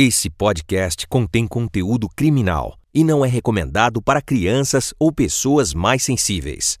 [0.00, 6.78] Esse podcast contém conteúdo criminal e não é recomendado para crianças ou pessoas mais sensíveis.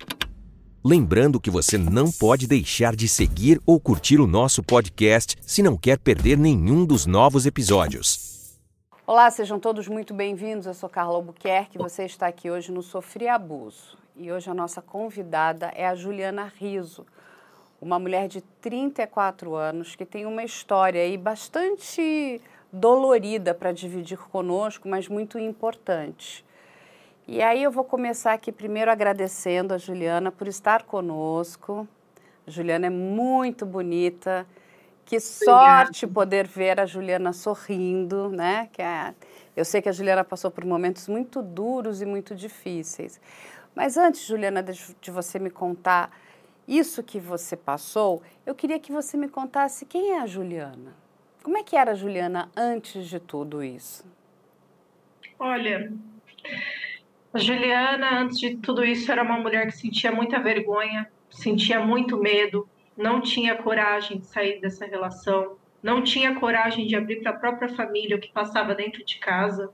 [0.84, 5.76] Lembrando que você não pode deixar de seguir ou curtir o nosso podcast se não
[5.76, 8.56] quer perder nenhum dos novos episódios.
[9.04, 10.66] Olá, sejam todos muito bem-vindos.
[10.68, 11.76] Eu sou Carla Albuquerque.
[11.76, 13.98] Você está aqui hoje no Sofri Abuso.
[14.14, 17.04] E hoje a nossa convidada é a Juliana Riso,
[17.80, 22.40] uma mulher de 34 anos que tem uma história aí bastante
[22.72, 26.44] dolorida para dividir conosco, mas muito importante.
[27.26, 31.86] E aí eu vou começar aqui primeiro agradecendo a Juliana por estar conosco.
[32.46, 34.46] A Juliana é muito bonita.
[35.04, 36.14] Que sorte Obrigada.
[36.14, 38.68] poder ver a Juliana sorrindo, né?
[38.72, 39.14] Que é...
[39.56, 43.20] Eu sei que a Juliana passou por momentos muito duros e muito difíceis.
[43.74, 46.10] Mas antes, Juliana, de você me contar
[46.66, 51.07] isso que você passou, eu queria que você me contasse quem é a Juliana.
[51.48, 54.04] Como é que era a Juliana antes de tudo isso?
[55.38, 55.90] Olha,
[57.32, 62.18] a Juliana, antes de tudo isso, era uma mulher que sentia muita vergonha, sentia muito
[62.18, 67.38] medo, não tinha coragem de sair dessa relação, não tinha coragem de abrir para a
[67.38, 69.72] própria família o que passava dentro de casa.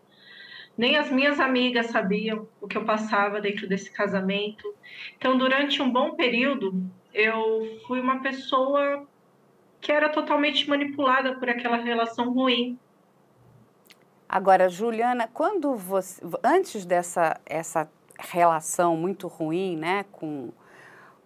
[0.78, 4.72] Nem as minhas amigas sabiam o que eu passava dentro desse casamento.
[5.18, 9.08] Então, durante um bom período, eu fui uma pessoa
[9.84, 12.78] que era totalmente manipulada por aquela relação ruim.
[14.26, 17.86] Agora, Juliana, quando você, antes dessa essa
[18.18, 20.50] relação muito ruim, né, com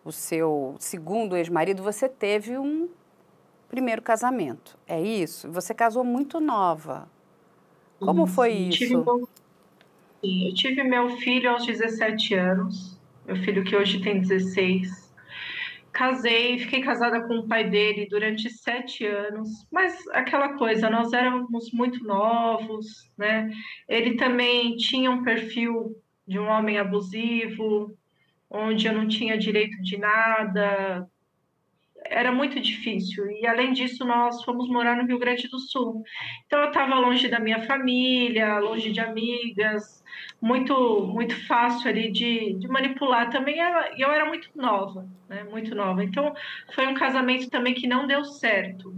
[0.04, 2.88] o seu segundo ex-marido, você teve um
[3.68, 4.76] primeiro casamento.
[4.88, 5.48] É isso?
[5.52, 7.08] Você casou muito nova.
[8.00, 8.78] Como foi isso?
[8.78, 15.07] Tive, eu tive meu filho aos 17 anos, meu filho que hoje tem 16
[15.98, 21.72] casei, fiquei casada com o pai dele durante sete anos, mas aquela coisa, nós éramos
[21.72, 23.50] muito novos, né?
[23.88, 27.98] Ele também tinha um perfil de um homem abusivo,
[28.48, 31.04] onde eu não tinha direito de nada,
[32.10, 33.30] era muito difícil.
[33.30, 36.02] E além disso, nós fomos morar no Rio Grande do Sul.
[36.46, 40.02] Então eu estava longe da minha família, longe de amigas,
[40.40, 43.56] muito muito fácil ali de, de manipular também.
[43.96, 45.44] E eu era muito nova, né?
[45.44, 46.02] Muito nova.
[46.02, 46.34] Então
[46.74, 48.94] foi um casamento também que não deu certo.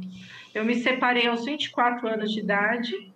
[0.54, 3.09] Eu me separei aos 24 anos de idade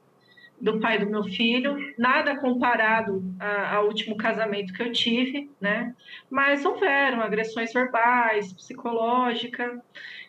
[0.65, 5.95] do pai do meu filho, nada comparado a, ao último casamento que eu tive, né?
[6.31, 9.79] Mas houveram agressões verbais, psicológica,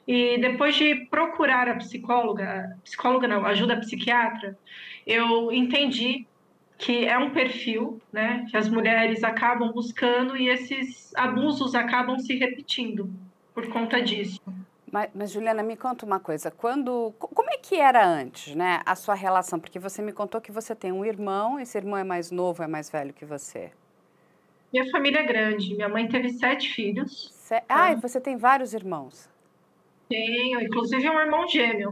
[0.06, 4.57] e depois de procurar a psicóloga, psicóloga não, ajuda psiquiatra,
[5.07, 6.28] eu entendi
[6.78, 12.35] que é um perfil, né, que as mulheres acabam buscando e esses abusos acabam se
[12.35, 13.09] repetindo
[13.53, 14.41] por conta disso.
[14.96, 16.50] Mas, mas, Juliana, me conta uma coisa.
[16.50, 19.60] Quando, como é que era antes, né, a sua relação?
[19.60, 21.60] Porque você me contou que você tem um irmão.
[21.60, 23.74] Esse irmão é mais novo, é mais velho que você?
[24.72, 25.76] Minha família é grande.
[25.76, 27.30] Minha mãe teve sete filhos.
[27.34, 27.62] Se...
[27.68, 29.30] Ah, e você tem vários irmãos?
[30.08, 31.92] Tenho, inclusive um irmão gêmeo.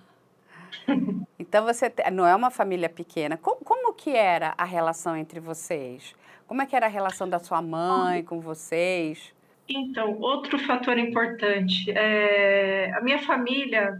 [1.38, 3.36] então você não é uma família pequena.
[3.36, 6.16] Como, como que era a relação entre vocês?
[6.46, 9.34] Como é que era a relação da sua mãe com vocês?
[9.68, 13.98] Então, outro fator importante, é, a minha família,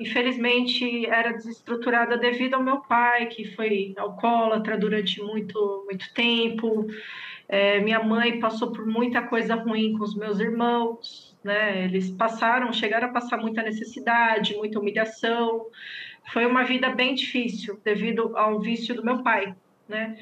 [0.00, 6.86] infelizmente, era desestruturada devido ao meu pai, que foi alcoólatra durante muito, muito tempo.
[7.48, 11.84] É, minha mãe passou por muita coisa ruim com os meus irmãos, né?
[11.84, 15.66] Eles passaram, chegaram a passar muita necessidade, muita humilhação.
[16.32, 19.54] Foi uma vida bem difícil devido ao vício do meu pai,
[19.88, 20.16] né?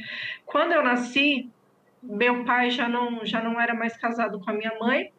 [0.46, 1.50] Quando eu nasci,
[2.08, 5.12] meu pai já não, já não era mais casado com a minha mãe,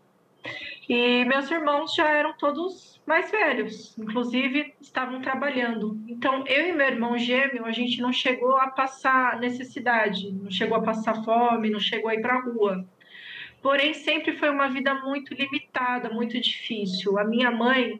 [0.87, 5.99] e meus irmãos já eram todos mais velhos, inclusive estavam trabalhando.
[6.07, 10.77] Então, eu e meu irmão gêmeo, a gente não chegou a passar necessidade, não chegou
[10.77, 12.85] a passar fome, não chegou a ir para a rua.
[13.61, 17.19] Porém, sempre foi uma vida muito limitada, muito difícil.
[17.19, 17.99] A minha mãe,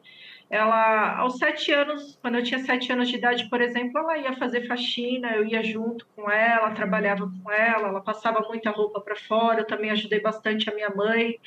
[0.50, 4.32] ela, aos sete anos, quando eu tinha sete anos de idade, por exemplo, ela ia
[4.36, 9.14] fazer faxina, eu ia junto com ela, trabalhava com ela, ela passava muita roupa para
[9.14, 11.38] fora, eu também ajudei bastante a minha mãe.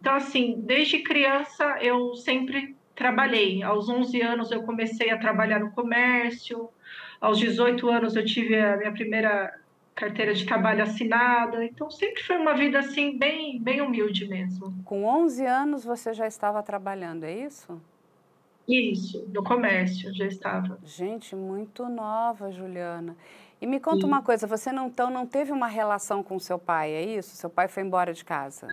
[0.00, 3.62] Então, assim, desde criança eu sempre trabalhei.
[3.62, 6.70] Aos 11 anos eu comecei a trabalhar no comércio,
[7.20, 9.54] aos 18 anos eu tive a minha primeira
[9.94, 11.62] carteira de trabalho assinada.
[11.62, 14.74] Então, sempre foi uma vida assim, bem, bem humilde mesmo.
[14.82, 17.78] Com 11 anos você já estava trabalhando, é isso?
[18.70, 20.78] Isso, no comércio já estava.
[20.84, 23.16] Gente, muito nova, Juliana.
[23.60, 24.06] E me conta Sim.
[24.06, 27.36] uma coisa, você não, então não teve uma relação com seu pai, é isso?
[27.36, 28.68] Seu pai foi embora de casa?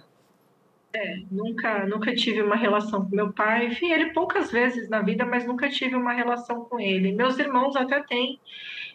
[0.94, 3.70] É, nunca, nunca tive uma relação com meu pai.
[3.70, 7.12] Vi ele poucas vezes na vida, mas nunca tive uma relação com ele.
[7.12, 8.40] Meus irmãos até têm,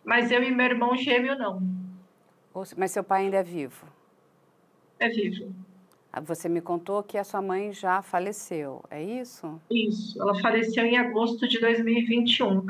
[0.04, 1.60] mas eu e meu irmão gêmeo não.
[2.76, 3.86] Mas seu pai ainda é vivo?
[4.98, 5.52] É vivo.
[6.12, 9.58] Ah, você me contou que a sua mãe já faleceu, é isso?
[9.70, 12.66] Isso, ela faleceu em agosto de 2021.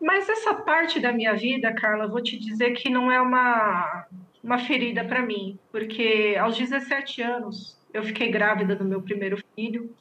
[0.00, 4.06] Mas essa parte da minha vida, Carla, vou te dizer que não é uma,
[4.42, 9.94] uma ferida para mim, porque aos 17 anos eu fiquei grávida do meu primeiro filho.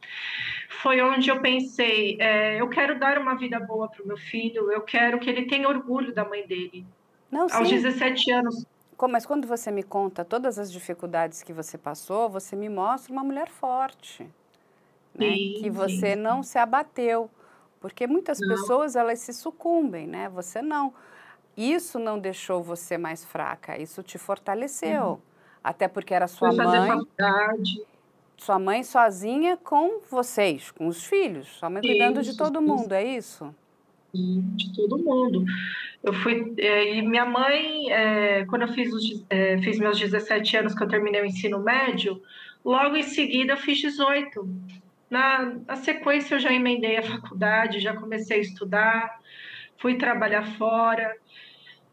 [0.82, 4.72] Foi onde eu pensei: é, eu quero dar uma vida boa para o meu filho,
[4.72, 6.88] eu quero que ele tenha orgulho da mãe dele.
[7.32, 8.66] Não, aos 17 anos,
[9.08, 13.24] mas quando você me conta todas as dificuldades que você passou, você me mostra uma
[13.24, 14.30] mulher forte,
[15.16, 15.30] né?
[15.30, 16.16] Sim, que você sim.
[16.16, 17.30] não se abateu,
[17.80, 18.50] porque muitas não.
[18.50, 20.28] pessoas elas se sucumbem, né?
[20.30, 20.94] Você não.
[21.56, 25.04] Isso não deixou você mais fraca, isso te fortaleceu.
[25.04, 25.20] Uhum.
[25.64, 26.88] Até porque era sua mãe.
[26.88, 27.82] Faculdade.
[28.38, 32.86] Sua mãe sozinha com vocês, com os filhos, sua mãe cuidando isso, de todo mundo,
[32.86, 32.94] isso.
[32.94, 33.56] é isso?
[34.14, 35.46] De todo mundo.
[36.04, 40.58] Eu fui é, e minha mãe, é, quando eu fiz, os, é, fiz meus 17
[40.58, 42.22] anos que eu terminei o ensino médio,
[42.64, 44.48] logo em seguida eu fiz 18.
[45.10, 49.20] Na, na sequência eu já emendei a faculdade, já comecei a estudar,
[49.78, 51.16] fui trabalhar fora.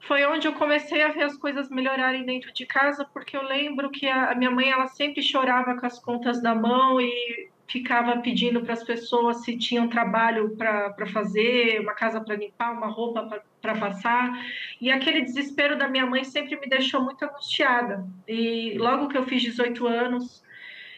[0.01, 3.91] Foi onde eu comecei a ver as coisas melhorarem dentro de casa, porque eu lembro
[3.91, 8.19] que a, a minha mãe ela sempre chorava com as contas na mão e ficava
[8.19, 13.43] pedindo para as pessoas se tinham trabalho para fazer, uma casa para limpar, uma roupa
[13.61, 14.33] para passar.
[14.81, 18.07] E aquele desespero da minha mãe sempre me deixou muito angustiada.
[18.27, 20.45] E logo que eu fiz 18 anos,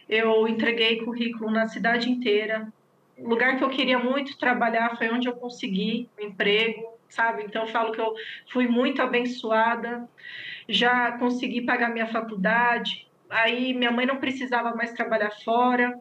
[0.08, 2.70] eu entreguei currículo na cidade inteira.
[3.16, 7.44] O lugar que eu queria muito trabalhar foi onde eu consegui um emprego, sabe?
[7.44, 8.14] Então eu falo que eu
[8.52, 10.08] fui muito abençoada.
[10.68, 13.08] Já consegui pagar minha faculdade.
[13.30, 15.98] Aí minha mãe não precisava mais trabalhar fora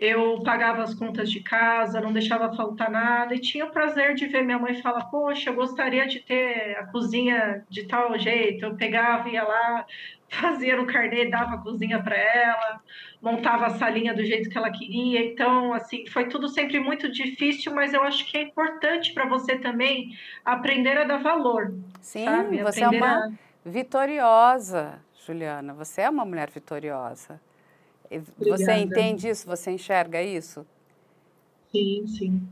[0.00, 4.26] eu pagava as contas de casa, não deixava faltar nada, e tinha o prazer de
[4.26, 8.64] ver minha mãe falar: Poxa, eu gostaria de ter a cozinha de tal jeito.
[8.64, 9.84] Eu pegava, ia lá,
[10.26, 12.80] fazia no carnê, dava a cozinha para ela,
[13.20, 15.22] montava a salinha do jeito que ela queria.
[15.22, 19.58] Então, assim, foi tudo sempre muito difícil, mas eu acho que é importante para você
[19.58, 21.74] também aprender a dar valor.
[22.00, 22.62] Sim, sabe?
[22.62, 23.30] você é aprender é uma a...
[23.66, 25.74] vitoriosa, Juliana.
[25.74, 27.38] Você é uma mulher vitoriosa.
[28.10, 28.56] Obrigada.
[28.56, 29.46] Você entende isso?
[29.46, 30.66] Você enxerga isso?
[31.70, 32.48] Sim, sim.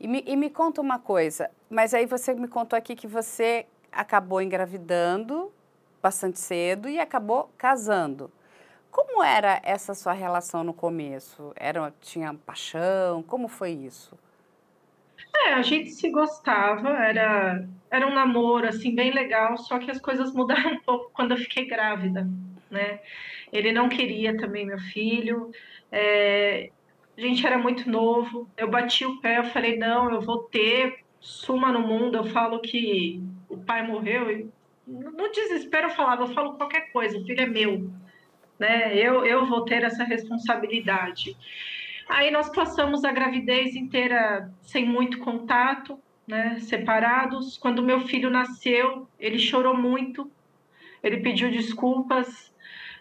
[0.00, 3.66] E me, e me conta uma coisa, mas aí você me contou aqui que você
[3.92, 5.52] acabou engravidando
[6.02, 8.30] bastante cedo e acabou casando.
[8.90, 11.52] Como era essa sua relação no começo?
[11.56, 13.22] Era, tinha paixão?
[13.22, 14.16] Como foi isso?
[15.36, 20.00] É, a gente se gostava, era, era um namoro, assim, bem legal, só que as
[20.00, 22.28] coisas mudaram um pouco quando eu fiquei grávida,
[22.70, 23.00] né?
[23.54, 25.52] Ele não queria também meu filho.
[25.92, 26.70] É,
[27.16, 28.50] a gente era muito novo.
[28.56, 32.16] Eu bati o pé, eu falei, não, eu vou ter, suma no mundo.
[32.16, 34.28] Eu falo que o pai morreu.
[34.28, 34.50] E
[34.88, 37.88] no desespero eu falava, eu falo qualquer coisa, o filho é meu.
[38.58, 38.96] Né?
[38.96, 41.36] Eu, eu vou ter essa responsabilidade.
[42.08, 45.96] Aí nós passamos a gravidez inteira sem muito contato,
[46.26, 46.58] né?
[46.58, 47.56] separados.
[47.56, 50.28] Quando meu filho nasceu, ele chorou muito,
[51.04, 52.52] ele pediu desculpas,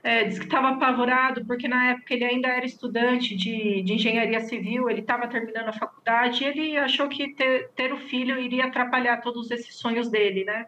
[0.03, 4.41] é, disse que estava apavorado, porque na época ele ainda era estudante de, de engenharia
[4.41, 8.65] civil, ele estava terminando a faculdade, e ele achou que ter, ter o filho iria
[8.65, 10.67] atrapalhar todos esses sonhos dele, né?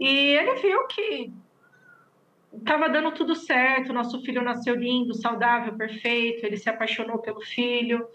[0.00, 1.30] E ele viu que
[2.54, 8.06] estava dando tudo certo, nosso filho nasceu lindo, saudável, perfeito, ele se apaixonou pelo filho.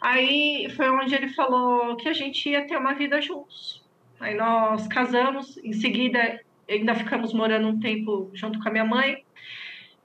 [0.00, 3.80] Aí foi onde ele falou que a gente ia ter uma vida juntos.
[4.18, 9.24] Aí nós casamos, em seguida ainda ficamos morando um tempo junto com a minha mãe.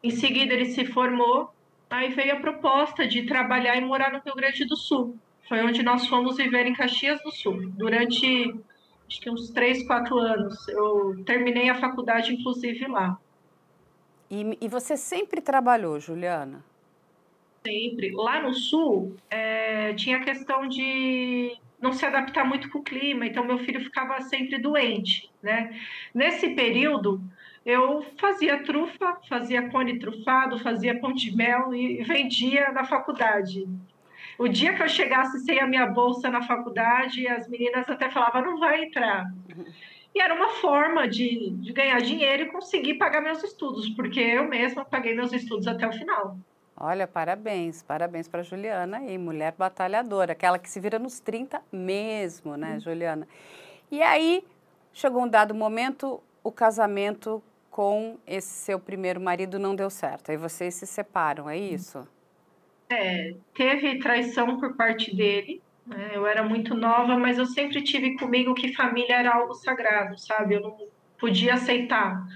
[0.04, 1.54] Em seguida, ele se formou.
[1.90, 5.18] Aí veio a proposta de trabalhar e morar no Rio Grande do Sul.
[5.48, 7.70] Foi onde nós fomos viver em Caxias do Sul.
[7.70, 8.54] Durante
[9.08, 10.68] acho que uns três, quatro anos.
[10.68, 13.18] Eu terminei a faculdade, inclusive, lá.
[14.30, 16.64] E, e você sempre trabalhou, Juliana?
[17.66, 18.12] Sempre.
[18.12, 23.26] Lá no Sul, é, tinha a questão de não se adaptar muito com o clima,
[23.26, 25.80] então meu filho ficava sempre doente, né?
[26.14, 27.22] Nesse período,
[27.68, 33.68] eu fazia trufa, fazia cone trufado, fazia pão de mel e vendia na faculdade.
[34.40, 38.42] O dia que eu chegasse sem a minha bolsa na faculdade, as meninas até falavam,
[38.42, 39.26] não vai entrar.
[40.16, 44.48] E era uma forma de, de ganhar dinheiro e conseguir pagar meus estudos, porque eu
[44.48, 46.38] mesma paguei meus estudos até o final.
[46.80, 52.56] Olha, parabéns, parabéns para Juliana aí, mulher batalhadora, aquela que se vira nos 30 mesmo,
[52.56, 52.80] né, hum.
[52.80, 53.28] Juliana?
[53.92, 54.42] E aí,
[54.94, 57.44] chegou um dado momento, o casamento
[57.78, 60.32] com esse seu primeiro marido não deu certo.
[60.32, 62.08] Aí vocês se separam, é isso?
[62.90, 65.62] É, teve traição por parte dele.
[65.86, 66.10] Né?
[66.12, 70.56] Eu era muito nova, mas eu sempre tive comigo que família era algo sagrado, sabe?
[70.56, 70.76] Eu não
[71.20, 72.28] podia aceitar.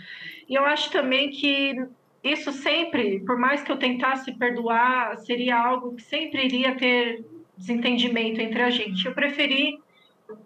[0.47, 1.87] E eu acho também que
[2.23, 7.25] isso sempre, por mais que eu tentasse perdoar, seria algo que sempre iria ter
[7.57, 9.07] desentendimento entre a gente.
[9.07, 9.79] Eu preferi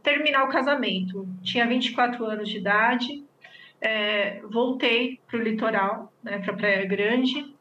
[0.02, 1.28] terminar o casamento.
[1.44, 3.25] Tinha 24 anos de idade,
[3.86, 7.54] é, voltei para o litoral, né, para Praia Grande.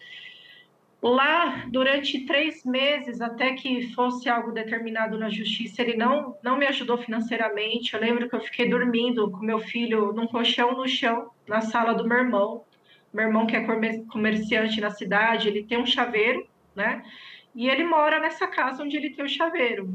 [1.02, 6.66] Lá, durante três meses, até que fosse algo determinado na justiça, ele não, não me
[6.66, 7.92] ajudou financeiramente.
[7.92, 11.92] Eu lembro que eu fiquei dormindo com meu filho num colchão no chão, na sala
[11.92, 12.64] do meu irmão.
[13.12, 13.66] Meu irmão, que é
[14.10, 17.04] comerciante na cidade, ele tem um chaveiro, né?
[17.54, 19.94] E ele mora nessa casa onde ele tem o chaveiro.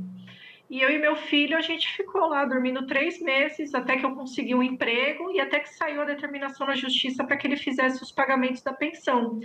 [0.70, 4.14] E eu e meu filho, a gente ficou lá dormindo três meses até que eu
[4.14, 8.04] consegui um emprego e até que saiu a determinação na justiça para que ele fizesse
[8.04, 9.40] os pagamentos da pensão.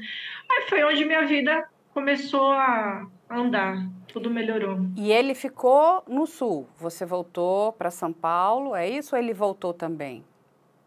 [0.50, 4.81] Aí foi onde minha vida começou a andar, tudo melhorou.
[4.97, 6.69] E ele ficou no sul?
[6.76, 10.23] Você voltou para São Paulo, é isso ou ele voltou também?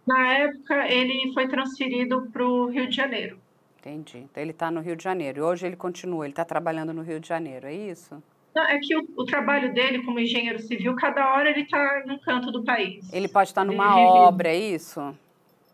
[0.06, 3.40] Na época, ele foi transferido para o Rio de Janeiro.
[3.80, 4.20] Entendi.
[4.20, 5.40] Então ele está no Rio de Janeiro.
[5.40, 8.22] E hoje ele continua, ele está trabalhando no Rio de Janeiro, é isso?
[8.64, 12.52] É que o, o, trabalho dele como engenheiro civil, cada hora ele está num canto
[12.52, 13.12] do país.
[13.14, 14.08] Ele pode estar numa ele...
[14.08, 15.16] obra, é isso?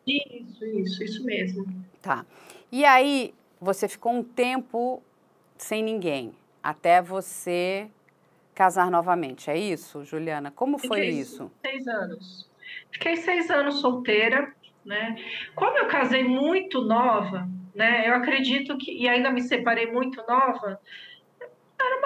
[0.05, 1.65] Isso, isso, isso mesmo.
[2.01, 2.25] Tá.
[2.71, 5.01] E aí, você ficou um tempo
[5.57, 7.87] sem ninguém, até você
[8.53, 10.51] casar novamente, é isso, Juliana?
[10.51, 11.51] Como foi Fiquei isso?
[11.61, 12.49] Seis anos.
[12.91, 14.53] Fiquei seis anos solteira,
[14.85, 15.15] né?
[15.55, 18.07] Como eu casei muito nova, né?
[18.07, 20.79] Eu acredito que, e ainda me separei muito nova,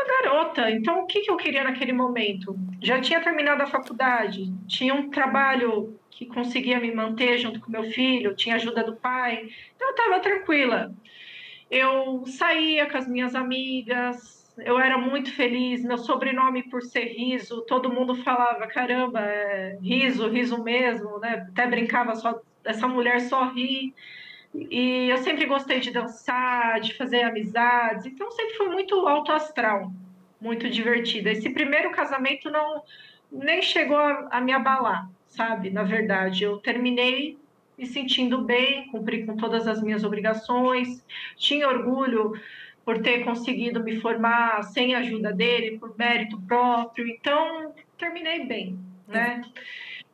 [0.07, 0.71] garota.
[0.71, 2.57] Então, o que, que eu queria naquele momento?
[2.81, 7.83] Já tinha terminado a faculdade, tinha um trabalho que conseguia me manter junto com meu
[7.83, 10.91] filho, tinha ajuda do pai, então eu estava tranquila.
[11.69, 15.83] Eu saía com as minhas amigas, eu era muito feliz.
[15.83, 21.45] Meu sobrenome, por ser riso, todo mundo falava: caramba, é riso, riso mesmo, né?
[21.49, 23.93] Até brincava só, essa mulher só ri.
[24.69, 29.91] E eu sempre gostei de dançar, de fazer amizades, então sempre fui muito alto astral,
[30.41, 31.31] muito divertida.
[31.31, 32.81] Esse primeiro casamento não
[33.31, 35.69] nem chegou a, a me abalar, sabe?
[35.69, 37.37] Na verdade, eu terminei
[37.77, 42.33] me sentindo bem, cumpri com todas as minhas obrigações, tinha orgulho
[42.83, 48.79] por ter conseguido me formar sem a ajuda dele, por mérito próprio, então terminei bem,
[49.07, 49.41] né?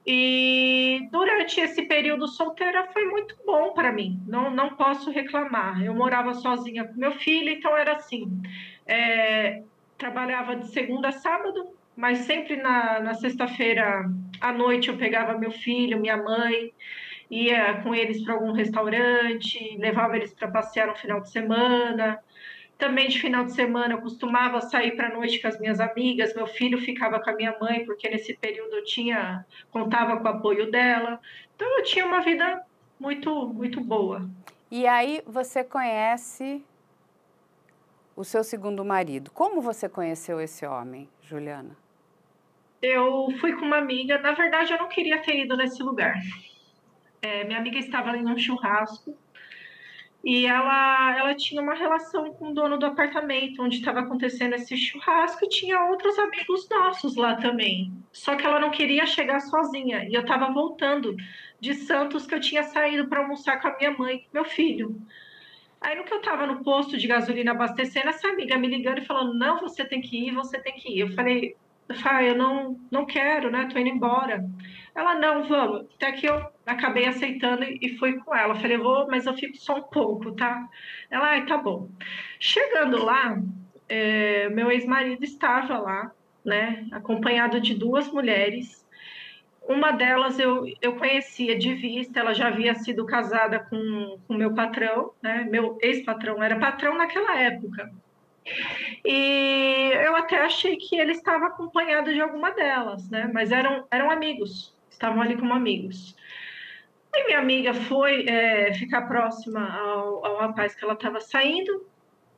[0.06, 5.82] E durante esse período solteira foi muito bom para mim, não, não posso reclamar.
[5.82, 8.30] Eu morava sozinha com meu filho, então era assim:
[8.86, 9.64] é,
[9.98, 14.10] trabalhava de segunda a sábado, mas sempre na, na sexta-feira
[14.42, 16.74] à noite eu pegava meu filho, minha mãe,
[17.32, 22.20] ia com eles para algum restaurante, levava eles para passear no final de semana.
[22.78, 26.36] Também de final de semana eu costumava sair para a noite com as minhas amigas,
[26.36, 30.28] meu filho ficava com a minha mãe, porque nesse período eu tinha contava com o
[30.28, 31.20] apoio dela.
[31.56, 32.64] Então eu tinha uma vida
[33.00, 34.30] muito muito boa.
[34.70, 36.64] E aí você conhece
[38.16, 39.32] o seu segundo marido.
[39.32, 41.78] Como você conheceu esse homem, Juliana?
[42.82, 46.16] Eu fui com uma amiga, na verdade eu não queria ter ido nesse lugar.
[47.22, 49.18] É, minha amiga estava em um churrasco
[50.24, 54.78] e ela, ela tinha uma relação com o dono do apartamento onde estava acontecendo esse
[54.78, 57.92] churrasco e tinha outros amigos nossos lá também.
[58.12, 60.06] Só que ela não queria chegar sozinha.
[60.08, 61.16] E eu estava voltando
[61.60, 64.96] de Santos que eu tinha saído para almoçar com a minha mãe e meu filho.
[65.82, 69.06] Aí no que eu estava no posto de gasolina abastecendo, essa amiga me ligando e
[69.06, 71.00] falando: "Não, você tem que ir, você tem que ir".
[71.02, 71.58] Eu falei:
[72.06, 73.68] "Ah, eu não não quero, né?
[73.72, 74.44] Tô indo embora".
[74.96, 75.88] Ela: "Não, vamos".
[75.96, 78.56] Até que eu acabei aceitando e fui com ela.
[78.56, 80.68] Falei, vou, mas eu fico só um pouco, tá?
[81.10, 81.90] Ela, ai, tá bom.
[82.40, 83.38] Chegando lá,
[83.90, 86.12] é, meu ex-marido estava lá,
[86.46, 88.84] né, acompanhado de duas mulheres.
[89.68, 94.54] Uma delas eu, eu conhecia de vista, ela já havia sido casada com o meu
[94.54, 95.48] patrão, né?
[95.50, 97.90] Meu ex-patrão era patrão naquela época.
[99.06, 103.30] E eu até achei que ele estava acompanhado de alguma delas, né?
[103.34, 106.16] Mas eram, eram amigos, estavam ali como amigos.
[107.16, 111.86] E minha amiga foi é, ficar próxima ao, ao rapaz que ela estava saindo,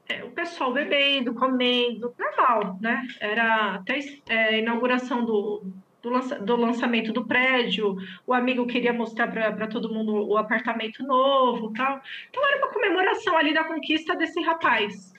[0.07, 3.01] é, o pessoal bebendo, comendo, normal, né?
[3.19, 5.63] Era até é, inauguração do,
[6.01, 7.95] do, lança, do, lançamento do prédio,
[8.27, 11.99] o amigo queria mostrar para todo mundo o apartamento novo tal.
[12.29, 15.14] Então era uma comemoração ali da conquista desse rapaz.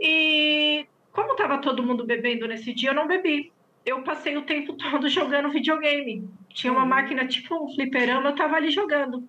[0.00, 3.52] E como estava todo mundo bebendo nesse dia, eu não bebi
[3.84, 6.28] eu passei o tempo todo jogando videogame.
[6.48, 6.88] Tinha uma uhum.
[6.88, 9.28] máquina tipo um fliperama, eu tava ali jogando.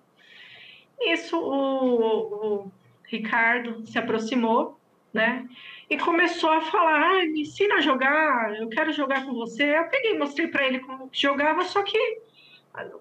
[1.00, 2.72] Isso o, o
[3.04, 4.80] Ricardo se aproximou,
[5.12, 5.46] né?
[5.88, 9.78] e começou a falar: ah, me ensina a jogar, eu quero jogar com você.
[9.78, 11.98] Eu peguei, mostrei para ele como jogava, só que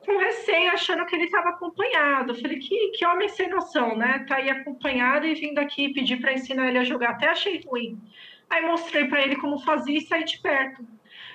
[0.05, 2.31] com receio, achando que ele estava acompanhado.
[2.31, 4.25] Eu falei: que, que homem sem noção, né?
[4.27, 7.11] Tá aí acompanhado e vindo aqui pedir para ensinar ele a jogar.
[7.11, 7.99] Até achei ruim.
[8.49, 10.85] Aí mostrei para ele como fazia e saí de perto.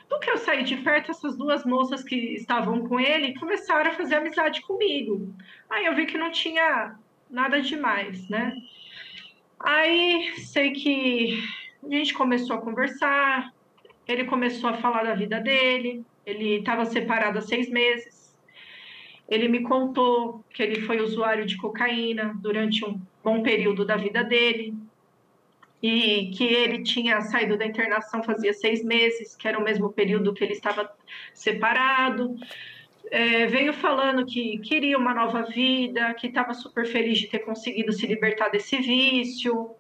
[0.09, 3.95] Do que eu saí de perto, essas duas moças que estavam com ele começaram a
[3.95, 5.33] fazer amizade comigo.
[5.69, 6.97] Aí eu vi que não tinha
[7.29, 8.53] nada demais, né?
[9.61, 11.39] Aí sei que
[11.85, 13.53] a gente começou a conversar,
[14.09, 18.20] ele começou a falar da vida dele, ele estava separado há seis meses.
[19.31, 24.25] Ele me contou que ele foi usuário de cocaína durante um bom período da vida
[24.25, 24.75] dele
[25.83, 30.35] e que ele tinha saído da internação fazia seis meses, que era o mesmo período
[30.35, 30.91] que ele estava
[31.33, 32.37] separado
[33.11, 37.93] é, veio falando que queria uma nova vida, que estava super feliz de ter conseguido
[37.93, 39.71] se libertar desse vício.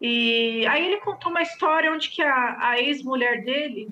[0.00, 3.88] E aí ele contou uma história onde que a, a ex-mulher dele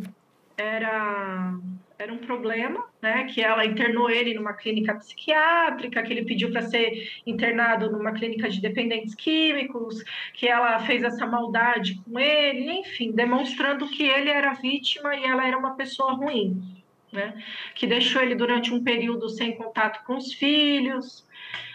[0.56, 1.54] era
[2.02, 3.24] era um problema, né?
[3.24, 8.48] Que ela internou ele numa clínica psiquiátrica, que ele pediu para ser internado numa clínica
[8.48, 10.02] de dependentes químicos,
[10.32, 15.46] que ela fez essa maldade com ele, enfim, demonstrando que ele era vítima e ela
[15.46, 16.80] era uma pessoa ruim
[17.12, 17.42] né?
[17.74, 21.26] Que deixou ele durante um período sem contato com os filhos.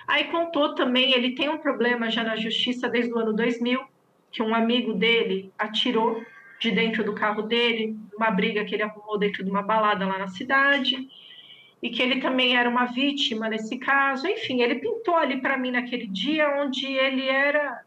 [0.07, 3.83] Aí contou também, ele tem um problema já na justiça desde o ano 2000,
[4.31, 6.23] que um amigo dele atirou
[6.59, 10.17] de dentro do carro dele, uma briga que ele arrumou dentro de uma balada lá
[10.17, 11.07] na cidade,
[11.81, 14.27] e que ele também era uma vítima nesse caso.
[14.27, 17.83] Enfim, ele pintou ali para mim naquele dia onde ele era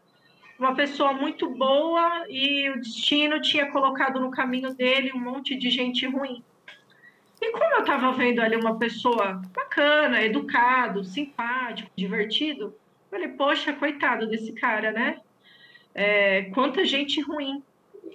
[0.57, 5.69] uma pessoa muito boa e o destino tinha colocado no caminho dele um monte de
[5.69, 6.43] gente ruim.
[7.41, 12.75] E como eu estava vendo ali uma pessoa bacana, educado, simpático, divertido,
[13.09, 15.21] falei, poxa, coitado desse cara, né?
[15.95, 17.63] É, quanta gente ruim.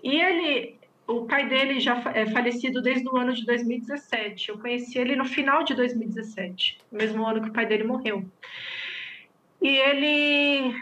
[0.02, 0.73] E ele,
[1.06, 4.48] o pai dele já é falecido desde o ano de 2017.
[4.48, 8.24] Eu conheci ele no final de 2017, mesmo ano que o pai dele morreu.
[9.60, 10.74] E ele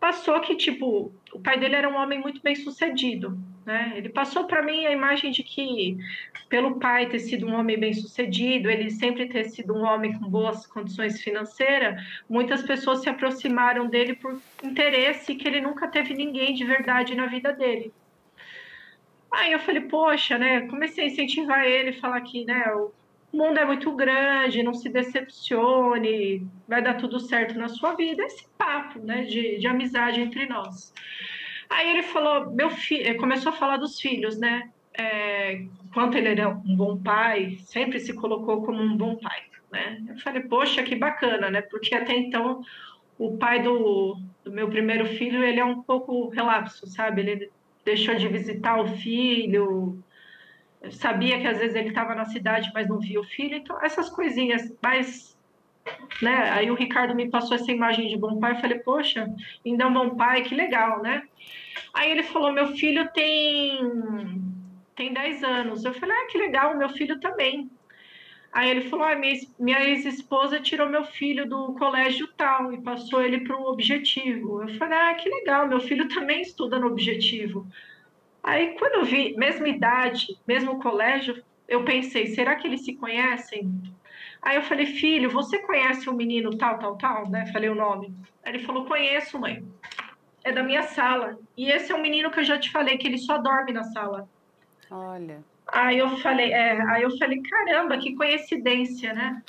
[0.00, 3.38] passou que, tipo, o pai dele era um homem muito bem sucedido.
[3.66, 3.92] Né?
[3.96, 5.98] Ele passou para mim a imagem de que,
[6.48, 10.26] pelo pai ter sido um homem bem sucedido, ele sempre ter sido um homem com
[10.26, 16.54] boas condições financeiras, muitas pessoas se aproximaram dele por interesse que ele nunca teve ninguém
[16.54, 17.92] de verdade na vida dele.
[19.32, 20.62] Aí eu falei, poxa, né?
[20.68, 22.92] Comecei a incentivar ele, falar que, né, o
[23.32, 28.22] mundo é muito grande, não se decepcione, vai dar tudo certo na sua vida.
[28.24, 30.92] Esse papo, né, de, de amizade entre nós.
[31.68, 34.70] Aí ele falou, meu filho, começou a falar dos filhos, né?
[34.94, 35.62] É,
[35.92, 40.02] quanto ele era um bom pai, sempre se colocou como um bom pai, né?
[40.08, 41.60] Eu falei, poxa, que bacana, né?
[41.62, 42.62] Porque até então
[43.18, 47.20] o pai do, do meu primeiro filho, ele é um pouco relapso, sabe?
[47.20, 47.50] Ele
[47.88, 49.98] deixou de visitar o filho,
[50.90, 54.10] sabia que às vezes ele estava na cidade, mas não via o filho, então essas
[54.10, 55.36] coisinhas, mas
[56.20, 56.50] né?
[56.50, 59.26] Aí o Ricardo me passou essa imagem de bom pai, eu falei, poxa,
[59.64, 61.22] ainda é um bom pai, que legal, né?
[61.94, 63.80] Aí ele falou, meu filho tem
[64.94, 65.84] tem 10 anos.
[65.84, 67.70] Eu falei, ah, que legal, meu filho também.
[68.52, 69.14] Aí ele falou, ah,
[69.58, 74.62] minha, ex-esposa tirou meu filho do colégio tal e passou ele para o objetivo.
[74.62, 77.66] Eu falei, ah, que legal, meu filho também estuda no objetivo.
[78.42, 83.70] Aí quando eu vi, mesma idade, mesmo colégio, eu pensei, será que eles se conhecem?
[84.40, 87.46] Aí eu falei, filho, você conhece o menino tal, tal, tal, né?
[87.52, 88.14] Falei o nome.
[88.42, 89.62] Aí ele falou, conheço, mãe.
[90.42, 91.38] É da minha sala.
[91.56, 93.84] E esse é o menino que eu já te falei que ele só dorme na
[93.84, 94.28] sala.
[94.90, 95.44] Olha.
[95.70, 99.42] Aí eu falei, é, aí eu falei, caramba, que coincidência, né?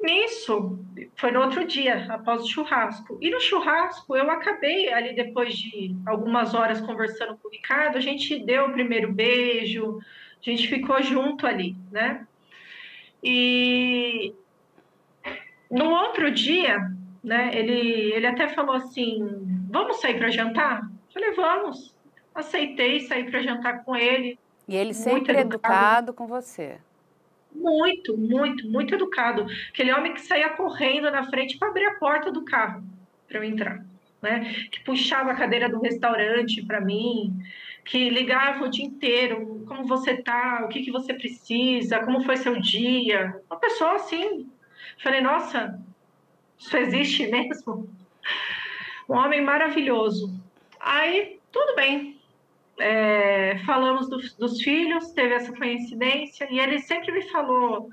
[0.00, 0.78] Nisso,
[1.16, 3.18] foi no outro dia, após o churrasco.
[3.20, 8.00] E no churrasco, eu acabei ali depois de algumas horas conversando com o Ricardo, a
[8.00, 9.98] gente deu o primeiro beijo,
[10.40, 12.26] a gente ficou junto ali, né?
[13.22, 14.34] E
[15.70, 16.78] no outro dia,
[17.22, 19.18] né, ele, ele até falou assim:
[19.70, 20.82] vamos sair para jantar?
[20.82, 21.94] Eu falei, vamos.
[22.34, 24.38] Aceitei sair para jantar com ele.
[24.70, 25.40] E ele sempre educado.
[25.40, 26.78] educado com você.
[27.52, 29.44] Muito, muito, muito educado.
[29.68, 32.80] Aquele homem que saía correndo na frente para abrir a porta do carro
[33.26, 33.84] para eu entrar,
[34.22, 34.54] né?
[34.70, 37.36] Que puxava a cadeira do restaurante para mim,
[37.84, 42.36] que ligava o dia inteiro, como você tá, o que, que você precisa, como foi
[42.36, 43.42] seu dia.
[43.50, 44.48] Uma pessoa assim.
[45.02, 45.80] Falei, nossa,
[46.56, 47.90] isso existe mesmo?
[49.08, 50.32] Um homem maravilhoso.
[50.78, 52.09] Aí, tudo bem.
[52.80, 57.90] É, falamos do, dos filhos, teve essa coincidência, e ele sempre me falou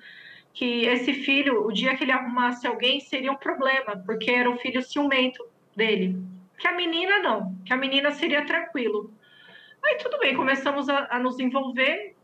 [0.53, 4.57] que esse filho, o dia que ele arrumasse alguém, seria um problema, porque era o
[4.57, 5.45] filho ciumento
[5.75, 6.15] dele.
[6.57, 9.11] Que a menina não, que a menina seria tranquilo.
[9.83, 12.15] Aí tudo bem, começamos a, a nos envolver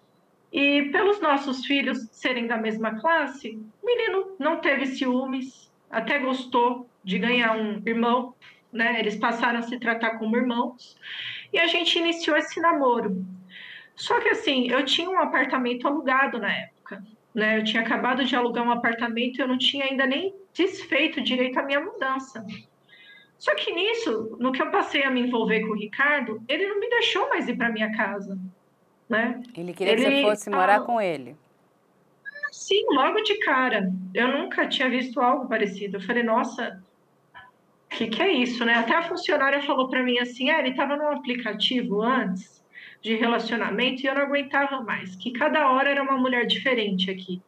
[0.52, 6.88] e pelos nossos filhos serem da mesma classe, o menino não teve ciúmes, até gostou
[7.04, 8.36] de ganhar um irmão,
[8.72, 9.00] né?
[9.00, 10.96] Eles passaram a se tratar como irmãos
[11.54, 13.24] e a gente iniciou esse namoro.
[13.96, 17.60] Só que assim, eu tinha um apartamento alugado na época, né?
[17.60, 21.60] Eu tinha acabado de alugar um apartamento e eu não tinha ainda nem desfeito direito
[21.60, 22.44] a minha mudança.
[23.38, 26.80] Só que nisso, no que eu passei a me envolver com o Ricardo, ele não
[26.80, 28.40] me deixou mais ir para minha casa,
[29.08, 29.42] né?
[29.56, 31.36] Ele queria ele, que você fosse morar com ele.
[32.52, 33.92] Sim, logo de cara.
[34.14, 35.98] Eu nunca tinha visto algo parecido.
[35.98, 36.82] Eu falei, nossa,
[37.94, 38.74] o que, que é isso, né?
[38.74, 42.64] Até a funcionária falou para mim assim, ah, ele estava num aplicativo antes
[43.02, 47.40] de relacionamento e eu não aguentava mais, que cada hora era uma mulher diferente aqui.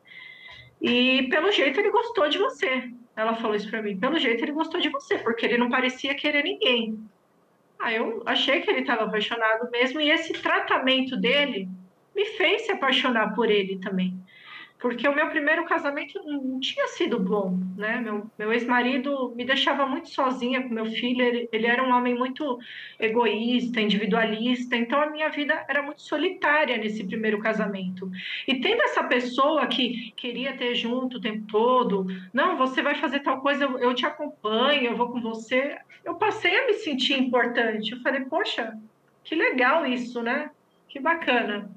[0.79, 2.91] E pelo jeito ele gostou de você.
[3.15, 3.97] Ela falou isso para mim.
[3.97, 6.99] Pelo jeito ele gostou de você, porque ele não parecia querer ninguém.
[7.79, 11.67] Aí eu achei que ele estava apaixonado mesmo e esse tratamento dele
[12.15, 14.15] me fez se apaixonar por ele também
[14.85, 17.97] porque o meu primeiro casamento não tinha sido bom, né?
[17.97, 22.13] Meu, meu ex-marido me deixava muito sozinha com meu filho, ele, ele era um homem
[22.13, 22.59] muito
[22.99, 28.11] egoísta, individualista, então a minha vida era muito solitária nesse primeiro casamento.
[28.47, 33.21] E tendo essa pessoa que queria ter junto o tempo todo, não, você vai fazer
[33.21, 37.17] tal coisa, eu, eu te acompanho, eu vou com você, eu passei a me sentir
[37.17, 37.91] importante.
[37.91, 38.77] Eu falei, poxa,
[39.23, 40.51] que legal isso, né?
[40.87, 41.71] Que bacana.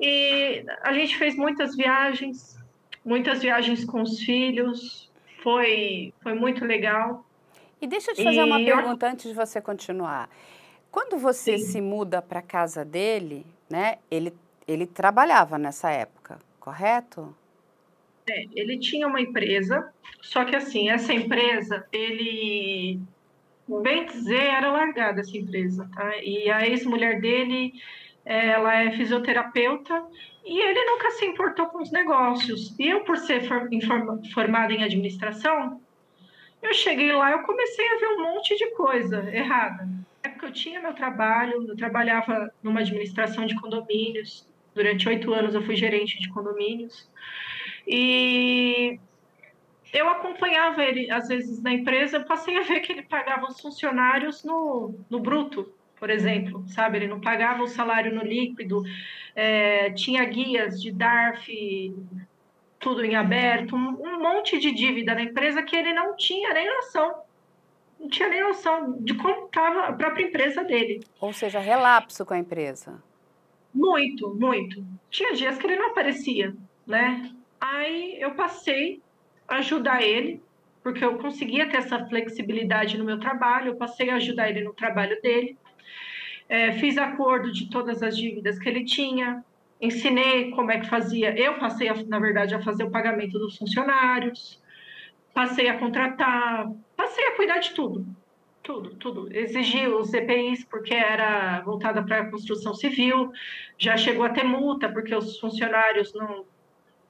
[0.00, 2.58] E a gente fez muitas viagens,
[3.04, 5.10] muitas viagens com os filhos,
[5.42, 7.24] foi, foi muito legal.
[7.80, 9.10] E deixa eu te fazer e uma pergunta eu...
[9.10, 10.28] antes de você continuar.
[10.90, 11.64] Quando você Sim.
[11.64, 13.98] se muda para casa dele, né?
[14.10, 14.32] Ele,
[14.66, 17.34] ele trabalhava nessa época, correto?
[18.28, 22.98] É, ele tinha uma empresa, só que assim, essa empresa, ele,
[23.82, 26.16] bem dizer, era largada essa empresa, tá?
[26.16, 27.74] E a ex-mulher dele
[28.26, 30.04] ela é fisioterapeuta
[30.44, 32.76] e ele nunca se importou com os negócios.
[32.76, 33.42] E eu, por ser
[34.34, 35.80] formada em administração,
[36.60, 39.88] eu cheguei lá eu comecei a ver um monte de coisa errada.
[40.24, 44.44] É porque eu tinha meu trabalho, eu trabalhava numa administração de condomínios.
[44.74, 47.08] Durante oito anos eu fui gerente de condomínios.
[47.86, 48.98] E
[49.92, 53.60] eu acompanhava ele, às vezes, na empresa, eu passei a ver que ele pagava os
[53.60, 56.98] funcionários no, no bruto por exemplo, sabe?
[56.98, 58.82] Ele não pagava o salário no líquido,
[59.34, 61.94] é, tinha guias de DARF,
[62.78, 66.66] tudo em aberto, um, um, monte de dívida na empresa que ele não tinha nem
[66.66, 67.22] noção.
[67.98, 71.00] Não tinha nem noção de como estava a própria empresa dele.
[71.20, 73.02] Ou seja, relapso com a empresa.
[73.72, 74.84] Muito, muito.
[75.10, 76.54] Tinha dias que ele não aparecia,
[76.86, 77.30] né?
[77.60, 79.02] Aí eu passei
[79.48, 80.42] a ajudar ele,
[80.82, 84.72] porque eu conseguia ter essa flexibilidade no meu trabalho, eu passei a ajudar ele no
[84.72, 85.56] trabalho dele.
[86.48, 89.44] É, fiz acordo de todas as dívidas que ele tinha,
[89.80, 91.36] ensinei como é que fazia.
[91.36, 94.62] Eu passei, a, na verdade, a fazer o pagamento dos funcionários,
[95.34, 98.06] passei a contratar, passei a cuidar de tudo.
[98.62, 99.28] Tudo, tudo.
[99.36, 103.30] Exigi os EPIs, porque era voltada para a construção civil,
[103.78, 106.44] já chegou a ter multa, porque os funcionários não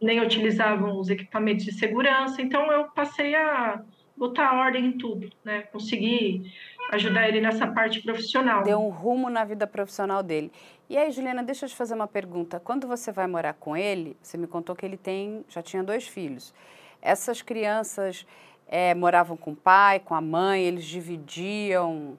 [0.01, 3.83] nem utilizavam os equipamentos de segurança, então eu passei a
[4.17, 5.63] botar ordem em tudo, né?
[5.63, 6.53] Consegui
[6.91, 8.63] ajudar ele nessa parte profissional.
[8.63, 10.51] Deu um rumo na vida profissional dele.
[10.89, 12.61] E aí, Juliana, deixa eu te fazer uma pergunta.
[12.61, 16.07] Quando você vai morar com ele, você me contou que ele tem, já tinha dois
[16.07, 16.55] filhos.
[17.03, 18.27] Essas crianças
[18.67, 22.19] é, moravam com o pai, com a mãe, eles dividiam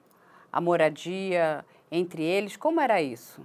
[0.52, 2.56] a moradia entre eles.
[2.56, 3.44] Como era isso?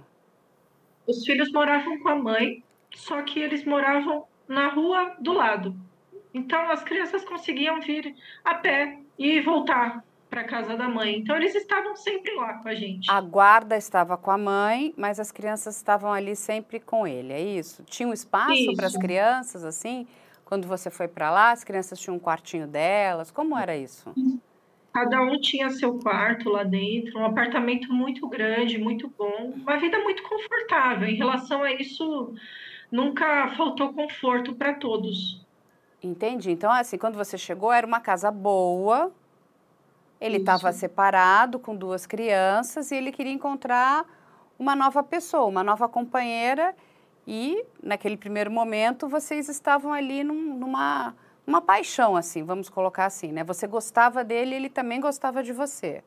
[1.06, 2.62] Os filhos moravam com a mãe,
[2.94, 5.74] só que eles moravam na rua do lado.
[6.32, 10.02] Então as crianças conseguiam vir a pé e voltar
[10.34, 11.18] para casa da mãe.
[11.18, 13.08] Então eles estavam sempre lá com a gente.
[13.08, 17.40] A guarda estava com a mãe, mas as crianças estavam ali sempre com ele, é
[17.40, 17.84] isso?
[17.84, 20.08] Tinha um espaço para as crianças assim?
[20.44, 23.30] Quando você foi para lá, as crianças tinham um quartinho delas?
[23.30, 24.12] Como era isso?
[24.92, 29.98] Cada um tinha seu quarto lá dentro, um apartamento muito grande, muito bom, uma vida
[30.00, 31.08] muito confortável.
[31.08, 32.34] Em relação a isso,
[32.90, 35.44] nunca faltou conforto para todos.
[36.02, 36.50] Entendi.
[36.50, 39.12] Então, assim, quando você chegou, era uma casa boa,
[40.24, 44.06] ele estava separado com duas crianças e ele queria encontrar
[44.58, 46.74] uma nova pessoa, uma nova companheira.
[47.26, 51.14] E naquele primeiro momento vocês estavam ali num, numa
[51.46, 53.44] uma paixão, assim, vamos colocar assim, né?
[53.44, 56.02] Você gostava dele, ele também gostava de você.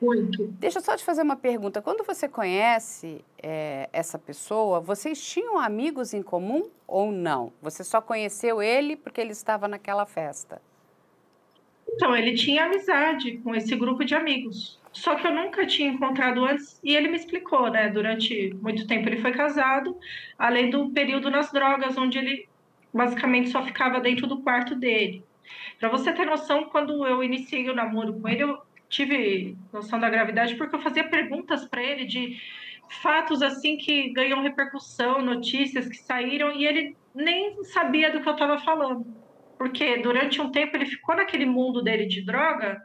[0.00, 0.46] Muito.
[0.60, 1.82] Deixa eu só te fazer uma pergunta.
[1.82, 7.52] Quando você conhece é, essa pessoa, vocês tinham amigos em comum ou não?
[7.60, 10.62] Você só conheceu ele porque ele estava naquela festa?
[11.96, 14.78] Então, ele tinha amizade com esse grupo de amigos.
[14.92, 17.88] só que eu nunca tinha encontrado antes e ele me explicou, né?
[17.88, 19.98] Durante muito tempo ele foi casado,
[20.38, 22.48] além do período nas drogas, onde ele
[22.94, 25.22] basicamente só ficava dentro do quarto dele.
[25.78, 30.08] Para você ter noção, quando eu iniciei o namoro com ele, eu tive noção da
[30.08, 32.40] gravidade porque eu fazia perguntas para ele de
[33.02, 38.32] fatos assim que ganham repercussão, notícias que saíram e ele nem sabia do que eu
[38.32, 39.25] estava falando.
[39.56, 42.80] Porque durante um tempo ele ficou naquele mundo dele de droga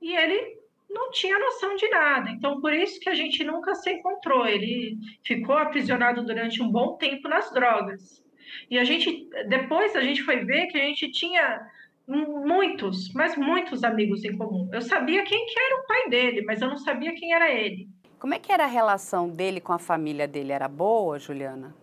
[0.00, 0.58] e ele
[0.88, 2.30] não tinha noção de nada.
[2.30, 4.46] Então, por isso que a gente nunca se encontrou.
[4.46, 8.22] Ele ficou aprisionado durante um bom tempo nas drogas.
[8.68, 11.60] E a gente, depois a gente foi ver que a gente tinha
[12.06, 14.68] muitos, mas muitos amigos em comum.
[14.72, 17.88] Eu sabia quem que era o pai dele, mas eu não sabia quem era ele.
[18.18, 20.52] Como é que era a relação dele com a família dele?
[20.52, 21.74] Era boa, Juliana?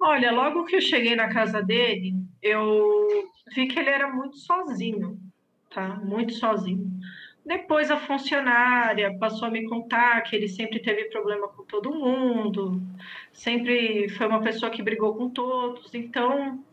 [0.00, 5.18] Olha, logo que eu cheguei na casa dele, eu vi que ele era muito sozinho,
[5.70, 5.88] tá?
[5.96, 6.90] Muito sozinho.
[7.44, 12.80] Depois a funcionária passou a me contar que ele sempre teve problema com todo mundo,
[13.32, 15.94] sempre foi uma pessoa que brigou com todos.
[15.94, 16.64] Então,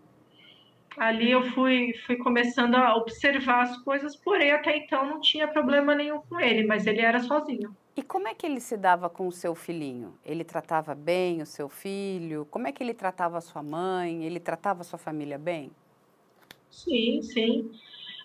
[0.97, 5.93] ali eu fui, fui começando a observar as coisas, porém até então não tinha problema
[5.95, 7.75] nenhum com ele, mas ele era sozinho.
[7.97, 10.13] E como é que ele se dava com o seu filhinho?
[10.23, 12.47] Ele tratava bem o seu filho?
[12.51, 14.23] Como é que ele tratava a sua mãe?
[14.23, 15.71] Ele tratava a sua família bem?
[16.69, 17.71] Sim, sim.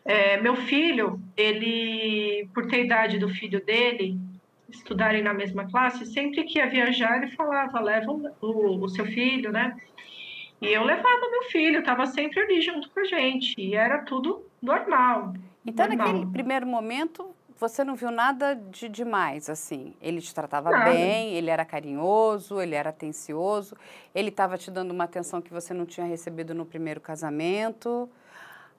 [0.05, 4.19] É, meu filho, ele, por ter idade do filho dele,
[4.69, 9.51] estudarem na mesma classe, sempre que ia viajar, ele falava, leva o, o seu filho,
[9.51, 9.75] né?
[10.61, 14.45] E eu levava meu filho, estava sempre ali junto com a gente, e era tudo
[14.61, 15.33] normal.
[15.65, 16.07] Então, normal.
[16.07, 17.32] naquele primeiro momento,
[17.63, 19.95] você não viu nada de demais, assim?
[20.03, 20.91] Ele te tratava nada.
[20.91, 23.77] bem, ele era carinhoso, ele era atencioso,
[24.13, 28.11] ele estava te dando uma atenção que você não tinha recebido no primeiro casamento.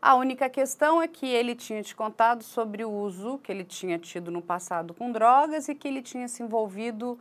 [0.02, 3.98] A única questão é que ele tinha te contado sobre o uso que ele tinha
[3.98, 7.17] tido no passado com drogas e que ele tinha se envolvido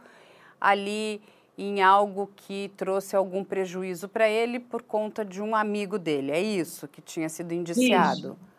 [0.61, 1.23] ali
[1.57, 6.33] em algo que trouxe algum prejuízo para ele por conta de um amigo dele.
[6.33, 8.19] É isso que tinha sido indiciado.
[8.19, 8.52] Isso.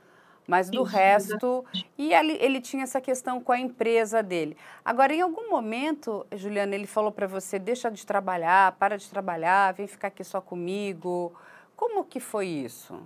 [0.46, 1.64] Mas do resto,
[1.98, 4.58] e ele, ele tinha essa questão com a empresa dele.
[4.84, 9.74] Agora, em algum momento, Juliana, ele falou para você: deixa de trabalhar, para de trabalhar,
[9.74, 11.34] vem ficar aqui só comigo.
[11.78, 13.00] Como que foi isso?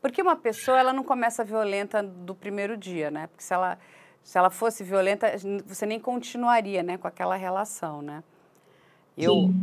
[0.00, 3.28] Porque uma pessoa, ela não começa violenta do primeiro dia, né?
[3.28, 3.78] Porque se ela,
[4.24, 5.30] se ela fosse violenta,
[5.66, 8.24] você nem continuaria, né, com aquela relação, né?
[9.16, 9.54] Eu,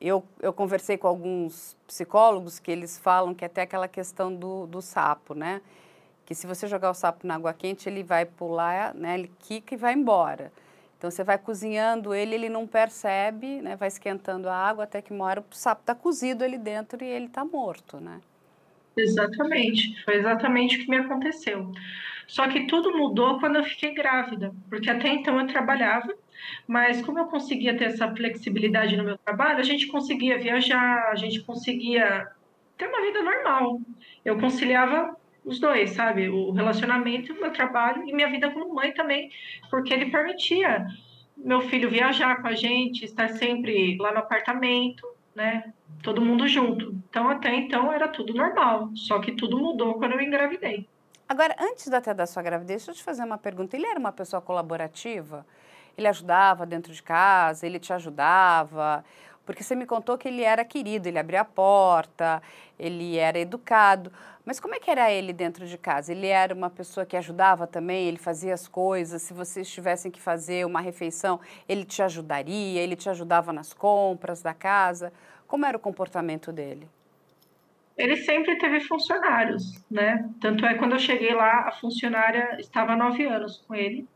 [0.00, 4.80] eu, eu conversei com alguns psicólogos que eles falam que até aquela questão do, do
[4.80, 5.60] sapo, né?
[6.24, 9.14] Que se você jogar o sapo na água quente, ele vai pular, né?
[9.18, 10.50] Ele quica e vai embora.
[10.96, 13.76] Então você vai cozinhando ele, ele não percebe, né?
[13.76, 17.06] Vai esquentando a água até que uma hora o sapo está cozido ali dentro e
[17.06, 18.20] ele está morto, né?
[18.96, 21.72] Exatamente, foi exatamente o que me aconteceu.
[22.26, 26.14] Só que tudo mudou quando eu fiquei grávida, porque até então eu trabalhava,
[26.66, 31.16] mas como eu conseguia ter essa flexibilidade no meu trabalho, a gente conseguia viajar, a
[31.16, 32.28] gente conseguia
[32.78, 33.80] ter uma vida normal.
[34.24, 36.28] Eu conciliava os dois, sabe?
[36.28, 39.30] O relacionamento, o meu trabalho e minha vida como mãe também,
[39.70, 40.86] porque ele permitia
[41.36, 45.72] meu filho viajar com a gente, estar sempre lá no apartamento, né?
[46.02, 46.94] Todo mundo junto.
[47.08, 48.90] Então, até então era tudo normal.
[48.94, 50.88] Só que tudo mudou quando eu engravidei.
[51.28, 53.76] Agora, antes até da sua gravidez, deixa eu te fazer uma pergunta.
[53.76, 55.46] Ele era uma pessoa colaborativa?
[55.96, 57.66] Ele ajudava dentro de casa?
[57.66, 59.04] Ele te ajudava?
[59.44, 62.42] Porque você me contou que ele era querido, ele abria a porta,
[62.78, 64.10] ele era educado.
[64.44, 66.12] Mas como é que era ele dentro de casa?
[66.12, 69.22] Ele era uma pessoa que ajudava também, ele fazia as coisas.
[69.22, 74.42] Se vocês tivessem que fazer uma refeição, ele te ajudaria, ele te ajudava nas compras
[74.42, 75.12] da casa.
[75.46, 76.88] Como era o comportamento dele?
[77.96, 80.28] Ele sempre teve funcionários, né?
[80.40, 84.06] Tanto é quando eu cheguei lá, a funcionária estava há nove anos com ele.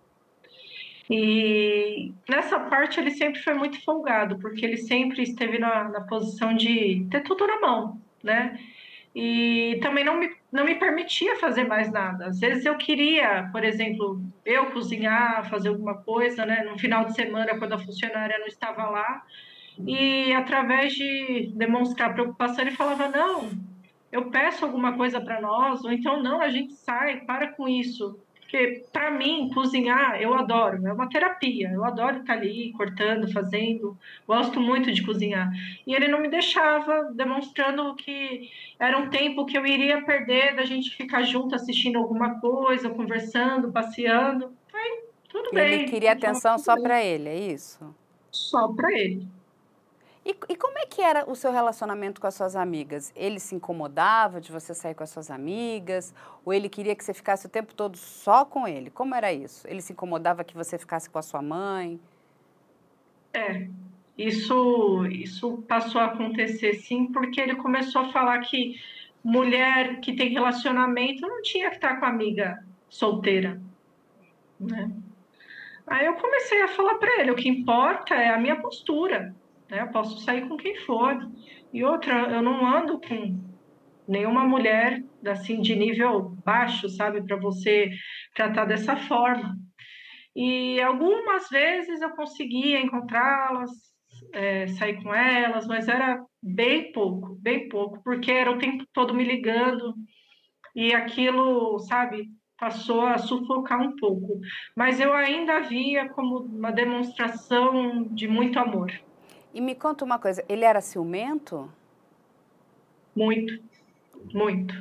[1.10, 6.54] E nessa parte ele sempre foi muito folgado, porque ele sempre esteve na, na posição
[6.54, 8.58] de ter tudo na mão, né?
[9.14, 12.26] E também não me, não me permitia fazer mais nada.
[12.26, 16.62] Às vezes eu queria, por exemplo, eu cozinhar, fazer alguma coisa, né?
[16.62, 19.24] No final de semana, quando a funcionária não estava lá,
[19.86, 23.50] e através de demonstrar preocupação, ele falava: Não,
[24.10, 28.18] eu peço alguma coisa para nós, ou então, não, a gente sai, para com isso.
[28.48, 31.68] Porque, para mim, cozinhar, eu adoro, é uma terapia.
[31.70, 33.94] Eu adoro estar ali cortando, fazendo,
[34.26, 35.52] gosto muito de cozinhar.
[35.86, 40.64] E ele não me deixava, demonstrando que era um tempo que eu iria perder da
[40.64, 44.50] gente ficar junto assistindo alguma coisa, conversando, passeando.
[44.72, 45.72] Aí, tudo e bem.
[45.74, 47.94] Ele queria atenção só para ele, é isso?
[48.30, 49.28] Só para ele.
[50.28, 53.10] E, e, como é que era o seu relacionamento com as suas amigas?
[53.16, 56.14] Ele se incomodava de você sair com as suas amigas?
[56.44, 58.90] Ou ele queria que você ficasse o tempo todo só com ele?
[58.90, 59.66] Como era isso?
[59.66, 61.98] Ele se incomodava que você ficasse com a sua mãe?
[63.32, 63.68] É,
[64.18, 68.78] isso, isso passou a acontecer sim, porque ele começou a falar que
[69.24, 73.58] mulher que tem relacionamento não tinha que estar com amiga solteira,
[74.60, 74.90] né?
[75.86, 79.34] Aí eu comecei a falar para ele, o que importa é a minha postura,
[79.70, 79.82] né?
[79.82, 81.16] Eu posso sair com quem for.
[81.72, 83.38] E outra, eu não ando com
[84.06, 87.90] nenhuma mulher assim de nível baixo, sabe, para você
[88.34, 89.56] tratar dessa forma.
[90.34, 93.70] E algumas vezes eu conseguia encontrá-las,
[94.32, 99.14] é, sair com elas, mas era bem pouco, bem pouco, porque era o tempo todo
[99.14, 99.94] me ligando
[100.74, 102.28] e aquilo, sabe,
[102.58, 104.40] passou a sufocar um pouco.
[104.76, 108.92] Mas eu ainda via como uma demonstração de muito amor.
[109.52, 111.72] E me conta uma coisa, ele era ciumento?
[113.14, 113.62] Muito,
[114.32, 114.74] muito.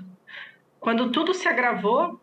[0.80, 2.22] Quando tudo se agravou,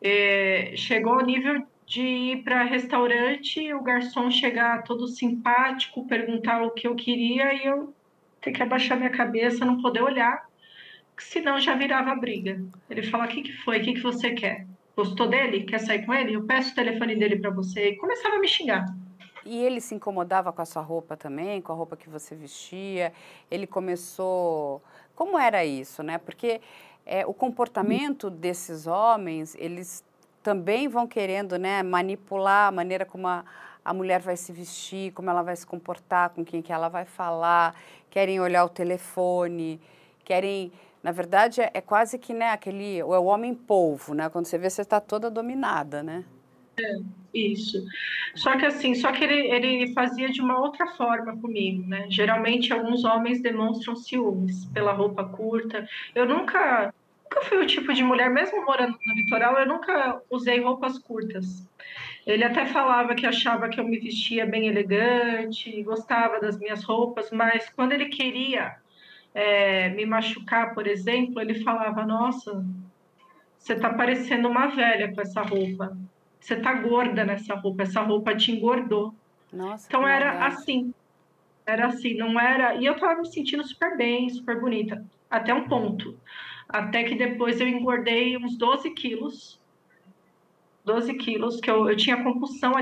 [0.00, 6.70] é, chegou ao nível de ir para restaurante, o garçom chegar todo simpático, perguntar o
[6.70, 7.94] que eu queria e eu
[8.40, 10.48] ter que abaixar minha cabeça, não poder olhar,
[11.18, 12.62] senão já virava briga.
[12.88, 13.80] Ele fala: "O que que foi?
[13.80, 14.66] O que que você quer?
[14.96, 15.64] Gostou dele?
[15.64, 16.34] Quer sair com ele?
[16.34, 18.86] Eu peço o telefone dele para você." E começava a me xingar.
[19.44, 23.12] E ele se incomodava com a sua roupa também, com a roupa que você vestia?
[23.50, 24.82] Ele começou.
[25.14, 26.18] Como era isso, né?
[26.18, 26.60] Porque
[27.06, 30.04] é, o comportamento desses homens, eles
[30.42, 33.44] também vão querendo né, manipular a maneira como a,
[33.84, 37.04] a mulher vai se vestir, como ela vai se comportar, com quem que ela vai
[37.04, 37.74] falar,
[38.08, 39.80] querem olhar o telefone,
[40.24, 40.72] querem...
[41.02, 42.98] Na verdade, é, é quase que né, aquele...
[42.98, 44.28] É o homem polvo, né?
[44.28, 46.24] Quando você vê, você está toda dominada, né?
[46.78, 46.98] É,
[47.32, 47.84] isso.
[48.34, 52.06] Só que assim, só que ele, ele fazia de uma outra forma comigo, né?
[52.10, 55.88] Geralmente, alguns homens demonstram ciúmes pela roupa curta.
[56.14, 56.92] Eu nunca
[57.30, 61.64] nunca fui o tipo de mulher, mesmo morando no litoral, eu nunca usei roupas curtas.
[62.26, 67.30] Ele até falava que achava que eu me vestia bem elegante, gostava das minhas roupas,
[67.30, 68.76] mas quando ele queria
[69.32, 72.64] é, me machucar, por exemplo, ele falava: Nossa,
[73.56, 75.96] você tá parecendo uma velha com essa roupa.
[76.40, 79.14] Você tá gorda nessa roupa, essa roupa te engordou.
[79.52, 80.92] Nossa, então era assim.
[81.66, 82.74] Era assim, não era.
[82.76, 86.18] E eu tava me sentindo super bem, super bonita, até um ponto
[86.72, 89.58] até que depois eu engordei uns 12 quilos.
[90.84, 92.72] 12 quilos, que eu, eu tinha compulsão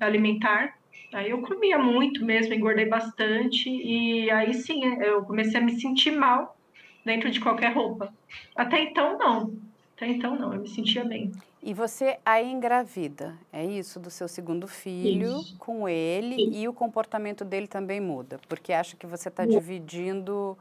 [0.00, 0.74] alimentar.
[1.12, 3.70] Aí eu comia muito mesmo, engordei bastante.
[3.70, 6.56] E aí sim, eu comecei a me sentir mal
[7.04, 8.12] dentro de qualquer roupa.
[8.56, 9.54] Até então, não.
[9.96, 10.52] Até então, não.
[10.52, 11.32] Eu me sentia bem.
[11.62, 13.98] E você aí engravida, é isso?
[13.98, 15.56] Do seu segundo filho isso.
[15.58, 16.58] com ele isso.
[16.58, 20.56] e o comportamento dele também muda, porque acha que você está dividindo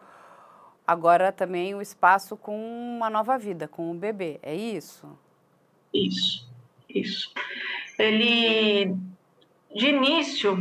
[0.88, 5.08] agora também o espaço com uma nova vida, com o bebê, é isso?
[5.93, 6.48] Isso,
[6.89, 7.32] isso.
[8.00, 8.95] Ele,
[9.76, 10.58] de início,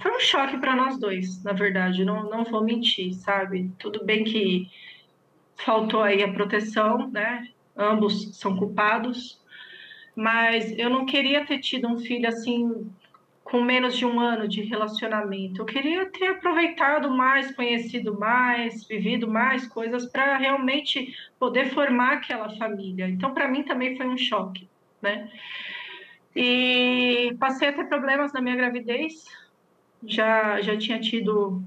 [0.00, 3.70] foi um choque para nós dois, na verdade, não, não vou mentir, sabe?
[3.78, 4.70] Tudo bem que
[5.56, 7.48] faltou aí a proteção, né?
[7.76, 9.40] Ambos são culpados,
[10.14, 12.90] mas eu não queria ter tido um filho assim
[13.46, 15.62] com menos de um ano de relacionamento.
[15.62, 22.48] Eu queria ter aproveitado mais, conhecido mais, vivido mais coisas para realmente poder formar aquela
[22.56, 23.08] família.
[23.08, 24.68] Então, para mim também foi um choque,
[25.00, 25.30] né?
[26.34, 29.24] E passei a ter problemas na minha gravidez.
[30.04, 31.62] Já já tinha tido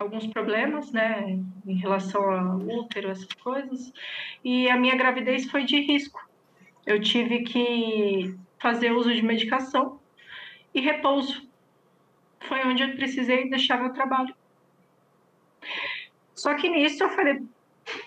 [0.00, 3.92] alguns problemas, né, em relação ao útero, essas coisas.
[4.42, 6.26] E a minha gravidez foi de risco.
[6.86, 10.00] Eu tive que fazer uso de medicação
[10.74, 11.46] e repouso.
[12.40, 14.34] Foi onde eu precisei deixar meu trabalho.
[16.34, 17.42] Só que nisso eu falei,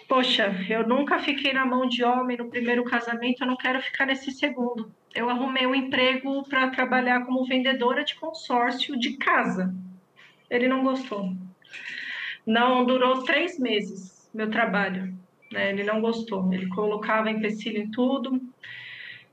[0.09, 4.07] poxa, eu nunca fiquei na mão de homem no primeiro casamento, eu não quero ficar
[4.07, 4.91] nesse segundo.
[5.13, 9.71] Eu arrumei um emprego para trabalhar como vendedora de consórcio de casa.
[10.49, 11.31] Ele não gostou.
[12.45, 15.13] Não durou três meses meu trabalho.
[15.51, 15.69] Né?
[15.69, 16.51] Ele não gostou.
[16.53, 18.41] Ele colocava empecilho em tudo.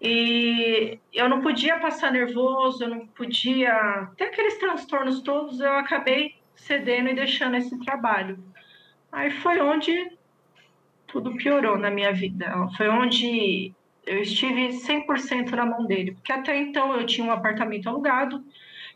[0.00, 6.36] E eu não podia passar nervoso, eu não podia ter aqueles transtornos todos, eu acabei
[6.54, 8.38] cedendo e deixando esse trabalho.
[9.12, 10.12] Aí foi onde
[11.06, 12.50] tudo piorou na minha vida.
[12.76, 13.74] Foi onde
[14.06, 18.42] eu estive 100% na mão dele, porque até então eu tinha um apartamento alugado,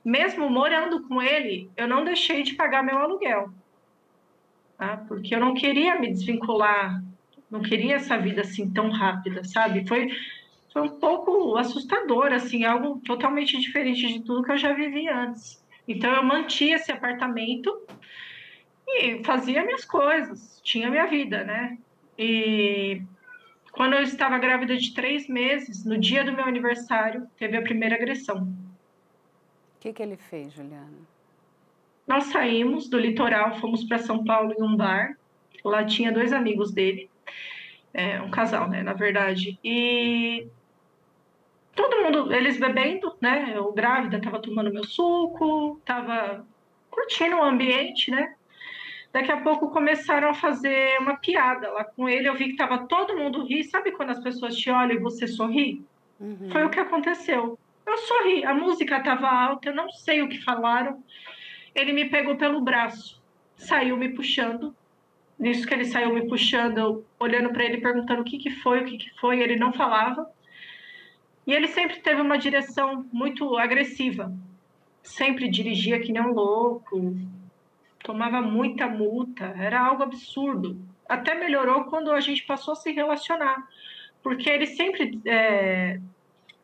[0.05, 3.51] mesmo morando com ele, eu não deixei de pagar meu aluguel.
[4.77, 4.99] Tá?
[5.09, 7.03] Porque eu não queria me desvincular,
[7.51, 9.87] não queria essa vida assim tão rápida, sabe?
[9.87, 10.11] Foi
[10.75, 15.65] foi um pouco assustador, assim, algo totalmente diferente de tudo que eu já vivi antes.
[15.87, 17.73] Então eu mantinha esse apartamento
[18.89, 21.79] e fazia minhas coisas, tinha minha vida, né?
[22.19, 23.01] E
[23.71, 27.95] quando eu estava grávida de três meses, no dia do meu aniversário, teve a primeira
[27.95, 28.53] agressão.
[29.85, 30.97] O que, que ele fez, Juliana?
[32.07, 35.15] Nós saímos do litoral, fomos para São Paulo em um bar.
[35.63, 37.11] Lá tinha dois amigos dele,
[37.93, 39.59] é, um casal, né, na verdade.
[39.63, 40.47] E
[41.75, 43.53] todo mundo, eles bebendo, né?
[43.55, 46.47] Eu grávida, tava tomando meu suco, tava
[46.91, 48.35] curtindo o ambiente, né?
[49.13, 52.27] Daqui a pouco começaram a fazer uma piada lá com ele.
[52.27, 53.63] Eu vi que tava todo mundo ri.
[53.65, 55.85] Sabe quando as pessoas te olham e você sorri?
[56.19, 56.49] Uhum.
[56.51, 57.59] Foi o que aconteceu.
[57.87, 58.45] Eu sorri.
[58.45, 61.03] A música tava alta, eu não sei o que falaram.
[61.75, 63.23] Ele me pegou pelo braço,
[63.57, 64.75] saiu me puxando.
[65.39, 68.81] Nisso que ele saiu me puxando, eu olhando para ele, perguntando o que, que foi,
[68.81, 70.31] o que, que foi, ele não falava.
[71.47, 74.33] E ele sempre teve uma direção muito agressiva.
[75.03, 77.15] Sempre dirigia que nem um louco,
[78.05, 80.81] tomava muita multa, era algo absurdo.
[81.09, 83.67] Até melhorou quando a gente passou a se relacionar,
[84.23, 86.01] porque ele sempre é,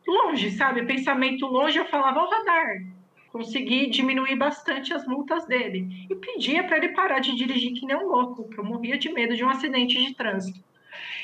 [0.07, 0.85] longe, sabe?
[0.85, 2.83] Pensamento longe, eu falava ao radar.
[3.31, 7.95] Consegui diminuir bastante as multas dele e pedia para ele parar de dirigir que nem
[7.95, 10.59] um louco, que eu morria de medo de um acidente de trânsito.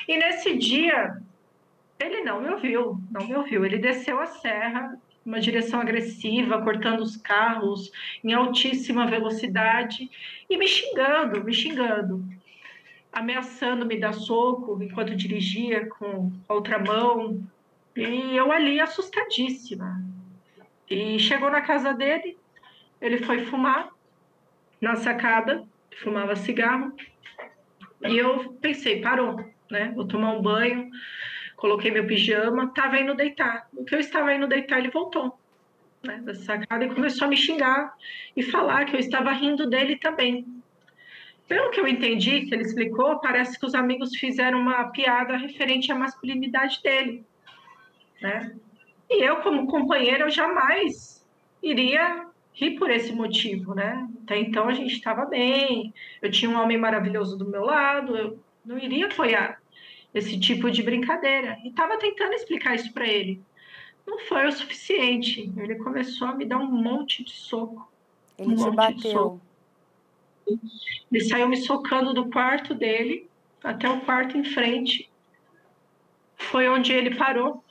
[0.07, 1.17] E nesse dia
[1.99, 3.65] ele não me ouviu, não me ouviu.
[3.65, 7.91] Ele desceu a serra, uma direção agressiva, cortando os carros
[8.23, 10.09] em altíssima velocidade
[10.49, 12.23] e me xingando, me xingando,
[13.11, 17.43] ameaçando me dar soco enquanto dirigia com a outra mão.
[17.98, 20.02] E eu ali assustadíssima.
[20.89, 22.38] E chegou na casa dele,
[23.02, 23.89] ele foi fumar
[24.80, 25.66] na sacada,
[26.02, 26.95] fumava cigarro.
[28.06, 29.91] E eu pensei, parou, né?
[29.95, 30.89] Vou tomar um banho
[31.58, 33.68] coloquei meu pijama, estava indo deitar.
[33.74, 35.38] No que eu estava indo deitar, ele voltou
[36.04, 37.93] né, da sacada e começou a me xingar
[38.36, 40.45] e falar que eu estava rindo dele também.
[41.48, 45.91] Pelo que eu entendi, que ele explicou, parece que os amigos fizeram uma piada referente
[45.91, 47.26] à masculinidade dele.
[48.22, 48.55] Né?
[49.09, 51.26] E eu, como companheira, eu jamais
[51.61, 54.07] iria rir por esse motivo, né?
[54.24, 58.39] Até então a gente estava bem, eu tinha um homem maravilhoso do meu lado, eu
[58.65, 59.61] não iria apoiar
[60.13, 61.57] esse tipo de brincadeira.
[61.63, 63.41] E estava tentando explicar isso para ele.
[64.05, 65.51] Não foi o suficiente.
[65.57, 67.91] Ele começou a me dar um monte de soco.
[68.38, 69.41] Ele um te bateu.
[71.11, 73.30] Ele saiu me socando do quarto dele
[73.63, 75.09] até o quarto em frente.
[76.38, 77.63] Foi onde ele parou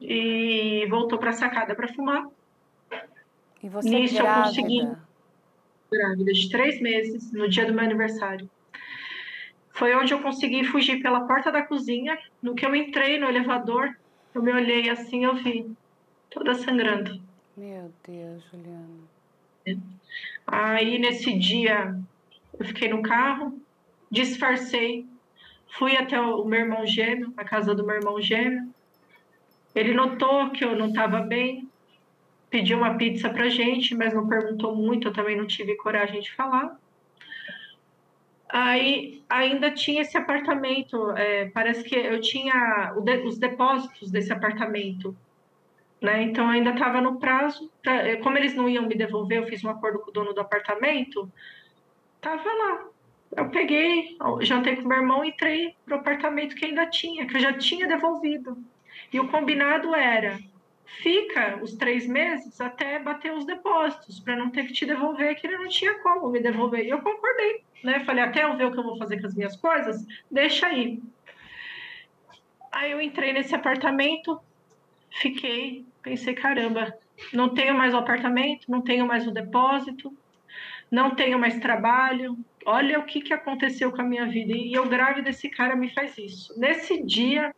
[0.00, 2.26] e voltou para a sacada para fumar.
[3.62, 4.38] E você Nisso grávida?
[4.38, 4.88] eu consegui.
[5.92, 8.48] Grávida de três meses, no dia do meu aniversário.
[9.70, 12.18] Foi onde eu consegui fugir pela porta da cozinha.
[12.42, 13.96] No que eu entrei no elevador,
[14.34, 15.70] eu me olhei assim, eu vi
[16.30, 17.20] toda sangrando.
[17.56, 19.80] Meu Deus, Juliana.
[20.46, 21.98] Aí nesse dia
[22.58, 23.60] eu fiquei no carro,
[24.10, 25.06] disfarcei,
[25.78, 28.72] fui até o meu irmão gêmeo, a casa do meu irmão gêmeo.
[29.74, 31.68] Ele notou que eu não estava bem,
[32.50, 36.32] pediu uma pizza pra gente, mas não perguntou muito, eu também não tive coragem de
[36.34, 36.76] falar.
[38.48, 42.92] Aí ainda tinha esse apartamento, é, parece que eu tinha
[43.24, 45.16] os depósitos desse apartamento,
[46.00, 46.22] né?
[46.24, 49.62] Então ainda estava no prazo, pra, é, como eles não iam me devolver, eu fiz
[49.62, 51.30] um acordo com o dono do apartamento,
[52.20, 52.86] tava lá.
[53.36, 57.40] Eu peguei, jantei com meu irmão e entrei pro apartamento que ainda tinha, que eu
[57.40, 58.58] já tinha devolvido.
[59.12, 60.38] E o combinado era
[60.98, 65.46] fica os três meses até bater os depósitos, para não ter que te devolver, que
[65.46, 66.84] ele não tinha como me devolver.
[66.84, 68.00] E eu concordei, né?
[68.00, 71.00] Falei, até eu ver o que eu vou fazer com as minhas coisas, deixa aí.
[72.72, 74.40] Aí eu entrei nesse apartamento,
[75.10, 76.94] fiquei, pensei, caramba,
[77.32, 80.16] não tenho mais o apartamento, não tenho mais o depósito,
[80.90, 82.36] não tenho mais trabalho.
[82.64, 84.52] Olha o que, que aconteceu com a minha vida.
[84.52, 86.58] E eu grávida, esse cara me faz isso.
[86.58, 87.54] Nesse dia,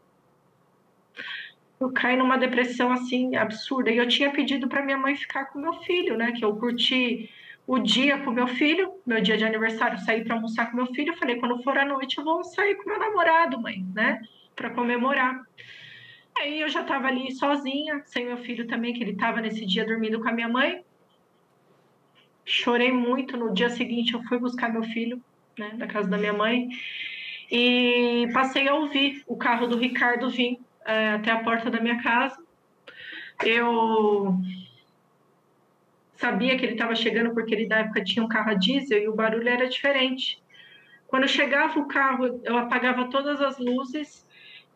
[1.83, 3.91] eu caí numa depressão assim absurda.
[3.91, 6.33] E eu tinha pedido para minha mãe ficar com meu filho, né?
[6.33, 7.29] Que eu curti
[7.67, 11.17] o dia com meu filho, meu dia de aniversário, saí para almoçar com meu filho.
[11.17, 14.21] Falei, quando for à noite, eu vou sair com meu namorado, mãe, né?
[14.55, 15.41] Para comemorar.
[16.39, 19.85] Aí eu já estava ali sozinha, sem meu filho também, que ele estava nesse dia
[19.85, 20.85] dormindo com a minha mãe.
[22.45, 23.37] Chorei muito.
[23.37, 25.23] No dia seguinte, eu fui buscar meu filho,
[25.59, 26.69] né, da casa da minha mãe.
[27.51, 32.03] E passei a ouvir o carro do Ricardo vir é, até a porta da minha
[32.03, 32.37] casa.
[33.45, 34.37] Eu
[36.17, 39.09] sabia que ele estava chegando porque ele na época tinha um carro a diesel e
[39.09, 40.43] o barulho era diferente.
[41.07, 44.23] Quando chegava o carro, eu apagava todas as luzes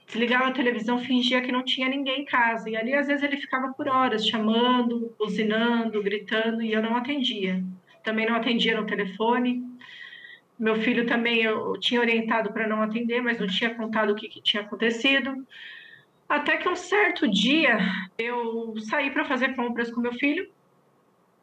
[0.07, 2.71] desligava a televisão, fingia que não tinha ninguém em casa.
[2.71, 7.63] E ali, às vezes, ele ficava por horas chamando, buzinando, gritando, e eu não atendia.
[8.05, 9.65] Também não atendia no telefone.
[10.59, 14.29] Meu filho também eu tinha orientado para não atender, mas não tinha contado o que,
[14.29, 15.47] que tinha acontecido.
[16.29, 17.79] Até que um certo dia
[18.19, 20.51] eu saí para fazer compras com meu filho,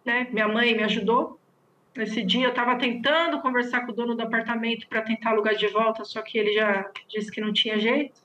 [0.05, 0.27] né?
[0.31, 1.39] Minha mãe me ajudou.
[1.95, 5.67] Nesse dia eu estava tentando conversar com o dono do apartamento para tentar alugar de
[5.67, 8.19] volta, só que ele já disse que não tinha jeito.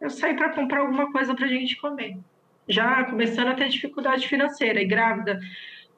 [0.00, 2.16] Eu saí para comprar alguma coisa para a gente comer.
[2.68, 5.40] Já começando a ter dificuldade financeira e grávida,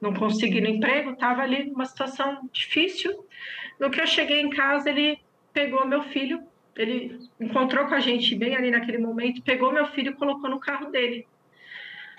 [0.01, 3.27] não conseguindo emprego, estava ali numa situação difícil.
[3.79, 5.21] No que eu cheguei em casa, ele
[5.53, 6.43] pegou meu filho,
[6.77, 10.61] ele encontrou com a gente bem ali naquele momento, pegou meu filho e colocou no
[10.61, 11.27] carro dele.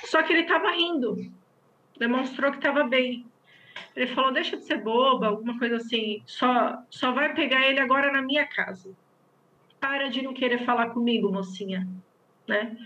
[0.06, 1.18] Só que ele estava rindo,
[1.98, 3.26] demonstrou que estava bem.
[3.96, 8.12] Ele falou: deixa de ser boba, alguma coisa assim, só, só vai pegar ele agora
[8.12, 8.96] na minha casa.
[9.80, 11.88] Para de não querer falar comigo, mocinha.
[12.48, 12.78] Né?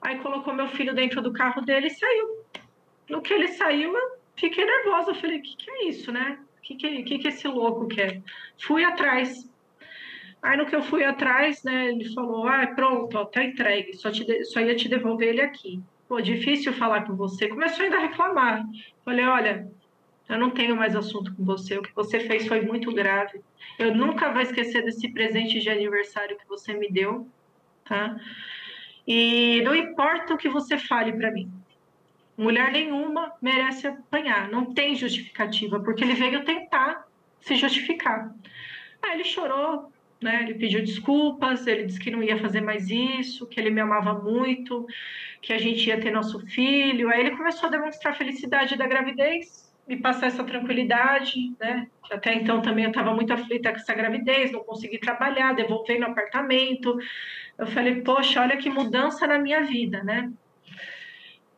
[0.00, 2.44] Aí colocou meu filho dentro do carro dele e saiu.
[3.08, 5.10] No que ele saiu, eu fiquei nervosa.
[5.10, 6.38] Eu falei: o que, que é isso, né?
[6.58, 8.22] O que, que, que, que esse louco quer?
[8.58, 9.50] Fui atrás.
[10.42, 14.10] Aí no que eu fui atrás, né, ele falou: ah, pronto, ó, tá entregue, só,
[14.10, 15.80] te só ia te devolver ele aqui.
[16.08, 17.48] Pô, difícil falar com você.
[17.48, 18.64] Começou ainda a reclamar.
[19.04, 19.70] Falei: olha,
[20.28, 21.78] eu não tenho mais assunto com você.
[21.78, 23.40] O que você fez foi muito grave.
[23.78, 27.28] Eu nunca vou esquecer desse presente de aniversário que você me deu,
[27.84, 28.16] tá?
[29.06, 31.50] E não importa o que você fale para mim.
[32.36, 34.50] Mulher nenhuma merece apanhar.
[34.50, 37.06] Não tem justificativa, porque ele veio tentar
[37.40, 38.34] se justificar.
[39.02, 39.91] Aí ele chorou,
[40.22, 40.42] né?
[40.42, 44.14] Ele pediu desculpas, ele disse que não ia fazer mais isso, que ele me amava
[44.14, 44.86] muito,
[45.40, 47.08] que a gente ia ter nosso filho.
[47.10, 51.88] Aí ele começou a demonstrar a felicidade da gravidez, me passar essa tranquilidade, né?
[52.10, 56.06] Até então também eu estava muito aflita com essa gravidez, não consegui trabalhar, devolver no
[56.06, 56.96] apartamento.
[57.58, 60.30] Eu falei, poxa, olha que mudança na minha vida, né?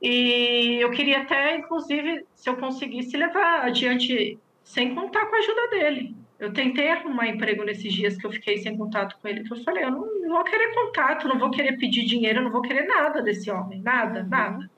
[0.01, 5.69] E eu queria até, inclusive, se eu conseguisse levar adiante sem contar com a ajuda
[5.69, 9.53] dele, eu tentei arrumar emprego nesses dias que eu fiquei sem contato com ele, que
[9.53, 12.63] eu falei, eu não, não vou querer contato, não vou querer pedir dinheiro, não vou
[12.63, 14.29] querer nada desse homem, nada, uhum.
[14.29, 14.71] nada.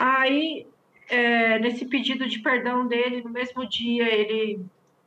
[0.00, 0.66] Aí,
[1.08, 4.60] é, nesse pedido de perdão dele, no mesmo dia, ele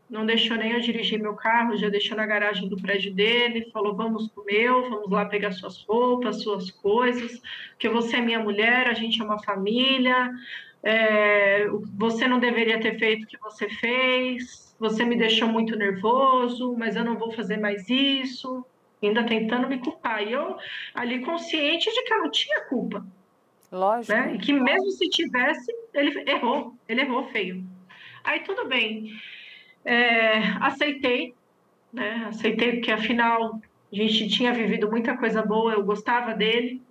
[0.09, 3.95] não deixou nem eu dirigir meu carro, já deixou na garagem do prédio dele, falou,
[3.95, 7.39] vamos pro meu, vamos lá pegar suas roupas, suas coisas,
[7.71, 10.31] porque você é minha mulher, a gente é uma família,
[10.83, 11.67] é,
[11.97, 16.95] você não deveria ter feito o que você fez, você me deixou muito nervoso, mas
[16.95, 18.65] eu não vou fazer mais isso,
[19.03, 20.23] ainda tentando me culpar.
[20.23, 20.55] E eu
[20.93, 23.05] ali consciente de que eu não tinha culpa.
[23.71, 24.13] Lógico.
[24.13, 24.35] Né?
[24.35, 27.63] E que mesmo se tivesse, ele errou, ele errou feio.
[28.23, 29.11] Aí tudo bem,
[29.85, 31.33] é, aceitei,
[31.91, 32.25] né?
[32.29, 33.59] Aceitei porque afinal
[33.91, 36.81] a gente tinha vivido muita coisa boa, eu gostava dele.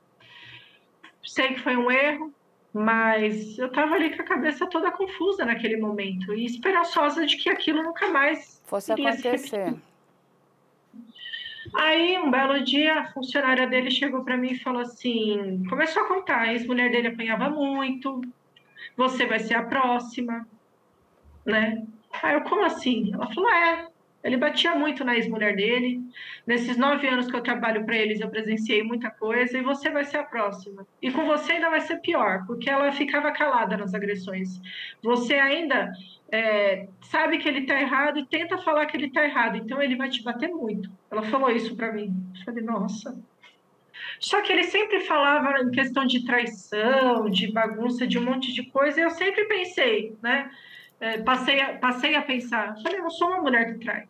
[1.23, 2.33] Sei que foi um erro,
[2.73, 7.49] mas eu estava ali com a cabeça toda confusa naquele momento e esperançosa de que
[7.49, 9.75] aquilo nunca mais fosse acontecer.
[11.75, 16.09] Aí, um belo dia, a funcionária dele chegou para mim e falou assim: começou a
[16.09, 18.23] contar, a ex-mulher dele apanhava muito,
[18.97, 20.47] você vai ser a próxima,
[21.45, 21.85] né?
[22.23, 23.13] Aí eu, como assim?
[23.13, 23.89] Ela falou: é,
[24.29, 26.03] ele batia muito na ex-mulher dele.
[26.47, 30.05] Nesses nove anos que eu trabalho para eles, eu presenciei muita coisa e você vai
[30.05, 30.87] ser a próxima.
[31.01, 34.61] E com você ainda vai ser pior, porque ela ficava calada nas agressões.
[35.03, 35.93] Você ainda
[36.31, 39.97] é, sabe que ele está errado e tenta falar que ele está errado, então ele
[39.97, 40.91] vai te bater muito.
[41.11, 42.15] Ela falou isso para mim.
[42.39, 43.19] Eu falei, nossa.
[44.21, 48.65] Só que ele sempre falava em questão de traição, de bagunça, de um monte de
[48.65, 50.51] coisa, e eu sempre pensei, né?
[51.01, 54.09] é, passei, a, passei a pensar, falei, eu sou uma mulher que trai.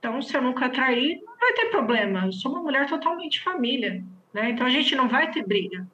[0.00, 2.24] Então, se eu nunca trair, não vai ter problema.
[2.24, 4.48] Eu sou uma mulher totalmente família, né?
[4.48, 5.86] Então, a gente não vai ter briga.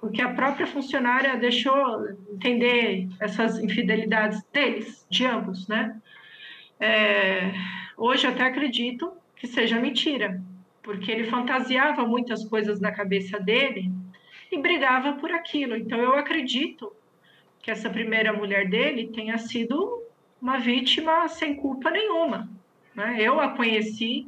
[0.00, 1.76] Porque a própria funcionária deixou
[2.28, 5.96] entender essas infidelidades deles, de ambos, né?
[6.80, 7.52] É,
[7.96, 10.42] hoje até acredito que seja mentira,
[10.82, 13.92] porque ele fantasiava muitas coisas na cabeça dele
[14.50, 15.76] e brigava por aquilo.
[15.76, 16.92] Então, eu acredito
[17.62, 20.02] que essa primeira mulher dele tenha sido
[20.42, 22.58] uma vítima sem culpa nenhuma.
[22.98, 23.22] Né?
[23.22, 24.26] Eu a conheci,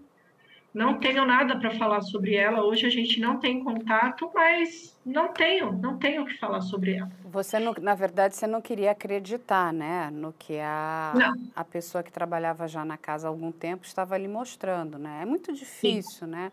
[0.73, 2.63] não tenho nada para falar sobre ela.
[2.63, 6.95] Hoje a gente não tem contato, mas não tenho, não tenho o que falar sobre
[6.95, 7.11] ela.
[7.25, 12.13] Você, não, na verdade, você não queria acreditar, né, no que a, a pessoa que
[12.13, 15.19] trabalhava já na casa há algum tempo estava lhe mostrando, né?
[15.23, 16.31] É muito difícil, Sim.
[16.31, 16.53] né,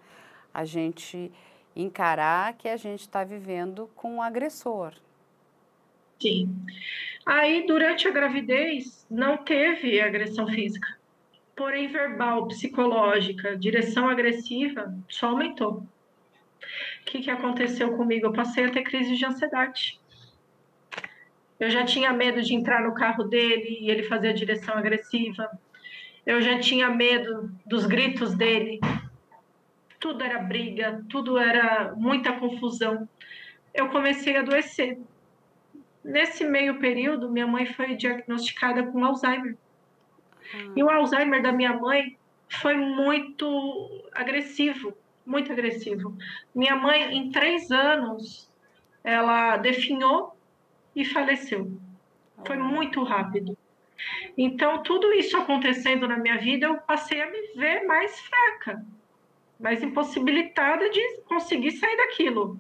[0.52, 1.32] a gente
[1.76, 4.96] encarar que a gente está vivendo com um agressor,
[6.20, 6.50] Sim.
[7.26, 10.97] Aí, durante a gravidez, não teve agressão física.
[11.58, 15.84] Porém verbal, psicológica, direção agressiva, só aumentou.
[17.02, 18.28] O que, que aconteceu comigo?
[18.28, 20.00] Eu passei a ter crise de ansiedade.
[21.60, 25.50] Eu já tinha medo de entrar no carro dele e ele fazer a direção agressiva.
[26.24, 28.80] Eu já tinha medo dos gritos dele.
[30.00, 33.10] Tudo era briga, tudo era muita confusão.
[33.74, 35.00] Eu comecei a adoecer.
[36.04, 39.58] Nesse meio período, minha mãe foi diagnosticada com Alzheimer.
[40.54, 40.74] Hum.
[40.76, 42.18] E o Alzheimer da minha mãe
[42.50, 44.94] foi muito agressivo,
[45.26, 46.18] muito agressivo.
[46.56, 48.50] Minha mãe, em três anos,
[49.04, 50.38] ela definhou
[50.96, 51.72] e faleceu.
[52.46, 53.58] Foi muito rápido.
[54.38, 58.86] Então, tudo isso acontecendo na minha vida, eu passei a me ver mais fraca,
[59.60, 62.60] mais impossibilitada de conseguir sair daquilo.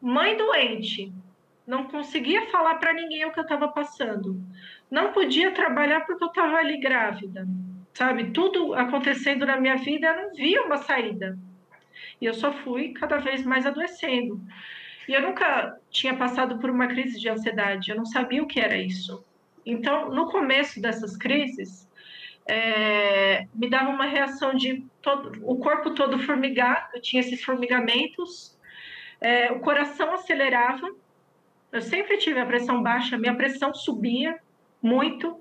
[0.00, 1.12] Mãe doente,
[1.66, 4.40] não conseguia falar para ninguém o que eu estava passando.
[4.90, 7.46] Não podia trabalhar porque eu estava ali grávida.
[7.94, 11.38] Sabe, tudo acontecendo na minha vida, eu não via uma saída.
[12.20, 14.40] E eu só fui cada vez mais adoecendo.
[15.08, 18.60] E eu nunca tinha passado por uma crise de ansiedade, eu não sabia o que
[18.60, 19.24] era isso.
[19.66, 21.88] Então, no começo dessas crises,
[22.48, 28.56] é, me dava uma reação de todo, o corpo todo formigar, eu tinha esses formigamentos,
[29.20, 30.88] é, o coração acelerava,
[31.72, 34.38] eu sempre tive a pressão baixa, minha pressão subia
[34.82, 35.36] muito,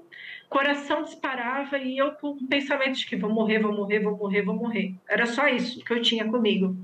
[0.50, 4.42] coração disparava e eu com um pensamento de que vou morrer, vou morrer, vou morrer,
[4.42, 4.96] vou morrer.
[5.08, 6.76] Era só isso que eu tinha comigo.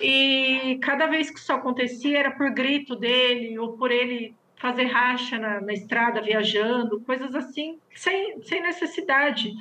[0.00, 5.38] E cada vez que isso acontecia era por grito dele ou por ele fazer racha
[5.38, 9.52] na, na estrada viajando, coisas assim, sem, sem necessidade.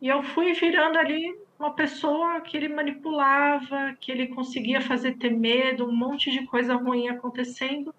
[0.00, 5.30] E eu fui virando ali uma pessoa que ele manipulava, que ele conseguia fazer ter
[5.30, 7.94] medo, um monte de coisa ruim acontecendo.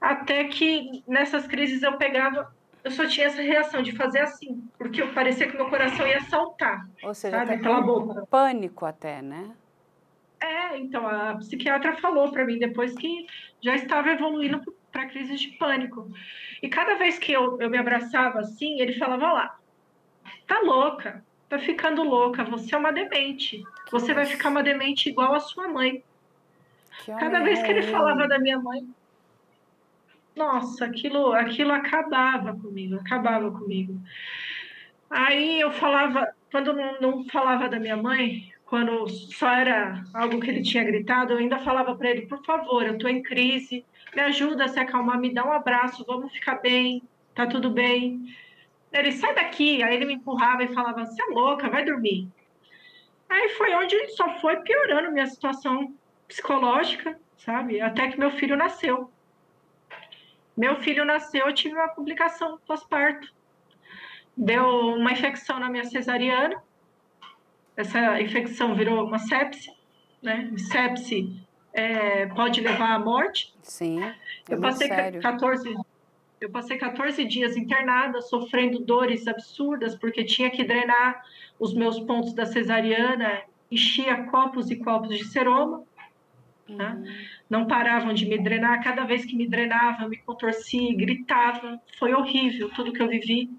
[0.00, 2.50] Até que nessas crises eu pegava,
[2.82, 6.20] eu só tinha essa reação de fazer assim, porque eu parecia que meu coração ia
[6.22, 6.88] saltar.
[7.02, 8.26] Ou seja, sabe, pela boca.
[8.26, 9.50] pânico até, né?
[10.40, 13.26] É, então a psiquiatra falou para mim depois que
[13.60, 16.10] já estava evoluindo para crise de pânico.
[16.62, 19.58] E cada vez que eu, eu me abraçava assim, ele falava lá,
[20.46, 23.62] tá louca, tá ficando louca, você é uma demente.
[23.90, 26.02] Você vai ficar uma demente igual a sua mãe.
[27.18, 28.86] Cada vez que ele falava da minha mãe,
[30.40, 34.00] nossa, aquilo, aquilo acabava comigo, acabava comigo.
[35.10, 40.48] Aí eu falava, quando não, não falava da minha mãe, quando só era algo que
[40.48, 43.84] ele tinha gritado, eu ainda falava para ele, por favor, eu estou em crise,
[44.14, 47.02] me ajuda a se acalmar, me dá um abraço, vamos ficar bem,
[47.34, 48.24] tá tudo bem.
[48.92, 52.28] Ele, sai daqui, aí ele me empurrava e falava, você é louca, vai dormir.
[53.28, 55.94] Aí foi onde só foi piorando minha situação
[56.26, 57.80] psicológica, sabe?
[57.80, 59.10] Até que meu filho nasceu.
[60.60, 63.26] Meu filho nasceu, eu tive uma complicação pós-parto.
[64.36, 64.62] Deu
[64.94, 66.62] uma infecção na minha cesariana,
[67.74, 69.72] essa infecção virou uma sepse,
[70.22, 70.52] né?
[70.58, 71.34] Sepse
[71.72, 73.54] é, pode levar à morte.
[73.62, 74.04] Sim.
[74.04, 74.14] É
[74.50, 75.22] eu passei sério.
[75.22, 75.74] 14
[76.42, 81.24] eu passei 14 dias internada, sofrendo dores absurdas, porque tinha que drenar
[81.58, 85.84] os meus pontos da cesariana, enchia copos e copos de seroma.
[86.78, 87.04] Uhum.
[87.48, 88.82] Não paravam de me drenar.
[88.82, 91.80] Cada vez que me drenava, eu me contorcia, gritava.
[91.98, 93.50] Foi horrível tudo que eu vivi.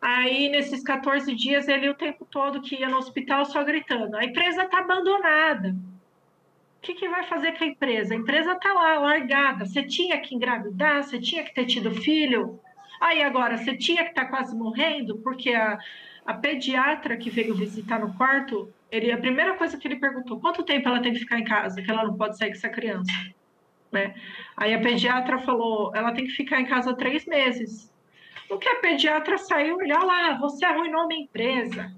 [0.00, 4.24] Aí, nesses 14 dias, ele o tempo todo que ia no hospital só gritando: a
[4.24, 5.70] empresa está abandonada.
[5.70, 8.14] O que, que vai fazer com a empresa?
[8.14, 9.64] A empresa está lá, largada.
[9.64, 12.60] Você tinha que engravidar, você tinha que ter tido filho.
[13.00, 15.78] Aí agora, você tinha que estar tá quase morrendo, porque a,
[16.24, 20.64] a pediatra que veio visitar no quarto, ele, a primeira coisa que ele perguntou: quanto
[20.64, 23.12] tempo ela tem que ficar em casa, que ela não pode sair com essa criança?
[23.90, 24.14] Né?
[24.56, 27.92] Aí a pediatra falou: ela tem que ficar em casa três meses.
[28.48, 31.92] O que a pediatra saiu, olha lá, você arruinou minha empresa.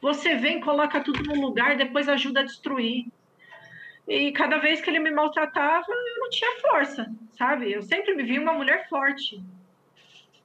[0.00, 3.06] Você vem, coloca tudo no lugar, depois ajuda a destruir.
[4.06, 7.72] E cada vez que ele me maltratava, eu não tinha força, sabe?
[7.72, 9.42] Eu sempre me vi uma mulher forte.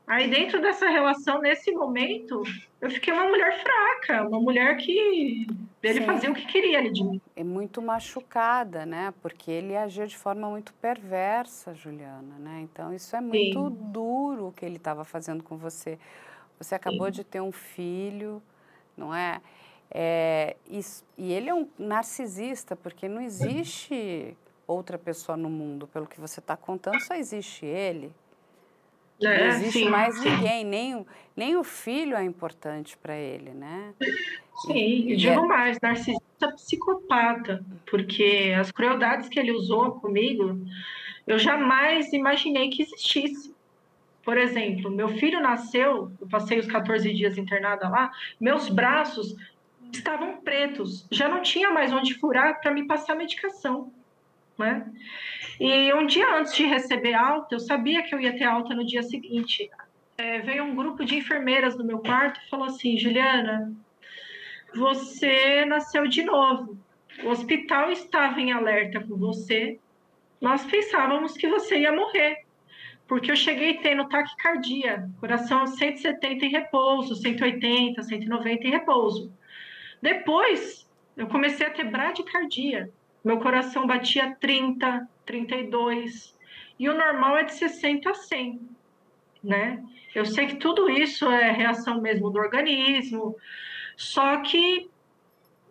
[0.05, 2.43] Aí dentro dessa relação, nesse momento,
[2.81, 5.47] eu fiquei uma mulher fraca, uma mulher que
[5.81, 6.05] ele Sim.
[6.05, 7.21] fazia o que queria ali de mim.
[7.35, 9.13] É muito machucada, né?
[9.21, 12.59] Porque ele agia de forma muito perversa, Juliana, né?
[12.61, 13.77] Então isso é muito Sim.
[13.91, 15.97] duro o que ele estava fazendo com você.
[16.59, 17.11] Você acabou Sim.
[17.13, 18.43] de ter um filho,
[18.97, 19.41] não é?
[19.89, 20.81] é e,
[21.17, 24.35] e ele é um narcisista, porque não existe
[24.67, 28.13] outra pessoa no mundo, pelo que você está contando, só existe ele.
[29.25, 30.29] É, não existe sim, mais sim.
[30.29, 33.93] ninguém, nem o, nem o filho é importante para ele, né?
[34.65, 35.47] Sim, e, digo é...
[35.47, 40.59] mais, narcisista psicopata, porque as crueldades que ele usou comigo,
[41.25, 43.53] eu jamais imaginei que existisse.
[44.23, 49.35] Por exemplo, meu filho nasceu, eu passei os 14 dias internada lá, meus braços
[49.91, 53.91] estavam pretos, já não tinha mais onde furar para me passar medicação,
[54.57, 54.89] né?
[55.59, 58.85] E um dia antes de receber alta, eu sabia que eu ia ter alta no
[58.85, 59.69] dia seguinte.
[60.17, 63.73] É, veio um grupo de enfermeiras no meu quarto e falou assim: Juliana,
[64.75, 66.77] você nasceu de novo.
[67.23, 69.79] O hospital estava em alerta com você.
[70.41, 72.43] Nós pensávamos que você ia morrer
[73.07, 79.31] porque eu cheguei tendo taquicardia, coração 170 em repouso, 180, 190 em repouso.
[80.01, 82.91] Depois, eu comecei a ter bradicardia.
[83.23, 86.37] Meu coração batia 30, 32,
[86.77, 88.59] e o normal é de 60 a 100,
[89.43, 89.83] né?
[90.13, 93.35] Eu sei que tudo isso é reação mesmo do organismo,
[93.95, 94.89] só que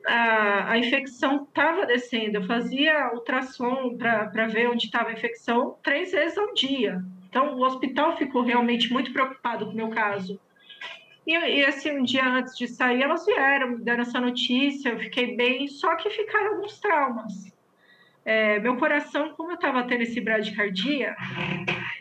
[0.06, 2.38] a, a infecção estava descendo.
[2.38, 7.02] Eu fazia ultrassom para ver onde estava a infecção três vezes ao dia.
[7.28, 10.40] Então, o hospital ficou realmente muito preocupado com o meu caso.
[11.26, 14.98] E, e assim, um dia antes de sair, elas vieram, me deram essa notícia, eu
[14.98, 17.32] fiquei bem, só que ficaram alguns traumas.
[18.24, 21.16] É, meu coração, como eu estava tendo esse bradicardia,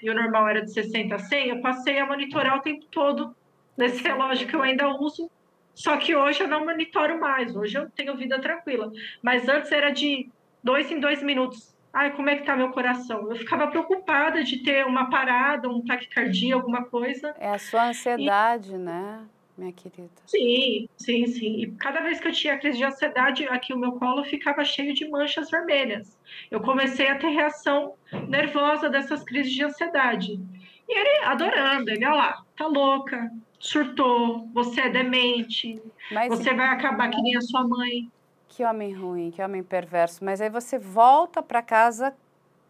[0.01, 3.35] e o normal era de 60 a 100, eu passei a monitorar o tempo todo
[3.77, 5.29] nesse relógio que eu ainda uso,
[5.73, 8.91] só que hoje eu não monitoro mais, hoje eu tenho vida tranquila.
[9.21, 10.29] Mas antes era de
[10.63, 13.29] dois em dois minutos ai, como é que tá meu coração?
[13.29, 17.35] Eu ficava preocupada de ter uma parada, um taquicardia, alguma coisa.
[17.39, 18.77] É a sua ansiedade, e...
[18.77, 19.25] né,
[19.57, 20.09] minha querida?
[20.25, 21.61] Sim, sim, sim.
[21.61, 24.93] E cada vez que eu tinha crise de ansiedade, aqui o meu colo ficava cheio
[24.93, 26.17] de manchas vermelhas.
[26.49, 27.93] Eu comecei a ter reação
[28.27, 30.39] nervosa dessas crises de ansiedade.
[30.87, 35.81] E ele adorando, ele, olha lá, tá louca, surtou, você é demente,
[36.11, 36.29] Mas...
[36.29, 38.11] você vai acabar que nem a sua mãe.
[38.51, 40.23] Que homem ruim, que homem perverso.
[40.25, 42.13] Mas aí você volta para casa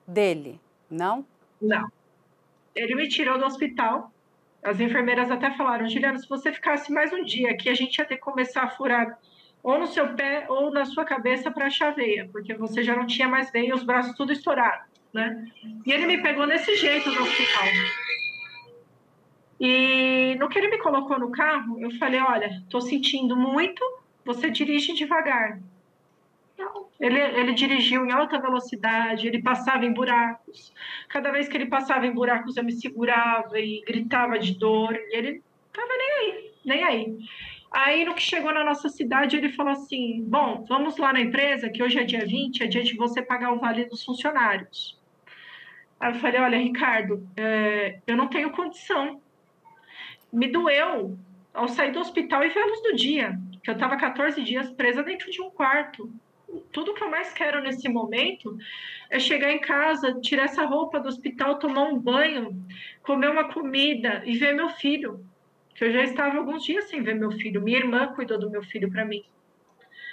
[0.08, 1.26] dele, não?
[1.60, 1.92] Não.
[2.76, 4.12] Ele me tirou do hospital.
[4.64, 8.06] As enfermeiras até falaram, Juliana, se você ficasse mais um dia aqui, a gente ia
[8.06, 9.18] ter que começar a furar
[9.64, 13.08] ou no seu pé ou na sua cabeça para achar veia, porque você já não
[13.08, 15.48] tinha mais veia, os braços tudo estourados, né?
[15.84, 17.68] E ele me pegou desse jeito no hospital.
[19.60, 23.84] E no que ele me colocou no carro, eu falei, olha, tô sentindo muito,
[24.24, 25.60] você dirige devagar.
[27.00, 30.72] Ele, ele dirigiu em alta velocidade, ele passava em buracos.
[31.10, 34.96] Cada vez que ele passava em buracos, eu me segurava e gritava de dor.
[34.96, 35.42] E ele
[35.74, 37.18] tava nem aí, nem aí.
[37.72, 41.70] Aí, no que chegou na nossa cidade, ele falou assim: Bom, vamos lá na empresa,
[41.70, 45.00] que hoje é dia 20, é dia de você pagar o vale dos funcionários.
[46.00, 49.22] Aí eu falei: Olha, Ricardo, é, eu não tenho condição.
[50.32, 51.18] Me doeu
[51.54, 54.70] ao sair do hospital e ver a luz do dia, que eu estava 14 dias
[54.72, 56.12] presa dentro de um quarto
[56.72, 58.58] tudo que eu mais quero nesse momento
[59.10, 62.66] é chegar em casa, tirar essa roupa do hospital, tomar um banho,
[63.04, 65.26] comer uma comida e ver meu filho.
[65.76, 67.62] Que eu já estava alguns dias sem ver meu filho.
[67.62, 69.24] Minha irmã cuidou do meu filho para mim.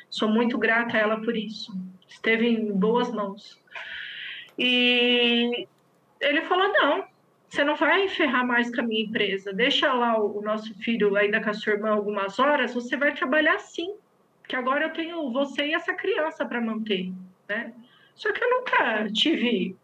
[0.08, 1.72] Sou muito grata a ela por isso.
[2.08, 3.60] Esteve em boas mãos.
[4.58, 5.66] E
[6.20, 7.04] ele falou: não,
[7.48, 9.52] você não vai ferrar mais com a minha empresa.
[9.52, 13.58] Deixa lá o, nosso filho ainda com a sua irmã algumas horas, você vai trabalhar
[13.58, 13.94] sim
[14.48, 17.12] que agora eu tenho você e essa criança para manter,
[17.48, 17.74] né?
[18.14, 19.76] Só que eu nunca tive,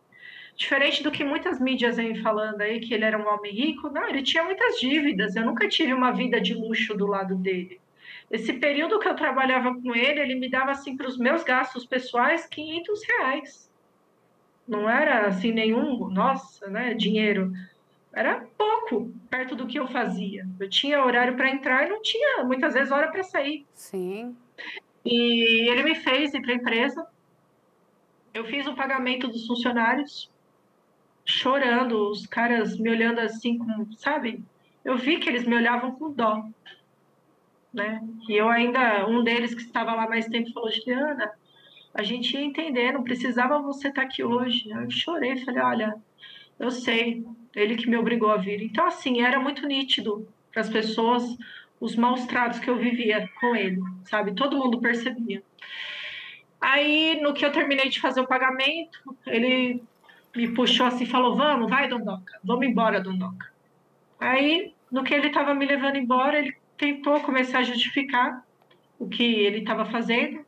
[0.56, 4.08] diferente do que muitas mídias vêm falando aí, que ele era um homem rico, não,
[4.08, 7.80] ele tinha muitas dívidas, eu nunca tive uma vida de luxo do lado dele.
[8.30, 11.84] Esse período que eu trabalhava com ele, ele me dava, assim, para os meus gastos
[11.84, 13.72] pessoais, 500 reais.
[14.66, 17.52] Não era, assim, nenhum, nossa, né, dinheiro.
[18.12, 20.46] Era pouco, perto do que eu fazia.
[20.58, 23.66] Eu tinha horário para entrar e não tinha, muitas vezes, hora para sair.
[23.72, 24.34] Sim.
[25.04, 27.06] E ele me fez ir para a empresa.
[28.32, 30.30] Eu fiz o pagamento dos funcionários,
[31.24, 34.42] chorando, os caras me olhando assim, como, sabe?
[34.84, 36.44] Eu vi que eles me olhavam com dó.
[37.72, 38.00] Né?
[38.28, 41.32] E eu ainda, um deles que estava lá mais tempo falou, Juliana,
[41.92, 44.68] a gente ia entender, não precisava você estar aqui hoje.
[44.70, 45.94] Eu chorei, falei, olha,
[46.58, 47.24] eu sei,
[47.54, 48.62] ele que me obrigou a vir.
[48.62, 51.36] Então, assim, era muito nítido para as pessoas
[51.84, 54.34] os maus tratos que eu vivia com ele, sabe?
[54.34, 55.42] Todo mundo percebia.
[56.58, 59.82] Aí, no que eu terminei de fazer o pagamento, ele
[60.34, 63.52] me puxou assim falou: Vamos, vai, Dondoca, vamos embora, Dondoca.
[64.18, 68.42] Aí, no que ele estava me levando embora, ele tentou começar a justificar
[68.98, 70.42] o que ele estava fazendo.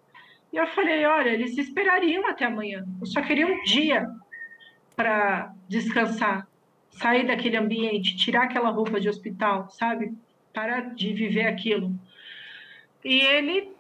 [0.51, 2.83] E eu falei: Olha, eles esperariam até amanhã.
[2.99, 4.09] Eu só queria um dia
[4.97, 6.49] para descansar,
[6.93, 10.17] sair daquele ambiente, tirar aquela roupa de hospital, sabe?
[10.57, 11.95] Para de viver aquilo.
[13.05, 13.77] E ele,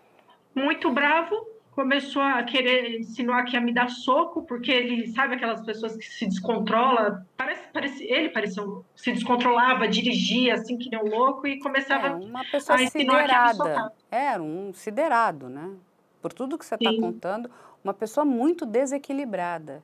[0.54, 5.64] muito bravo, começou a querer insinuar que ia me dar soco, porque ele sabe aquelas
[5.64, 8.62] pessoas que se descontrola, parece, parece ele parecia
[8.94, 13.22] se descontrolava, dirigia assim que nem um louco e começava é, uma pessoa a insinuar
[13.22, 13.90] siderada.
[13.90, 15.74] que Era um siderado, né?
[16.20, 17.50] Por tudo que você está contando,
[17.82, 19.82] uma pessoa muito desequilibrada.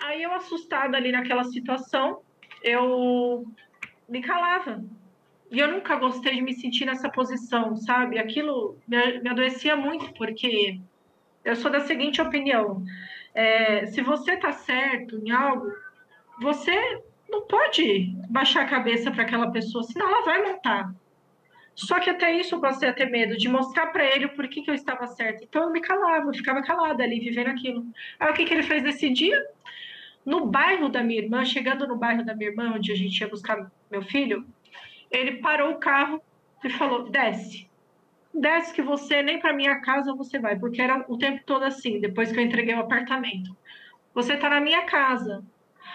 [0.00, 2.22] Aí eu assustada ali naquela situação,
[2.60, 3.46] eu
[4.08, 4.82] me calava.
[5.50, 8.18] E eu nunca gostei de me sentir nessa posição, sabe?
[8.18, 10.80] Aquilo me, me adoecia muito, porque
[11.44, 12.82] eu sou da seguinte opinião:
[13.34, 15.70] é, se você tá certo em algo,
[16.40, 20.94] você não pode baixar a cabeça para aquela pessoa, senão ela vai montar.
[21.74, 24.62] Só que até isso eu passei a ter medo de mostrar para ele o porquê
[24.62, 25.42] que eu estava certa.
[25.42, 27.84] Então eu me calava, eu ficava calada ali, vivendo aquilo.
[28.18, 29.36] Aí o que, que ele fez nesse dia?
[30.24, 33.28] No bairro da minha irmã, chegando no bairro da minha irmã, onde a gente ia
[33.28, 34.46] buscar meu filho,
[35.10, 36.22] ele parou o carro
[36.64, 37.68] e falou: desce.
[38.32, 42.00] Desce que você nem para minha casa você vai, porque era o tempo todo assim,
[42.00, 43.56] depois que eu entreguei o apartamento.
[44.12, 45.44] Você tá na minha casa.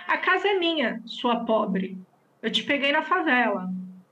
[0.08, 1.98] A casa é minha, sua pobre.
[2.42, 3.70] Eu te peguei na favela.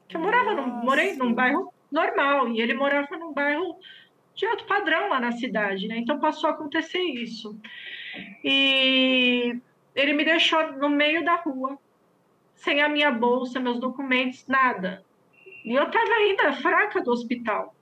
[0.08, 3.78] Que eu morava num, morei num bairro normal e ele morava num bairro
[4.36, 5.98] de alto padrão lá na cidade, né?
[5.98, 7.60] Então passou a acontecer isso.
[8.43, 9.60] E
[9.95, 11.78] ele me deixou no meio da rua
[12.58, 15.03] sem a minha bolsa, meus documentos, nada.
[15.64, 17.74] E eu estava ainda fraca do hospital.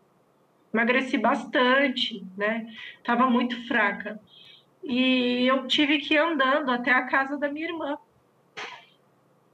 [0.73, 2.67] Emagreci bastante, né?
[3.03, 4.19] Tava muito fraca.
[4.83, 7.97] E eu tive que ir andando até a casa da minha irmã.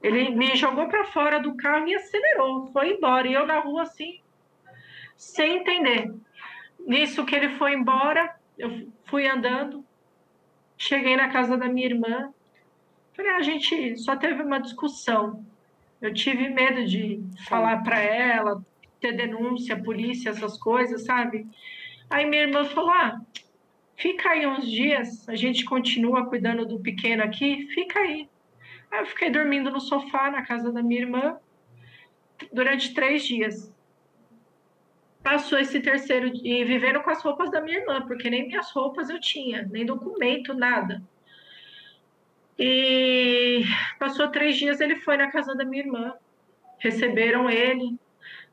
[0.02, 3.28] Ele me jogou para fora do carro e acelerou, foi embora.
[3.28, 4.20] E eu na rua assim,
[5.16, 6.12] sem entender.
[6.80, 9.84] Nisso que ele foi embora, eu fui andando,
[10.76, 12.34] cheguei na casa da minha irmã,
[13.14, 15.44] Falei, ah, a gente só teve uma discussão.
[16.00, 18.64] Eu tive medo de falar para ela,
[19.00, 21.46] ter denúncia, polícia, essas coisas, sabe?
[22.08, 23.20] Aí minha irmã falou: ah,
[23.96, 28.28] fica aí uns dias, a gente continua cuidando do pequeno aqui, fica aí.
[28.90, 31.36] Aí eu fiquei dormindo no sofá na casa da minha irmã
[32.52, 33.72] durante três dias.
[35.22, 39.08] Passou esse terceiro e vivendo com as roupas da minha irmã, porque nem minhas roupas
[39.08, 41.02] eu tinha, nem documento, nada.
[42.58, 43.64] E
[43.98, 46.14] passou três dias, ele foi na casa da minha irmã.
[46.78, 47.98] Receberam ele.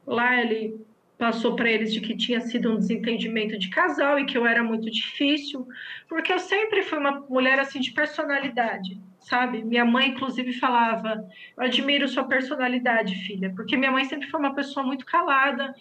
[0.06, 0.80] Lá ele
[1.20, 4.64] passou para eles de que tinha sido um desentendimento de casal e que eu era
[4.64, 5.68] muito difícil,
[6.08, 9.62] porque eu sempre fui uma mulher assim de personalidade, sabe?
[9.62, 11.22] Minha mãe inclusive falava:
[11.58, 15.76] "Eu admiro sua personalidade, filha", porque minha mãe sempre foi uma pessoa muito calada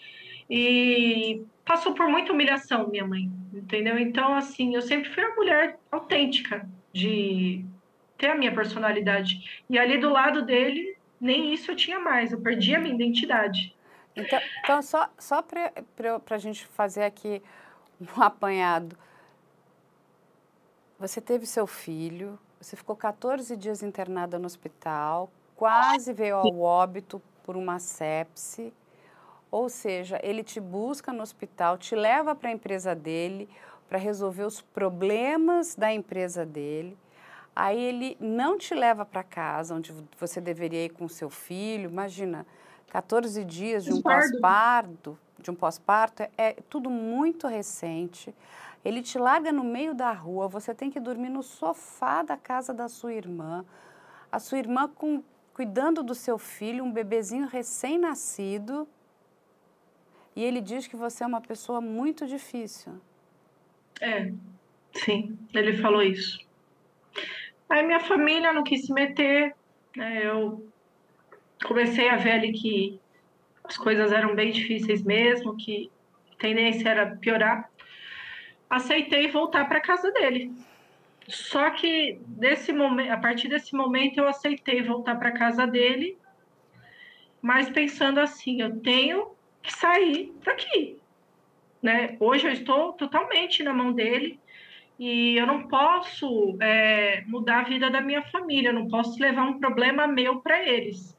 [0.50, 3.96] e passou por muita humilhação, minha mãe, entendeu?
[3.96, 7.64] Então assim, eu sempre fui uma mulher autêntica de
[8.18, 9.62] ter a minha personalidade.
[9.70, 13.74] E ali do lado dele, nem isso eu tinha mais, eu perdi a minha identidade.
[14.14, 15.72] Então, então só, só para
[16.30, 17.40] a gente fazer aqui
[18.00, 18.98] um apanhado.
[20.98, 27.22] Você teve seu filho, você ficou 14 dias internada no hospital, quase veio ao óbito
[27.44, 28.72] por uma sepse.
[29.50, 33.48] Ou seja, ele te busca no hospital, te leva para a empresa dele
[33.88, 36.98] para resolver os problemas da empresa dele.
[37.60, 41.90] Aí ele não te leva para casa, onde você deveria ir com seu filho.
[41.90, 42.46] Imagina,
[42.88, 48.32] 14 dias de um pós-parto, de um pós-parto, é, é tudo muito recente.
[48.84, 52.72] Ele te larga no meio da rua, você tem que dormir no sofá da casa
[52.72, 53.64] da sua irmã.
[54.30, 55.20] A sua irmã com,
[55.52, 58.86] cuidando do seu filho, um bebezinho recém-nascido.
[60.36, 63.00] E ele diz que você é uma pessoa muito difícil.
[64.00, 64.32] É,
[64.94, 66.46] sim, ele falou isso.
[67.68, 69.54] Aí minha família não quis se meter,
[69.94, 70.26] né?
[70.26, 70.66] eu
[71.64, 73.00] comecei a ver ali que
[73.64, 75.90] as coisas eram bem difíceis mesmo, que
[76.32, 77.70] a tendência era piorar.
[78.70, 80.52] Aceitei voltar para casa dele.
[81.26, 86.16] Só que desse momento, a partir desse momento eu aceitei voltar para casa dele,
[87.42, 90.98] mas pensando assim, eu tenho que sair daqui,
[91.82, 92.16] né?
[92.18, 94.40] Hoje eu estou totalmente na mão dele
[94.98, 99.44] e eu não posso é, mudar a vida da minha família, eu não posso levar
[99.44, 101.16] um problema meu para eles.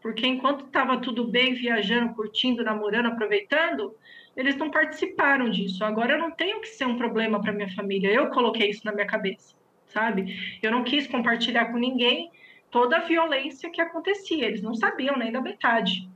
[0.00, 3.96] Porque enquanto estava tudo bem, viajando, curtindo, namorando, aproveitando,
[4.36, 5.84] eles não participaram disso.
[5.84, 8.12] Agora eu não tenho que ser um problema para minha família.
[8.12, 9.56] Eu coloquei isso na minha cabeça,
[9.86, 10.58] sabe?
[10.62, 12.30] Eu não quis compartilhar com ninguém
[12.70, 14.46] toda a violência que acontecia.
[14.46, 16.08] Eles não sabiam nem da metade.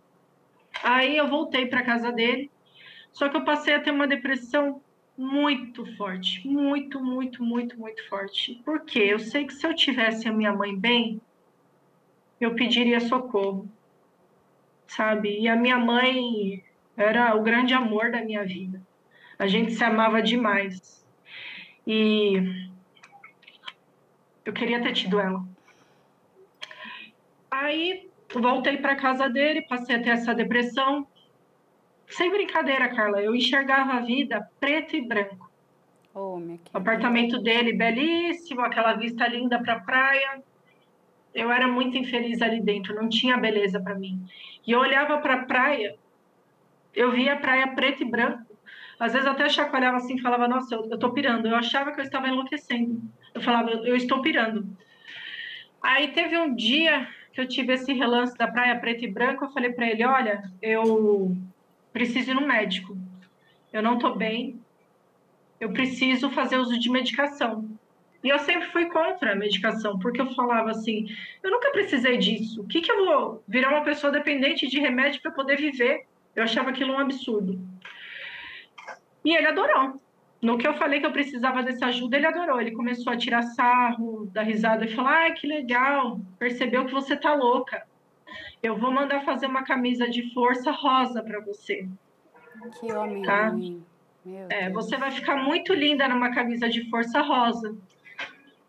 [0.84, 2.48] Aí eu voltei para casa dele.
[3.10, 4.80] Só que eu passei a ter uma depressão
[5.20, 8.58] muito forte, muito, muito, muito, muito forte.
[8.64, 11.20] Porque eu sei que se eu tivesse a minha mãe bem,
[12.40, 13.70] eu pediria socorro,
[14.86, 15.38] sabe?
[15.38, 16.64] E a minha mãe
[16.96, 18.80] era o grande amor da minha vida.
[19.38, 21.06] A gente se amava demais.
[21.86, 22.70] E
[24.42, 25.44] eu queria ter tido ela.
[27.50, 31.06] Aí voltei para casa dele, passei a ter essa depressão.
[32.10, 35.50] Sem brincadeira, Carla, eu enxergava a vida preto e branco.
[36.12, 40.42] Oh, o apartamento dele belíssimo, aquela vista linda para a praia.
[41.32, 44.20] Eu era muito infeliz ali dentro, não tinha beleza para mim.
[44.66, 45.94] E eu olhava para a praia,
[46.94, 48.50] eu via a praia preto e branco.
[48.98, 51.46] Às vezes eu até chacoalhava assim falava, nossa, eu, eu tô pirando.
[51.46, 53.00] Eu achava que eu estava enlouquecendo.
[53.32, 54.66] Eu falava, eu estou pirando.
[55.80, 59.50] Aí teve um dia que eu tive esse relance da praia preto e branco, eu
[59.52, 61.36] falei para ele, olha, eu
[61.92, 62.96] preciso ir no médico.
[63.72, 64.60] Eu não tô bem.
[65.60, 67.68] Eu preciso fazer uso de medicação.
[68.22, 71.06] E eu sempre fui contra a medicação, porque eu falava assim:
[71.42, 72.62] eu nunca precisei disso.
[72.62, 76.06] O que, que eu vou virar uma pessoa dependente de remédio para poder viver?
[76.34, 77.58] Eu achava aquilo um absurdo.
[79.24, 80.00] E ele adorou.
[80.40, 82.60] No que eu falei que eu precisava dessa ajuda, ele adorou.
[82.60, 87.16] Ele começou a tirar sarro, dar risada e falar: ai, que legal, percebeu que você
[87.16, 87.86] tá louca.
[88.62, 91.88] Eu vou mandar fazer uma camisa de força rosa para você.
[92.78, 93.48] Que homem tá?
[93.48, 93.84] ruim.
[94.50, 97.74] É, você vai ficar muito linda numa camisa de força rosa.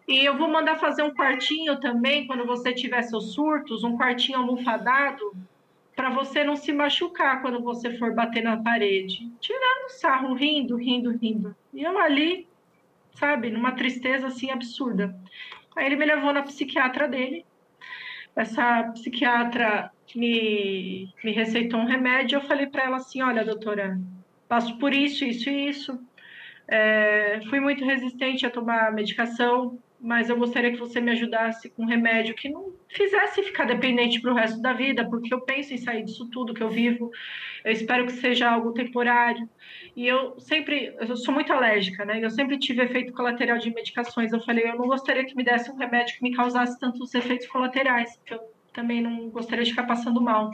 [0.07, 4.39] E eu vou mandar fazer um quartinho também, quando você tiver seus surtos, um quartinho
[4.39, 5.33] almofadado,
[5.95, 9.29] para você não se machucar quando você for bater na parede.
[9.39, 11.55] Tirando sarro, rindo, rindo, rindo.
[11.73, 12.47] E eu ali,
[13.13, 15.15] sabe, numa tristeza assim absurda.
[15.75, 17.45] Aí ele me levou na psiquiatra dele.
[18.35, 22.37] Essa psiquiatra me, me receitou um remédio.
[22.37, 23.99] Eu falei para ela assim: olha, doutora,
[24.47, 25.99] passo por isso, isso e isso.
[26.67, 31.83] É, fui muito resistente a tomar medicação, mas eu gostaria que você me ajudasse com
[31.83, 35.73] um remédio que não fizesse ficar dependente para o resto da vida, porque eu penso
[35.73, 37.11] em sair disso tudo que eu vivo.
[37.63, 39.47] Eu espero que seja algo temporário.
[39.95, 42.19] E eu sempre, eu sou muito alérgica, né?
[42.23, 44.33] Eu sempre tive efeito colateral de medicações.
[44.33, 47.45] Eu falei, eu não gostaria que me desse um remédio que me causasse tantos efeitos
[47.47, 48.41] colaterais, porque eu
[48.73, 50.51] também não gostaria de ficar passando mal.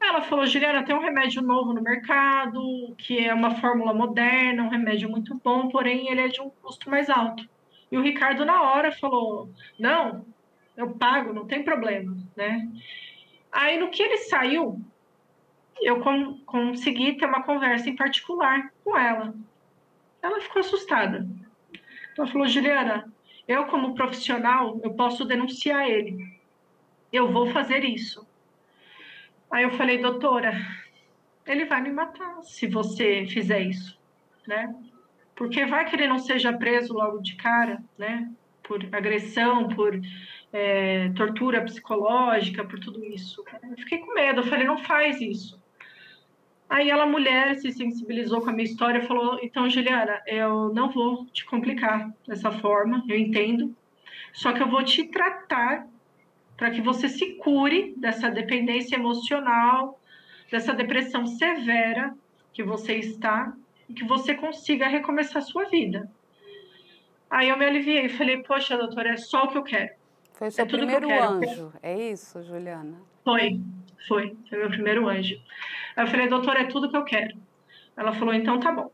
[0.00, 2.60] Ela falou, Juliana, tem um remédio novo no mercado,
[2.98, 6.90] que é uma fórmula moderna, um remédio muito bom, porém ele é de um custo
[6.90, 7.46] mais alto.
[7.92, 10.24] E o Ricardo, na hora, falou: Não,
[10.74, 12.66] eu pago, não tem problema, né?
[13.52, 14.80] Aí, no que ele saiu,
[15.82, 19.34] eu com, consegui ter uma conversa em particular com ela.
[20.22, 21.28] Ela ficou assustada.
[22.16, 23.12] Ela falou: Juliana,
[23.46, 26.40] eu, como profissional, eu posso denunciar ele.
[27.12, 28.26] Eu vou fazer isso.
[29.50, 30.54] Aí eu falei, doutora,
[31.46, 33.98] ele vai me matar se você fizer isso,
[34.48, 34.74] né?
[35.34, 38.30] Porque vai que ele não seja preso logo de cara, né?
[38.62, 40.00] Por agressão, por
[40.52, 43.44] é, tortura psicológica, por tudo isso.
[43.62, 45.60] Eu fiquei com medo, eu falei, não faz isso.
[46.72, 50.90] Aí ela, mulher, se sensibilizou com a minha história e falou: Então, Juliana, eu não
[50.90, 53.76] vou te complicar dessa forma, eu entendo,
[54.32, 55.86] só que eu vou te tratar
[56.56, 60.00] para que você se cure dessa dependência emocional,
[60.50, 62.14] dessa depressão severa
[62.54, 63.52] que você está,
[63.94, 66.10] que você consiga recomeçar a sua vida.
[67.30, 69.90] Aí eu me aliviei e falei, poxa, doutora, é só o que eu quero.
[70.34, 73.00] Foi o seu é primeiro anjo, é isso, Juliana?
[73.24, 73.60] Foi,
[74.06, 75.40] foi, foi meu primeiro anjo.
[75.96, 77.36] Aí eu falei, doutora, é tudo que eu quero.
[77.96, 78.90] Ela falou, então tá bom.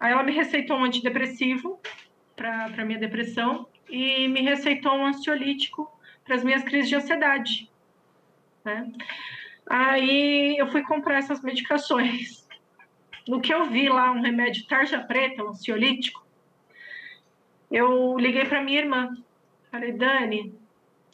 [0.00, 1.80] Aí ela me receitou um antidepressivo
[2.34, 5.90] para minha depressão e me receitou um ansiolítico
[6.24, 7.70] para as minhas crises de ansiedade.
[8.64, 8.92] Né?
[9.68, 12.45] Aí eu fui comprar essas medicações
[13.28, 16.24] no que eu vi lá um remédio tarja preta, um ansiolítico,
[17.70, 19.16] eu liguei para minha irmã.
[19.70, 20.54] Falei, Dani,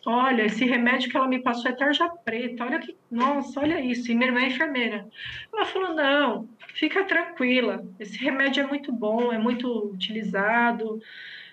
[0.04, 4.10] olha, esse remédio que ela me passou é tarja preta, olha que, nossa, olha isso.
[4.10, 5.08] E minha irmã é enfermeira.
[5.52, 11.00] Ela falou, não, fica tranquila, esse remédio é muito bom, é muito utilizado,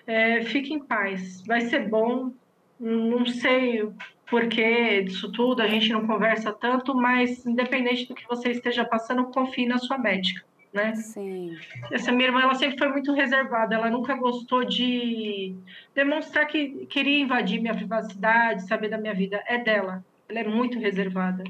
[0.06, 2.32] é, fique em paz, vai ser bom.
[2.78, 3.82] Não sei
[4.30, 8.84] o porquê disso tudo, a gente não conversa tanto, mas independente do que você esteja
[8.84, 10.94] passando, confie na sua médica né?
[10.94, 11.56] Sim.
[11.90, 15.54] Essa minha irmã, ela sempre foi muito reservada, ela nunca gostou de
[15.94, 19.42] demonstrar que queria invadir minha privacidade, saber da minha vida.
[19.46, 21.44] É dela, ela é muito reservada.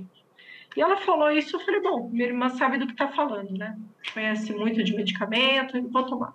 [0.77, 3.77] E ela falou isso, eu falei, bom, minha irmã sabe do que tá falando, né?
[4.15, 6.35] Conhece muito de medicamento, vou tomar.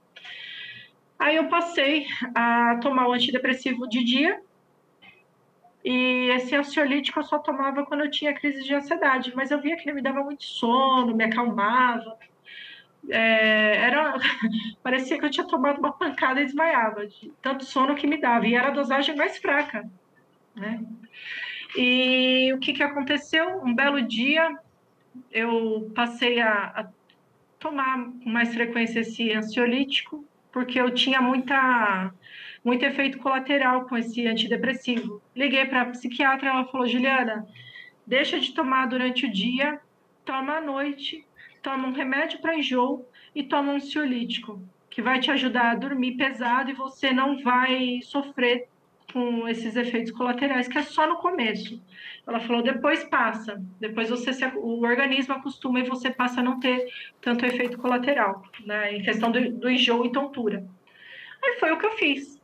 [1.18, 4.39] Aí eu passei a tomar o antidepressivo de dia,
[5.86, 9.78] e esse ansiolítico eu só tomava quando eu tinha crise de ansiedade, mas eu via
[9.78, 12.18] que ele me dava muito sono, me acalmava
[13.10, 14.16] é, era
[14.82, 18.48] parecia que eu tinha tomado uma pancada e desmaiava, de tanto sono que me dava,
[18.48, 19.90] e era a dosagem mais fraca,
[20.56, 20.84] né?
[21.76, 23.62] E o que, que aconteceu?
[23.64, 24.58] Um belo dia,
[25.32, 26.88] eu passei a, a
[27.60, 32.14] tomar com mais frequência esse ansiolítico, porque eu tinha muita,
[32.66, 35.22] muito efeito colateral com esse antidepressivo.
[35.36, 37.47] Liguei para a psiquiatra, ela falou: Juliana,
[38.05, 39.80] deixa de tomar durante o dia,
[40.26, 41.24] toma à noite,
[41.61, 44.59] toma um remédio para enjoo e toma um ansiolítico,
[44.89, 48.68] que vai te ajudar a dormir pesado e você não vai sofrer
[49.13, 51.82] com esses efeitos colaterais, que é só no começo.
[52.28, 56.59] Ela falou, depois passa, depois você se, o organismo acostuma e você passa a não
[56.59, 56.91] ter
[57.22, 60.66] tanto efeito colateral, né, em questão do, do enjoo e tontura.
[61.43, 62.35] Aí foi o que eu fiz.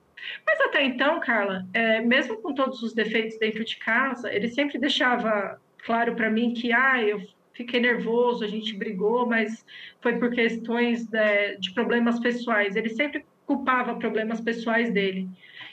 [0.45, 4.77] Mas até então, Carla, é, mesmo com todos os defeitos dentro de casa, ele sempre
[4.77, 7.21] deixava claro para mim que, ah, eu
[7.53, 9.65] fiquei nervoso, a gente brigou, mas
[10.01, 12.75] foi por questões de, de problemas pessoais.
[12.75, 15.27] Ele sempre culpava problemas pessoais dele.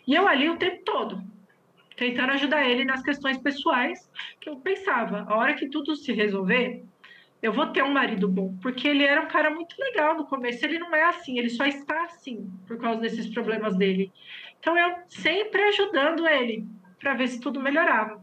[0.07, 1.23] E eu ali o tempo todo,
[1.97, 6.83] tentando ajudar ele nas questões pessoais, que eu pensava, a hora que tudo se resolver,
[7.41, 10.65] eu vou ter um marido bom, porque ele era um cara muito legal no começo,
[10.65, 14.13] ele não é assim, ele só está assim por causa desses problemas dele.
[14.59, 16.67] Então eu sempre ajudando ele
[16.99, 18.21] para ver se tudo melhorava.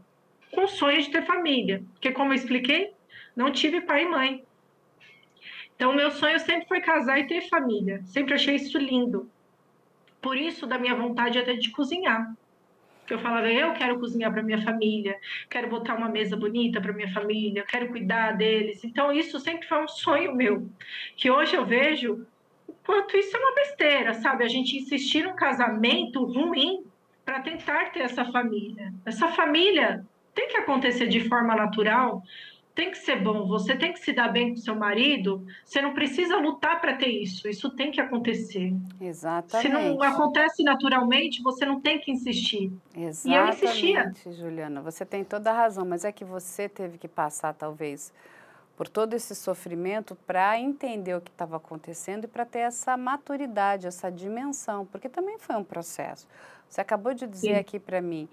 [0.52, 2.92] Com sonho de ter família, porque como eu expliquei,
[3.34, 4.44] não tive pai e mãe.
[5.74, 8.02] Então meu sonho sempre foi casar e ter família.
[8.04, 9.30] Sempre achei isso lindo.
[10.20, 12.34] Por isso, da minha vontade até de cozinhar.
[13.06, 15.16] Que eu falava, eu quero cozinhar para minha família,
[15.48, 18.82] quero botar uma mesa bonita para minha família, quero cuidar deles.
[18.84, 20.68] Então, isso sempre foi um sonho meu.
[21.16, 22.26] Que hoje eu vejo
[22.66, 24.44] o quanto isso é uma besteira, sabe?
[24.44, 26.84] A gente insistir num casamento ruim
[27.24, 28.92] para tentar ter essa família.
[29.04, 30.04] Essa família
[30.34, 32.22] tem que acontecer de forma natural,
[32.76, 35.94] tem que ser bom, você tem que se dar bem com seu marido, você não
[35.94, 38.74] precisa lutar para ter isso, isso tem que acontecer.
[39.00, 39.66] Exatamente.
[39.66, 42.70] Se não acontece naturalmente, você não tem que insistir.
[42.94, 44.12] Exatamente, e eu insistia.
[44.30, 48.12] Juliana, você tem toda a razão, mas é que você teve que passar, talvez,
[48.76, 53.86] por todo esse sofrimento para entender o que estava acontecendo e para ter essa maturidade,
[53.86, 56.28] essa dimensão, porque também foi um processo.
[56.68, 57.58] Você acabou de dizer Sim.
[57.58, 58.28] aqui para mim,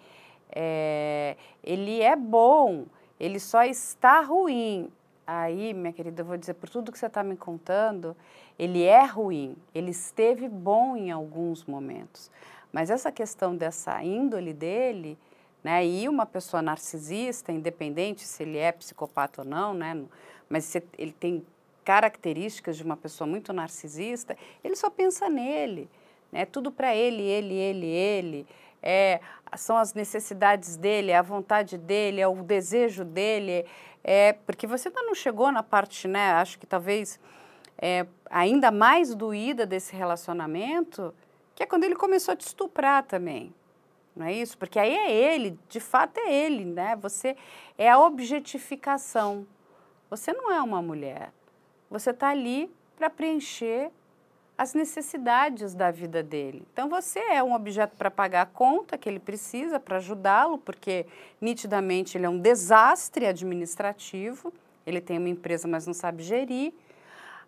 [0.52, 2.86] é, ele é bom,
[3.24, 4.92] ele só está ruim.
[5.26, 8.14] Aí, minha querida, eu vou dizer, por tudo que você está me contando,
[8.60, 12.30] ele é ruim, ele esteve bom em alguns momentos.
[12.70, 15.18] Mas essa questão dessa índole dele,
[15.64, 20.04] né, e uma pessoa narcisista, independente se ele é psicopata ou não, né,
[20.50, 21.46] mas se ele tem
[21.86, 25.90] características de uma pessoa muito narcisista, ele só pensa nele,
[26.30, 28.48] né, tudo para ele, ele, ele, ele
[28.84, 29.22] é,
[29.56, 33.66] são as necessidades dele, é a vontade dele, é o desejo dele,
[34.04, 37.20] é, porque você ainda não chegou na parte, né, acho que talvez
[37.78, 41.14] é, ainda mais doída desse relacionamento,
[41.56, 43.54] que é quando ele começou a te estuprar também.
[44.16, 44.58] Não é isso?
[44.58, 46.96] Porque aí é ele, de fato é ele, né?
[46.98, 47.36] Você
[47.78, 49.48] é a objetificação.
[50.10, 51.32] Você não é uma mulher.
[51.90, 53.92] Você está ali para preencher
[54.58, 56.66] as necessidades da vida dele.
[56.72, 61.06] Então você é um objeto para pagar a conta que ele precisa para ajudá-lo, porque
[61.42, 64.54] nitidamente ele é um desastre administrativo.
[64.86, 66.74] Ele tem uma empresa, mas não sabe gerir.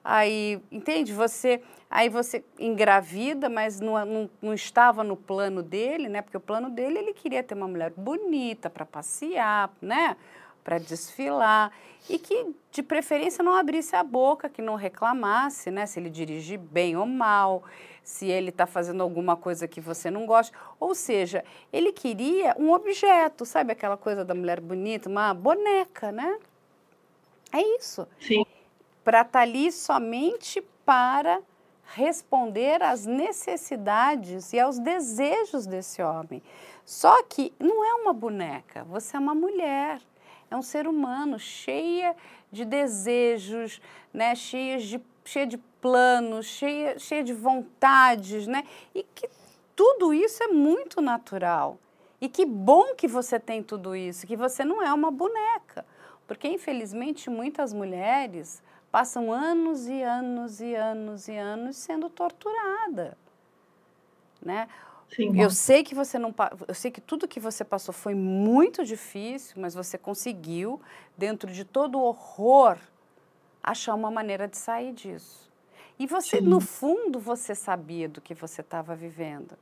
[0.04, 1.12] Aí, entende?
[1.14, 6.22] Você, aí você engravida, mas não, não, não estava no plano dele, né?
[6.22, 10.16] Porque o plano dele ele queria ter uma mulher bonita para passear, né?
[10.66, 11.72] Para desfilar
[12.10, 15.86] e que, de preferência, não abrisse a boca, que não reclamasse, né?
[15.86, 17.64] Se ele dirigir bem ou mal,
[18.04, 20.58] se ele está fazendo alguma coisa que você não gosta.
[20.80, 26.40] Ou seja, ele queria um objeto, sabe aquela coisa da mulher bonita, uma boneca, né?
[27.54, 28.08] É isso.
[28.20, 28.44] Sim.
[29.04, 31.42] Para estar tá ali somente para
[31.94, 36.42] responder às necessidades e aos desejos desse homem.
[36.84, 40.02] Só que não é uma boneca, você é uma mulher
[40.50, 42.16] é um ser humano cheia
[42.52, 43.82] de desejos,
[44.14, 44.36] né?
[44.36, 48.64] cheia, de, cheia de planos, cheia, cheia de vontades, né?
[48.94, 49.30] E que
[49.76, 51.78] tudo isso é muito natural.
[52.22, 55.86] E que bom que você tem tudo isso, que você não é uma boneca.
[56.28, 63.14] Porque, infelizmente, muitas mulheres passam anos e anos e anos e anos sendo torturadas.
[64.42, 64.68] Né?
[65.10, 66.34] Sim, eu sei que você não,
[66.68, 70.82] eu sei que tudo que você passou foi muito difícil, mas você conseguiu,
[71.18, 72.78] dentro de todo o horror,
[73.64, 75.52] achar uma maneira de sair disso.
[75.98, 76.46] E você, Sim.
[76.46, 79.58] no fundo, você sabia do que você estava vivendo.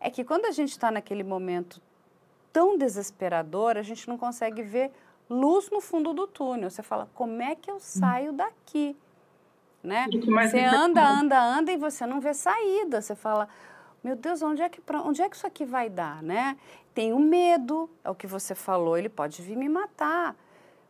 [0.00, 1.82] É que quando a gente está naquele momento
[2.52, 4.90] tão desesperador, a gente não consegue ver
[5.28, 6.70] luz no fundo do túnel.
[6.70, 8.96] Você fala, como é que eu saio daqui?
[9.82, 10.06] Né?
[10.10, 13.00] Você anda, anda, anda e você não vê saída.
[13.00, 13.48] Você fala,
[14.02, 16.56] meu Deus, onde é que, onde é que isso aqui vai dar, né?
[16.94, 20.36] Tenho medo, é o que você falou, ele pode vir me matar.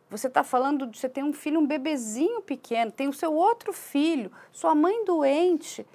[0.09, 4.31] Você está falando você tem um filho, um bebezinho pequeno, tem o seu outro filho,
[4.51, 5.85] sua mãe doente.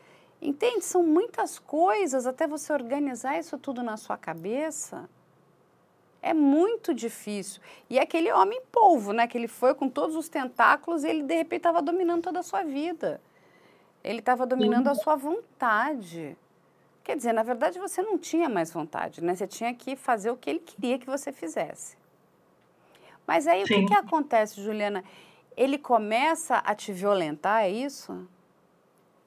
[0.40, 0.84] Entende?
[0.84, 5.08] São muitas coisas até você organizar isso tudo na sua cabeça.
[6.20, 7.60] É muito difícil.
[7.88, 9.26] E aquele homem polvo, né?
[9.26, 12.42] Que ele foi com todos os tentáculos e ele de repente estava dominando toda a
[12.42, 13.20] sua vida.
[14.02, 14.90] Ele estava dominando Sim.
[14.90, 16.36] a sua vontade.
[17.05, 19.35] Quer dizer, na verdade você não tinha mais vontade, né?
[19.35, 21.98] Você tinha que fazer o que ele queria que você fizesse.
[23.26, 23.74] Mas aí Sim.
[23.74, 25.05] o que, que acontece, Juliana?
[25.55, 28.26] Ele começa a te violentar, é isso?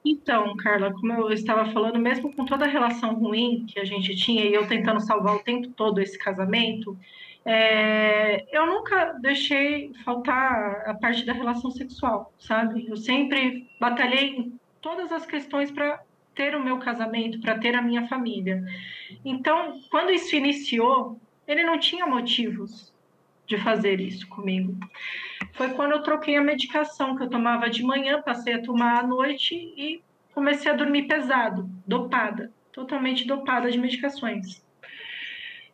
[0.04, 4.14] Então, Carla, como eu estava falando, mesmo com toda a relação ruim que a gente
[4.16, 6.96] tinha e eu tentando salvar o tempo todo esse casamento,
[7.44, 12.86] é, eu nunca deixei faltar a parte da relação sexual, sabe?
[12.88, 16.00] Eu sempre batalhei em todas as questões para
[16.38, 18.64] ter o meu casamento, para ter a minha família.
[19.24, 22.94] Então, quando isso iniciou, ele não tinha motivos
[23.44, 24.72] de fazer isso comigo.
[25.54, 29.06] Foi quando eu troquei a medicação que eu tomava de manhã, passei a tomar à
[29.06, 30.00] noite e
[30.32, 34.64] comecei a dormir pesado, dopada, totalmente dopada de medicações.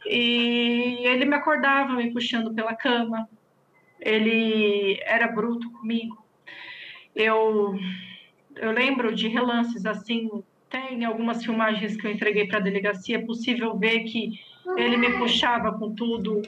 [0.07, 3.29] E ele me acordava me puxando pela cama.
[4.01, 6.25] Ele era bruto comigo.
[7.15, 7.79] Eu
[8.57, 10.31] eu lembro de relances assim,
[10.75, 14.41] tem algumas filmagens que eu entreguei para a delegacia, é possível ver que
[14.77, 16.43] ele me puxava com tudo,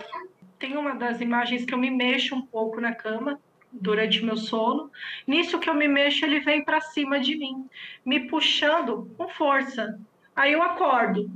[0.58, 3.38] tem uma das imagens que eu me mexo um pouco na cama
[3.70, 4.90] durante meu sono.
[5.28, 7.68] Nisso que eu me mexo, ele vem para cima de mim,
[8.04, 9.96] me puxando com força.
[10.34, 11.30] Aí eu acordo.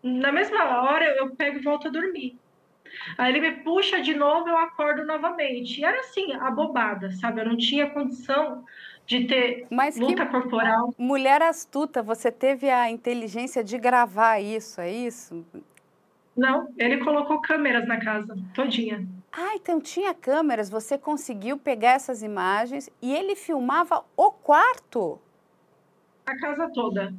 [0.00, 2.38] Na mesma hora eu pego e volto a dormir.
[3.16, 5.80] Aí ele me puxa de novo, eu acordo novamente.
[5.80, 7.40] E era assim, abobada, sabe?
[7.40, 8.64] Eu não tinha condição
[9.08, 10.94] de ter Mas luta corporal.
[10.98, 15.44] Mulher astuta, você teve a inteligência de gravar isso, é isso?
[16.36, 19.08] Não, ele colocou câmeras na casa, todinha.
[19.32, 25.18] Ah, então tinha câmeras, você conseguiu pegar essas imagens e ele filmava o quarto?
[26.26, 27.12] A casa toda.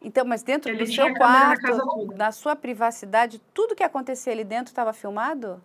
[0.00, 4.70] Então, mas dentro ele do seu quarto, da sua privacidade, tudo que acontecia ali dentro
[4.70, 5.60] estava filmado?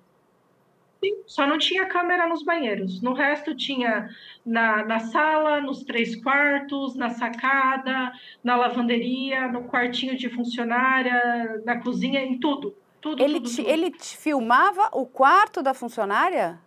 [1.03, 3.01] Sim, só não tinha câmera nos banheiros.
[3.01, 4.07] No resto tinha
[4.45, 8.13] na, na sala, nos três quartos, na sacada,
[8.43, 12.75] na lavanderia, no quartinho de funcionária, na cozinha, em tudo.
[13.01, 13.69] Tudo, ele, tudo, te, tudo.
[13.69, 16.59] ele te filmava o quarto da funcionária?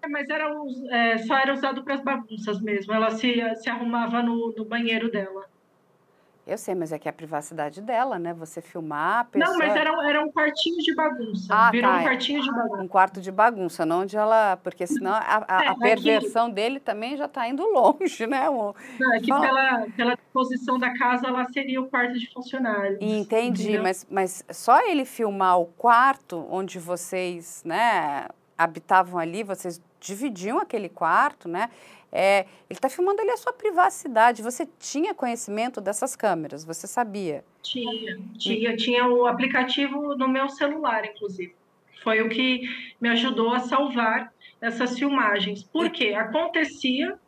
[0.00, 0.48] É, mas era,
[0.90, 2.92] é, só era usado para as bagunças mesmo.
[2.92, 5.51] Ela se, se arrumava no, no banheiro dela.
[6.44, 8.34] Eu sei, mas é que é a privacidade dela, né?
[8.34, 9.52] Você filmar a pessoa...
[9.52, 11.54] Não, mas era, era um quartinho de bagunça.
[11.54, 11.98] Ah, Virou tá.
[11.98, 12.82] um quartinho de bagunça.
[12.82, 14.56] Um quarto de bagunça, não onde ela...
[14.56, 16.54] Porque senão a, a, é, a perversão aqui...
[16.56, 18.50] dele também já está indo longe, né?
[18.50, 18.74] O...
[18.98, 22.98] Não, é que pela, pela posição da casa, ela seria o quarto de funcionário.
[23.00, 28.26] Entendi, mas, mas só ele filmar o quarto onde vocês, né,
[28.58, 31.70] habitavam ali, vocês dividiam aquele quarto, né?
[32.14, 34.42] É, ele está filmando ali a sua privacidade.
[34.42, 36.62] Você tinha conhecimento dessas câmeras?
[36.64, 37.42] Você sabia?
[37.62, 41.54] Tinha, tinha, tinha o aplicativo no meu celular, inclusive.
[42.02, 42.62] Foi o que
[43.00, 45.62] me ajudou a salvar essas filmagens.
[45.62, 47.18] Porque acontecia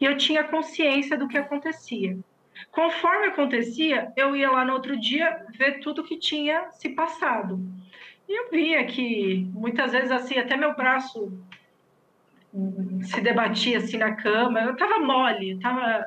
[0.00, 2.16] e eu tinha consciência do que acontecia.
[2.70, 7.60] Conforme acontecia, eu ia lá no outro dia ver tudo que tinha se passado.
[8.28, 11.32] E eu via que muitas vezes assim, até meu braço
[13.02, 14.60] se debatia assim na cama.
[14.60, 16.04] Eu tava mole, tava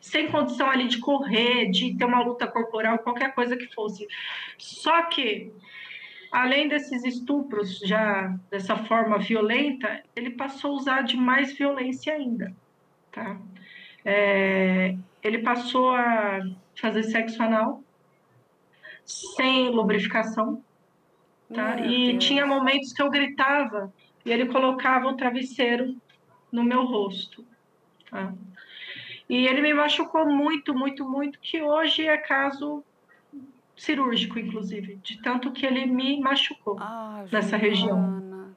[0.00, 4.06] sem condição ali de correr, de ter uma luta corporal, qualquer coisa que fosse.
[4.58, 5.52] Só que,
[6.32, 12.54] além desses estupros já dessa forma violenta, ele passou a usar de mais violência ainda,
[13.12, 13.38] tá?
[14.04, 16.40] É, ele passou a
[16.76, 17.82] fazer sexo anal
[19.04, 20.62] sem lubrificação,
[21.52, 21.78] tá?
[21.80, 22.24] e Deus.
[22.24, 23.92] tinha momentos que eu gritava
[24.24, 25.96] e ele colocava um travesseiro
[26.50, 27.44] no meu rosto.
[28.10, 28.32] Tá?
[29.28, 32.84] E ele me machucou muito, muito, muito, que hoje é caso
[33.76, 38.54] cirúrgico, inclusive, de tanto que ele me machucou ah, nessa região.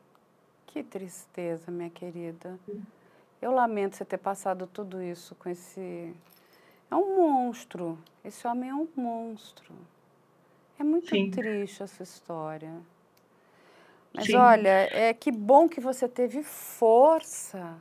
[0.68, 2.60] Que tristeza, minha querida.
[3.42, 6.14] Eu lamento você ter passado tudo isso com esse.
[6.90, 7.98] É um monstro.
[8.24, 9.74] Esse homem é um monstro.
[10.80, 11.32] É muito Sim.
[11.32, 12.72] triste essa história.
[14.14, 14.36] Mas Sim.
[14.36, 17.78] olha, é que bom que você teve força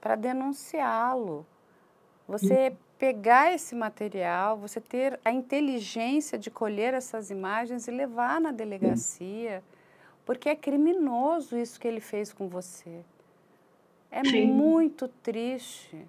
[0.00, 1.46] para denunciá-lo.
[2.28, 2.76] Você Sim.
[2.98, 9.62] pegar esse material, você ter a inteligência de colher essas imagens e levar na delegacia,
[10.24, 13.04] porque é criminoso isso que ele fez com você.
[14.10, 14.46] É Sim.
[14.46, 16.08] muito triste.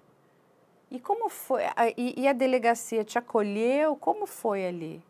[0.90, 1.62] E como foi?
[1.96, 3.94] E, e a delegacia te acolheu?
[3.96, 5.02] Como foi ali?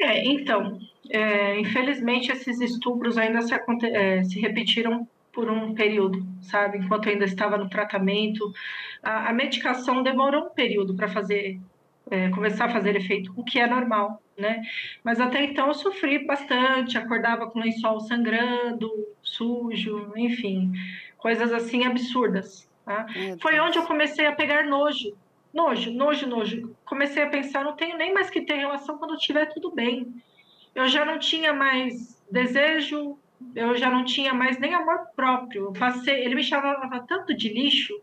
[0.00, 0.78] É, então,
[1.10, 3.54] é, infelizmente esses estupros ainda se,
[3.84, 6.78] é, se, repetiram por um período, sabe?
[6.78, 8.52] Enquanto eu ainda estava no tratamento,
[9.02, 11.60] a, a medicação demorou um período para fazer
[12.10, 14.62] é, começar a fazer efeito, o que é normal, né?
[15.02, 18.90] Mas até então eu sofri bastante, acordava com o lençol sangrando,
[19.22, 20.72] sujo, enfim,
[21.16, 22.68] coisas assim absurdas.
[22.84, 23.06] Tá?
[23.40, 25.16] Foi onde eu comecei a pegar nojo,
[25.54, 26.76] nojo, nojo, nojo.
[26.84, 30.12] Comecei a pensar, não tenho nem mais que ter relação quando tiver tudo bem.
[30.74, 33.16] Eu já não tinha mais desejo,
[33.54, 35.72] eu já não tinha mais nem amor próprio.
[35.72, 37.94] Passei, ele me chamava tanto de lixo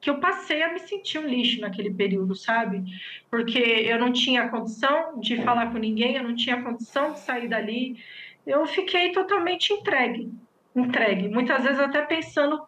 [0.00, 2.82] que eu passei a me sentir um lixo naquele período, sabe?
[3.30, 7.48] Porque eu não tinha condição de falar com ninguém, eu não tinha condição de sair
[7.48, 7.96] dali.
[8.44, 10.28] Eu fiquei totalmente entregue,
[10.74, 11.28] entregue.
[11.28, 12.60] Muitas vezes até pensando,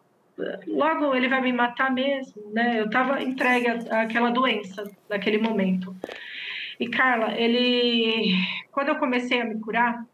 [0.67, 2.79] logo ele vai me matar mesmo, né?
[2.79, 5.95] Eu estava entregue àquela doença naquele momento.
[6.79, 8.33] E Carla, ele,
[8.71, 10.05] quando eu comecei a me curar,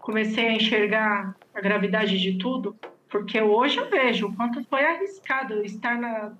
[0.00, 2.76] comecei a enxergar a gravidade de tudo
[3.10, 6.32] porque hoje eu vejo o quanto foi arriscado estar na,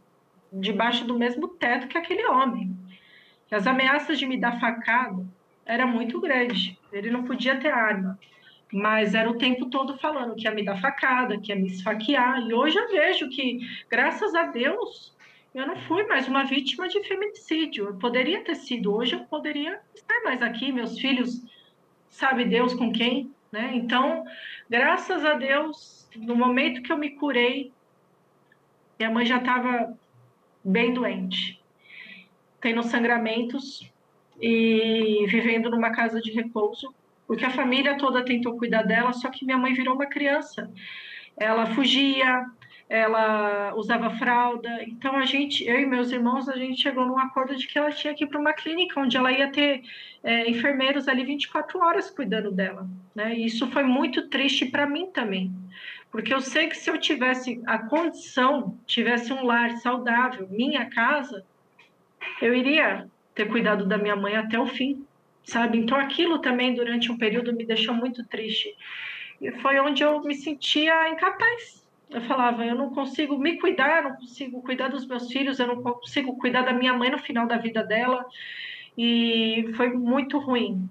[0.52, 2.76] debaixo do mesmo teto que aquele homem.
[3.50, 5.26] As ameaças de me dar facada
[5.66, 6.78] era muito grande.
[6.92, 8.18] Ele não podia ter arma,
[8.72, 12.40] mas era o tempo todo falando que ia me dar facada, que ia me esfaquear.
[12.48, 15.16] E hoje eu vejo que, graças a Deus,
[15.54, 17.86] eu não fui mais uma vítima de feminicídio.
[17.86, 18.94] Eu poderia ter sido.
[18.94, 21.44] Hoje eu poderia estar mais aqui, meus filhos,
[22.08, 23.72] sabe Deus com quem, né?
[23.74, 24.24] Então,
[24.68, 27.72] graças a Deus, no momento que eu me curei,
[28.98, 29.96] minha mãe já estava
[30.62, 31.60] bem doente,
[32.60, 33.90] tendo sangramentos
[34.40, 36.94] e vivendo numa casa de repouso,
[37.30, 40.68] porque a família toda tentou cuidar dela, só que minha mãe virou uma criança.
[41.36, 42.44] Ela fugia,
[42.88, 44.82] ela usava fralda.
[44.82, 47.92] Então a gente, eu e meus irmãos, a gente chegou num acordo de que ela
[47.92, 49.80] tinha que ir para uma clínica onde ela ia ter
[50.24, 52.84] é, enfermeiros ali 24 horas cuidando dela.
[53.14, 53.36] Né?
[53.36, 55.54] E isso foi muito triste para mim também,
[56.10, 61.44] porque eu sei que se eu tivesse a condição, tivesse um lar saudável, minha casa,
[62.42, 65.06] eu iria ter cuidado da minha mãe até o fim,
[65.50, 65.78] sabe?
[65.78, 68.74] Então aquilo também durante um período me deixou muito triste.
[69.40, 71.84] E foi onde eu me sentia incapaz.
[72.08, 75.66] Eu falava, eu não consigo me cuidar, eu não consigo cuidar dos meus filhos, eu
[75.66, 78.24] não consigo cuidar da minha mãe no final da vida dela.
[78.96, 80.88] E foi muito ruim.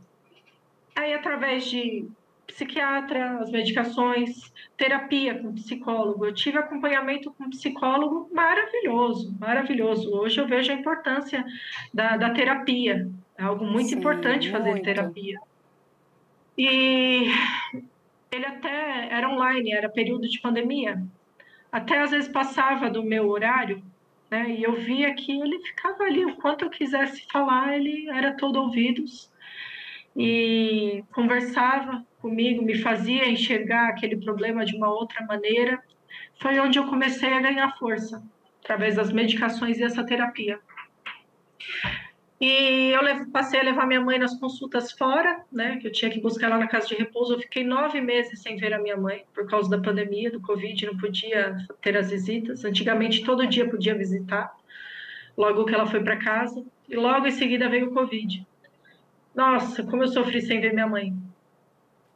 [0.96, 2.08] Aí, através de
[2.48, 6.26] psiquiatra, as medicações, terapia com psicólogo.
[6.26, 10.12] Eu tive acompanhamento com psicólogo maravilhoso, maravilhoso.
[10.14, 11.46] Hoje eu vejo a importância
[11.94, 13.10] da, da terapia.
[13.40, 14.84] É algo muito Sim, importante fazer muito.
[14.84, 15.40] terapia.
[16.58, 17.32] E
[18.30, 21.02] ele até era online, era período de pandemia.
[21.72, 23.82] Até às vezes passava do meu horário,
[24.30, 24.50] né?
[24.50, 28.62] E eu via que ele ficava ali, o quanto eu quisesse falar, ele era todo
[28.62, 29.32] ouvidos
[30.18, 35.82] e conversava comigo, me fazia enxergar aquele problema de uma outra maneira.
[36.42, 38.22] Foi onde eu comecei a ganhar força,
[38.62, 40.60] através das medicações e essa terapia.
[42.40, 43.02] E eu
[43.32, 45.76] passei a levar minha mãe nas consultas fora, né?
[45.78, 47.34] Que eu tinha que buscar lá na casa de repouso.
[47.34, 50.86] Eu fiquei nove meses sem ver a minha mãe por causa da pandemia, do Covid,
[50.86, 52.64] não podia ter as visitas.
[52.64, 54.56] Antigamente, todo dia podia visitar,
[55.38, 56.64] logo que ela foi para casa.
[56.88, 58.48] E logo em seguida veio o Covid.
[59.36, 61.14] Nossa, como eu sofri sem ver minha mãe.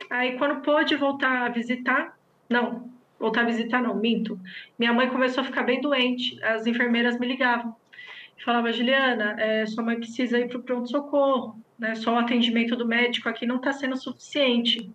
[0.10, 2.18] Aí, quando pôde voltar a visitar,
[2.50, 2.90] não,
[3.20, 4.40] voltar a visitar, não, minto.
[4.80, 6.42] Minha mãe começou a ficar bem doente.
[6.42, 7.76] As enfermeiras me ligavam.
[8.44, 11.96] Falava, Juliana, é, sua mãe precisa ir para o pronto-socorro, né?
[11.96, 14.92] Só o atendimento do médico aqui não está sendo suficiente.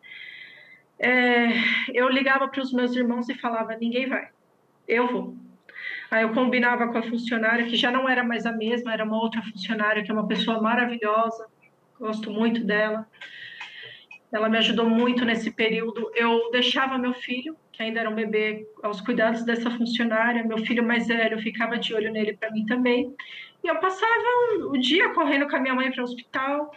[0.99, 1.49] É,
[1.95, 4.29] eu ligava para os meus irmãos e falava, ninguém vai,
[4.87, 5.37] eu vou.
[6.11, 9.21] Aí eu combinava com a funcionária, que já não era mais a mesma, era uma
[9.21, 11.47] outra funcionária, que é uma pessoa maravilhosa,
[11.99, 13.07] gosto muito dela.
[14.31, 16.11] Ela me ajudou muito nesse período.
[16.15, 20.45] Eu deixava meu filho, que ainda era um bebê, aos cuidados dessa funcionária.
[20.45, 23.15] Meu filho mais velho ficava de olho nele para mim também.
[23.65, 24.13] E eu passava
[24.67, 26.71] o dia correndo com a minha mãe para o hospital.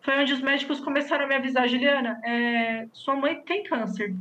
[0.00, 4.14] Foi onde os médicos começaram a me avisar, Juliana, é, sua mãe tem câncer,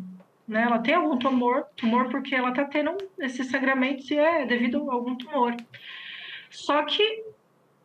[0.48, 0.64] né?
[0.64, 4.94] Ela tem algum tumor, tumor porque ela está tendo esses sangramentos e é devido a
[4.94, 5.56] algum tumor.
[6.52, 7.24] Só que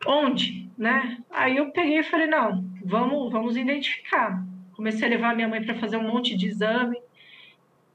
[0.06, 1.18] onde, né?
[1.30, 4.44] Aí eu peguei e falei, não, vamos, vamos identificar
[4.76, 6.98] comecei a levar minha mãe para fazer um monte de exame,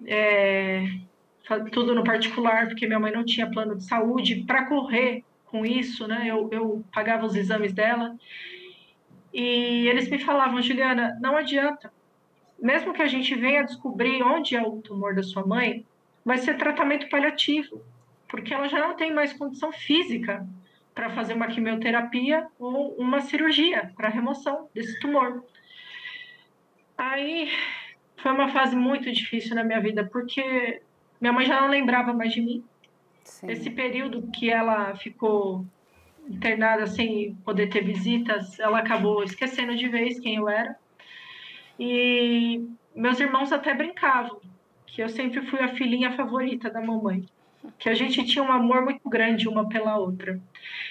[0.06, 0.84] é,
[1.72, 4.44] tudo no particular, porque minha mãe não tinha plano de saúde.
[4.48, 8.16] Para correr com isso, né, eu, eu pagava os exames dela.
[9.34, 11.94] E eles me falavam, Juliana, não adianta.
[12.60, 15.86] Mesmo que a gente venha descobrir onde é o tumor da sua mãe,
[16.26, 17.82] vai ser tratamento paliativo,
[18.28, 20.46] porque ela já não tem mais condição física
[20.94, 25.44] para fazer uma quimioterapia ou uma cirurgia para remoção desse tumor.
[27.02, 27.50] Aí
[28.18, 30.84] foi uma fase muito difícil na minha vida, porque
[31.20, 32.64] minha mãe já não lembrava mais de mim.
[33.24, 33.50] Sim.
[33.50, 35.66] Esse período que ela ficou
[36.30, 40.76] internada sem poder ter visitas, ela acabou esquecendo de vez quem eu era.
[41.80, 44.40] E meus irmãos até brincavam
[44.86, 47.26] que eu sempre fui a filhinha favorita da mamãe,
[47.78, 50.40] que a gente tinha um amor muito grande uma pela outra.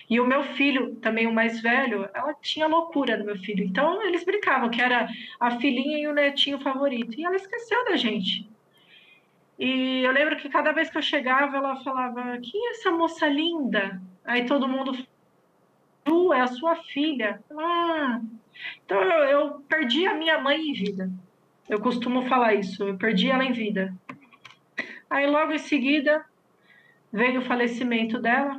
[0.09, 3.65] E o meu filho, também o mais velho, ela tinha loucura do meu filho.
[3.65, 7.19] Então eles brincavam que era a filhinha e o netinho favorito.
[7.19, 8.49] E ela esqueceu da gente.
[9.59, 13.29] E eu lembro que cada vez que eu chegava, ela falava: Quem é essa moça
[13.29, 14.01] linda?
[14.25, 14.97] Aí todo mundo
[16.07, 17.43] Ju é a sua filha.
[17.57, 18.21] Ah,
[18.85, 21.11] então eu, eu, perdi a minha mãe em vida.
[21.69, 23.95] Eu costumo falar isso, eu perdi ela em vida.
[25.09, 26.25] Aí logo em seguida
[27.13, 28.59] veio o falecimento dela.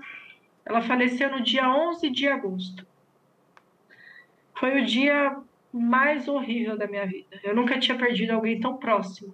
[0.65, 2.85] Ela faleceu no dia 11 de agosto.
[4.59, 5.37] Foi o dia
[5.73, 7.39] mais horrível da minha vida.
[7.43, 9.33] Eu nunca tinha perdido alguém tão próximo.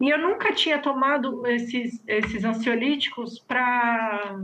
[0.00, 4.36] E eu nunca tinha tomado esses, esses ansiolíticos para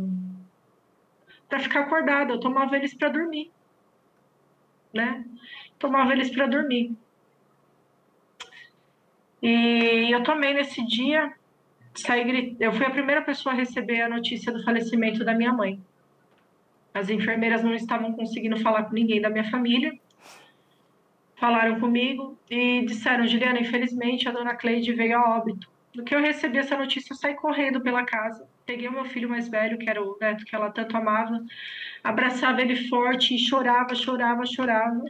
[1.49, 2.33] para ficar acordada.
[2.33, 3.53] Eu tomava eles para dormir,
[4.93, 5.25] né?
[5.79, 6.97] Tomava eles para dormir.
[9.41, 11.33] E eu tomei nesse dia,
[11.95, 15.81] saí, eu fui a primeira pessoa a receber a notícia do falecimento da minha mãe.
[16.93, 19.93] As enfermeiras não estavam conseguindo falar com ninguém da minha família.
[21.37, 25.69] Falaram comigo e disseram: Juliana, infelizmente a dona Cleide veio a óbito.
[25.95, 28.49] No que eu recebi essa notícia, eu saí correndo pela casa.
[28.67, 31.45] Peguei o meu filho mais velho, que era o neto que ela tanto amava,
[32.03, 35.05] abraçava ele forte e chorava, chorava, chorava.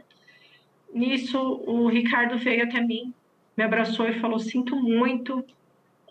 [0.93, 3.13] Nisso, o Ricardo veio até mim,
[3.57, 5.43] me abraçou e falou: Sinto muito,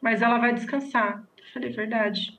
[0.04, 1.24] mas ela vai descansar.
[1.38, 2.38] Eu falei: Verdade.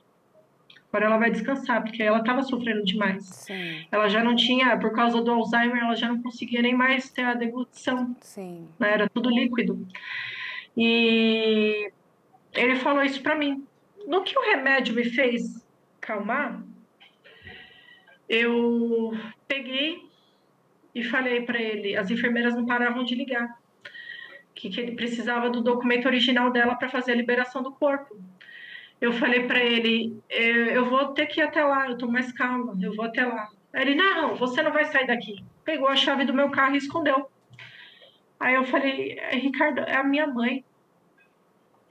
[0.88, 3.26] Agora ela vai descansar, porque ela estava sofrendo demais.
[3.26, 3.86] Sim.
[3.92, 7.24] Ela já não tinha, por causa do Alzheimer, ela já não conseguia nem mais ter
[7.24, 8.16] a deglutição.
[8.22, 8.70] Sim.
[8.80, 8.94] Né?
[8.94, 9.86] Era tudo líquido.
[10.78, 11.92] E
[12.54, 13.68] ele falou isso para mim.
[14.08, 15.68] No que o remédio me fez
[16.00, 16.64] calmar,
[18.30, 19.12] eu
[19.50, 20.02] peguei
[20.94, 23.60] e falei para ele, as enfermeiras não paravam de ligar,
[24.56, 28.18] que, que ele precisava do documento original dela para fazer a liberação do corpo.
[29.00, 32.74] Eu falei para ele, eu vou ter que ir até lá, eu tô mais calma,
[32.82, 33.50] eu vou até lá.
[33.74, 35.44] Ele, não, você não vai sair daqui.
[35.66, 37.30] Pegou a chave do meu carro e escondeu.
[38.40, 40.64] Aí eu falei, Ricardo, é a minha mãe.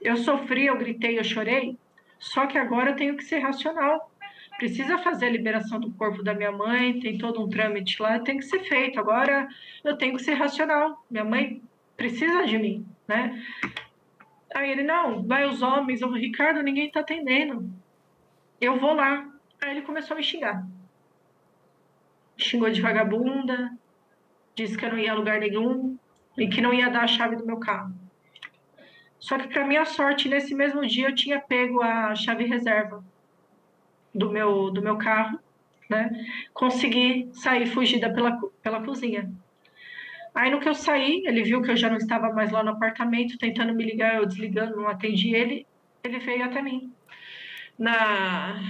[0.01, 1.77] Eu sofri, eu gritei, eu chorei,
[2.19, 4.11] só que agora eu tenho que ser racional.
[4.57, 8.37] Precisa fazer a liberação do corpo da minha mãe, tem todo um trâmite lá, tem
[8.37, 8.99] que ser feito.
[8.99, 9.47] Agora
[9.83, 11.03] eu tenho que ser racional.
[11.09, 11.61] Minha mãe
[11.95, 13.41] precisa de mim, né?
[14.53, 17.69] Aí ele, não, vai os homens, o Ricardo, ninguém tá atendendo.
[18.59, 19.29] Eu vou lá.
[19.61, 20.65] Aí ele começou a me xingar.
[22.37, 23.71] Xingou de vagabunda,
[24.55, 25.97] disse que eu não ia a lugar nenhum
[26.37, 27.93] e que não ia dar a chave do meu carro.
[29.19, 33.03] Só que, para minha sorte, nesse mesmo dia eu tinha pego a chave reserva
[34.13, 35.39] do meu, do meu carro,
[35.89, 36.09] né?
[36.53, 39.29] Consegui sair fugida pela, pela cozinha.
[40.35, 42.71] Aí, no que eu saí, ele viu que eu já não estava mais lá no
[42.71, 45.65] apartamento, tentando me ligar, eu desligando, não atendi ele.
[46.03, 46.91] Ele veio até mim,
[47.79, 48.61] na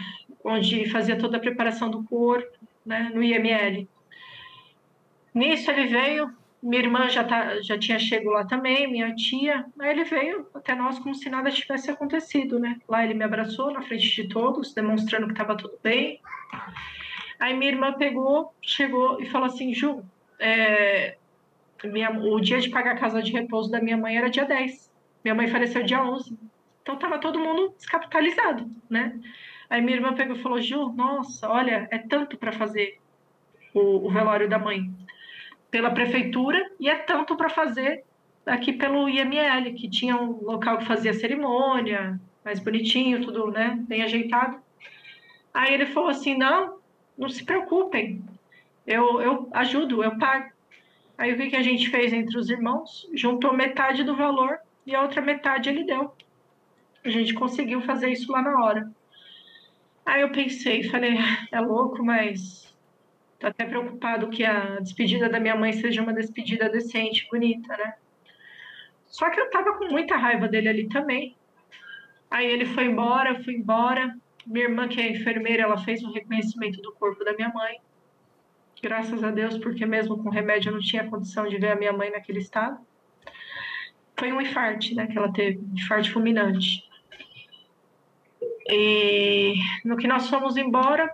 [0.44, 2.56] onde fazia toda a preparação do corpo,
[2.86, 3.10] né?
[3.12, 3.90] No IML.
[5.34, 6.32] Nisso, ele veio,
[6.62, 9.66] minha irmã já, tá, já tinha chego lá também, minha tia.
[9.80, 12.80] Aí ele veio até nós como se nada tivesse acontecido, né?
[12.88, 16.22] Lá ele me abraçou na frente de todos, demonstrando que estava tudo bem.
[17.40, 20.04] Aí minha irmã pegou, chegou e falou assim: Ju,
[20.40, 21.18] é,
[21.86, 24.92] minha, o dia de pagar a casa de repouso da minha mãe era dia 10.
[25.24, 26.38] Minha mãe faleceu dia 11.
[26.82, 29.20] Então tava todo mundo descapitalizado, né?
[29.70, 33.00] Aí minha irmã pegou e falou: Ju, nossa, olha, é tanto para fazer
[33.74, 34.94] o, o velório da mãe
[35.72, 38.04] pela prefeitura e é tanto para fazer
[38.46, 44.04] aqui pelo IML, que tinha um local que fazia cerimônia, mais bonitinho, tudo, né, bem
[44.04, 44.60] ajeitado.
[45.54, 46.78] Aí ele falou assim: "Não,
[47.18, 48.24] não se preocupem.
[48.86, 50.55] Eu eu ajudo, eu pago".
[51.18, 53.10] Aí o que a gente fez entre os irmãos?
[53.14, 56.14] Juntou metade do valor e a outra metade ele deu.
[57.04, 58.92] A gente conseguiu fazer isso lá na hora.
[60.06, 61.18] Aí eu pensei, falei,
[61.52, 62.66] é louco, mas
[63.40, 67.94] Tô até preocupado que a despedida da minha mãe seja uma despedida decente, bonita, né?
[69.06, 71.36] Só que eu tava com muita raiva dele ali também.
[72.32, 74.16] Aí ele foi embora, fui embora.
[74.46, 77.78] Minha irmã, que é enfermeira, ela fez um reconhecimento do corpo da minha mãe.
[78.86, 81.92] Graças a Deus, porque mesmo com remédio eu não tinha condição de ver a minha
[81.92, 82.78] mãe naquele estado.
[84.16, 86.88] Foi um infarte, né, que ela teve, infarte fulminante.
[88.70, 91.12] E no que nós fomos embora,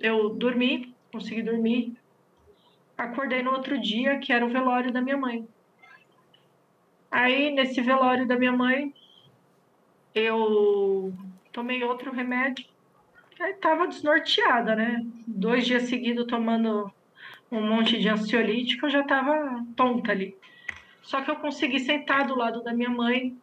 [0.00, 1.96] eu dormi, consegui dormir.
[2.98, 5.46] Acordei no outro dia, que era o velório da minha mãe.
[7.08, 8.92] Aí, nesse velório da minha mãe,
[10.12, 11.14] eu
[11.52, 12.66] tomei outro remédio.
[13.38, 15.04] Aí tava desnorteada, né?
[15.26, 16.90] Dois dias seguidos tomando
[17.50, 20.36] um monte de ansiolítico, eu já tava tonta ali.
[21.02, 23.36] Só que eu consegui sentar do lado da minha mãe,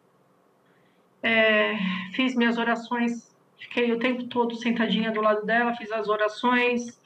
[1.22, 1.76] é,
[2.12, 7.00] fiz minhas orações, fiquei o tempo todo sentadinha do lado dela, fiz as orações,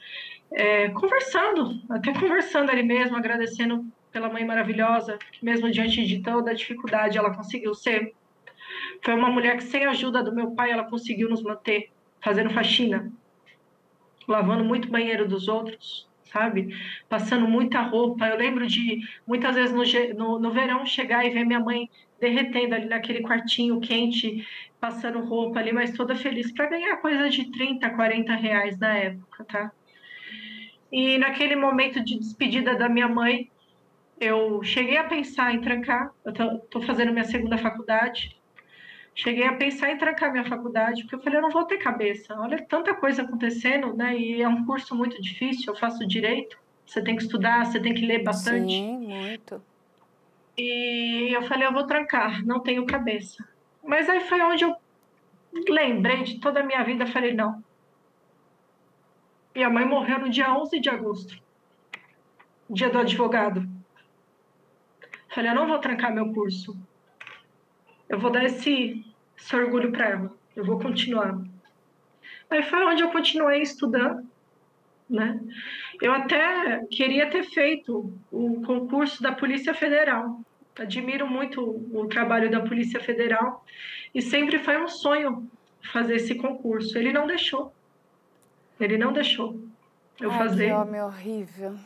[0.51, 6.51] é, conversando, até conversando ali mesmo, agradecendo pela mãe maravilhosa, que mesmo diante de toda
[6.51, 8.13] a dificuldade ela conseguiu ser.
[9.03, 11.91] Foi uma mulher que, sem a ajuda do meu pai, ela conseguiu nos manter
[12.21, 13.11] fazendo faxina,
[14.27, 16.75] lavando muito banheiro dos outros, sabe?
[17.07, 18.27] Passando muita roupa.
[18.27, 19.83] Eu lembro de muitas vezes no,
[20.15, 21.89] no, no verão chegar e ver minha mãe
[22.19, 24.45] derretendo ali naquele quartinho quente,
[24.79, 29.45] passando roupa ali, mas toda feliz para ganhar coisa de 30, 40 reais na época,
[29.45, 29.71] tá?
[30.91, 33.49] E naquele momento de despedida da minha mãe,
[34.19, 36.11] eu cheguei a pensar em trancar.
[36.25, 38.38] Eu tô, tô fazendo minha segunda faculdade.
[39.21, 42.39] Cheguei a pensar em trancar minha faculdade, porque eu falei, eu não vou ter cabeça.
[42.39, 44.17] Olha tanta coisa acontecendo, né?
[44.17, 45.73] E é um curso muito difícil.
[45.73, 46.57] Eu faço direito.
[46.85, 48.71] Você tem que estudar, você tem que ler bastante.
[48.71, 49.61] Sim, muito.
[50.57, 53.45] E eu falei, eu vou trancar, não tenho cabeça.
[53.83, 54.73] Mas aí foi onde eu
[55.67, 57.05] lembrei de toda a minha vida.
[57.05, 57.61] Falei, não.
[59.53, 61.37] Minha mãe morreu no dia 11 de agosto,
[62.69, 63.67] dia do advogado.
[65.27, 66.77] Falei, eu não vou trancar meu curso.
[68.09, 69.05] Eu vou dar esse,
[69.39, 70.33] esse orgulho para ela.
[70.55, 71.39] Eu vou continuar.
[72.49, 74.27] Aí foi onde eu continuei estudando,
[75.09, 75.39] né?
[76.01, 80.41] Eu até queria ter feito o concurso da Polícia Federal.
[80.77, 83.65] Admiro muito o trabalho da Polícia Federal
[84.15, 85.49] e sempre foi um sonho
[85.91, 86.97] fazer esse concurso.
[86.97, 87.73] Ele não deixou.
[88.79, 89.59] Ele não deixou
[90.21, 90.67] eu Ai, fazer.
[90.67, 91.77] Que homem horrível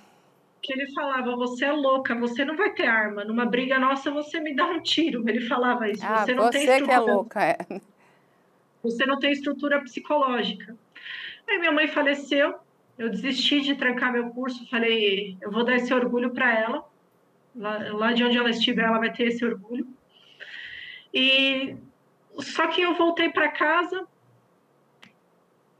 [0.63, 3.25] que ele falava: Você é louca, você não vai ter arma.
[3.25, 5.27] Numa briga nossa, você me dá um tiro.
[5.29, 6.03] Ele falava isso.
[6.03, 6.87] Ah, você não você tem estrutura.
[6.87, 7.57] que é louca, é.
[8.81, 10.75] Você não tem estrutura psicológica.
[11.47, 12.55] Aí minha mãe faleceu.
[12.97, 14.69] Eu desisti de trancar meu curso.
[14.69, 16.85] Falei: Eu vou dar esse orgulho para ela.
[17.55, 19.87] Lá, lá de onde ela estiver, ela vai ter esse orgulho.
[21.13, 21.77] E
[22.39, 24.05] só que eu voltei para casa.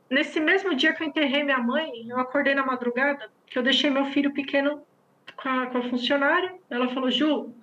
[0.09, 3.87] Nesse mesmo dia que eu enterrei minha mãe, eu acordei na madrugada que eu deixei
[3.87, 4.81] meu filho pequeno
[5.35, 6.55] com a, com a funcionária.
[6.71, 7.53] Ela falou, Ju,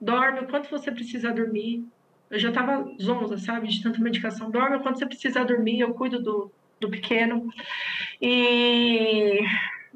[0.00, 1.84] dorme o quanto você precisa dormir.
[2.30, 4.50] Eu já estava zonza, sabe, de tanta medicação.
[4.50, 6.50] Dorme o quanto você precisa dormir, eu cuido do,
[6.80, 7.46] do pequeno.
[8.22, 9.38] E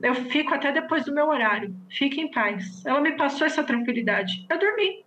[0.03, 1.75] eu fico até depois do meu horário.
[1.89, 2.85] Fique em paz.
[2.85, 4.45] Ela me passou essa tranquilidade.
[4.51, 5.03] Eu dormi,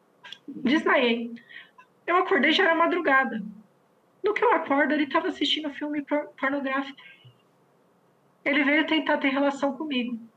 [0.48, 1.36] desmaiei.
[2.08, 3.44] Eu acordei, já era madrugada.
[4.24, 6.04] No que eu acordo, ele estava assistindo filme
[6.40, 6.98] pornográfico.
[8.44, 10.31] Ele veio tentar ter relação comigo.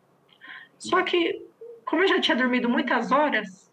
[0.79, 1.47] Só que,
[1.85, 3.73] como eu já tinha dormido muitas horas,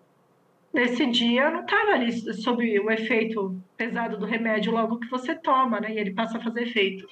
[0.73, 5.35] nesse dia eu não estava ali sob o efeito pesado do remédio logo que você
[5.35, 5.93] toma, né?
[5.93, 7.07] E ele passa a fazer efeito.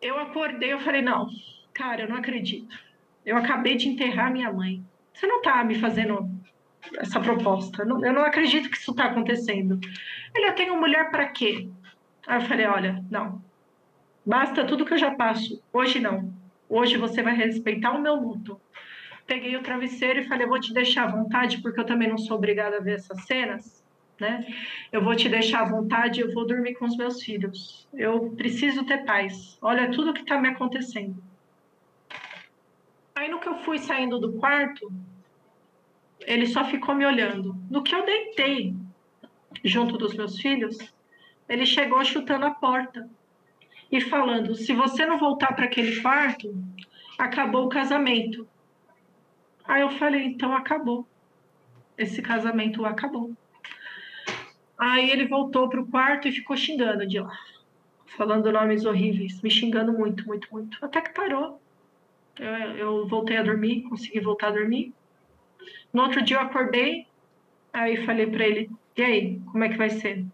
[0.00, 1.28] Eu acordei, eu falei, não,
[1.72, 2.76] cara, eu não acredito.
[3.24, 4.84] Eu acabei de enterrar minha mãe.
[5.12, 6.28] Você não está me fazendo
[6.98, 7.82] essa proposta.
[7.82, 9.80] Eu não, acredito que isso está acontecendo.
[10.34, 11.68] Ele, eu tenho mulher para quê?
[12.26, 13.42] Aí eu falei, olha, não.
[14.26, 15.62] Basta tudo que eu já passo.
[15.72, 16.32] Hoje não.
[16.74, 18.60] Hoje você vai respeitar o meu luto.
[19.28, 22.18] Peguei o travesseiro e falei: eu vou te deixar à vontade, porque eu também não
[22.18, 23.84] sou obrigada a ver essas cenas.
[24.18, 24.44] Né?
[24.90, 27.86] Eu vou te deixar à vontade, eu vou dormir com os meus filhos.
[27.94, 29.56] Eu preciso ter paz.
[29.62, 31.22] Olha tudo que está me acontecendo.
[33.14, 34.92] Aí no que eu fui saindo do quarto,
[36.22, 37.54] ele só ficou me olhando.
[37.70, 38.74] No que eu deitei
[39.62, 40.76] junto dos meus filhos,
[41.48, 43.08] ele chegou chutando a porta
[43.96, 46.52] e falando: se você não voltar para aquele quarto,
[47.16, 48.46] acabou o casamento.
[49.64, 51.06] Aí eu falei: então acabou.
[51.96, 53.32] Esse casamento acabou.
[54.76, 57.38] Aí ele voltou para o quarto e ficou xingando de lá,
[58.16, 60.84] falando nomes horríveis, me xingando muito, muito, muito.
[60.84, 61.60] Até que parou.
[62.36, 64.92] Eu, eu voltei a dormir, consegui voltar a dormir.
[65.92, 67.06] No outro dia eu acordei,
[67.72, 70.26] aí falei para ele: e aí, como é que vai ser?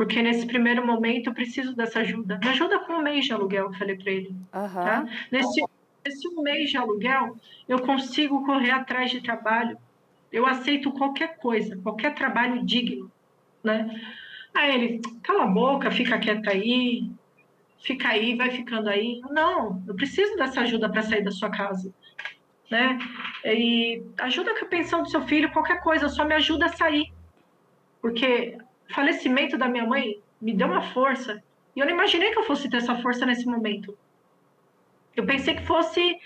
[0.00, 2.38] Porque nesse primeiro momento eu preciso dessa ajuda.
[2.42, 4.28] Me ajuda com um mês de aluguel, eu falei para ele.
[4.28, 4.72] Uhum.
[4.72, 5.04] Tá?
[5.30, 5.62] Nesse,
[6.02, 7.36] nesse um mês de aluguel,
[7.68, 9.76] eu consigo correr atrás de trabalho.
[10.32, 13.12] Eu aceito qualquer coisa, qualquer trabalho digno.
[13.62, 14.00] Né?
[14.54, 17.06] Aí ele, cala a boca, fica quieta aí,
[17.82, 19.20] fica aí, vai ficando aí.
[19.30, 21.92] Não, eu preciso dessa ajuda para sair da sua casa.
[22.70, 22.98] Né?
[23.44, 27.12] E ajuda com a pensão do seu filho, qualquer coisa, só me ajuda a sair.
[28.00, 28.56] Porque
[28.94, 31.42] falecimento da minha mãe me deu uma força.
[31.74, 33.96] E eu não imaginei que eu fosse ter essa força nesse momento.
[35.16, 36.18] Eu pensei que fosse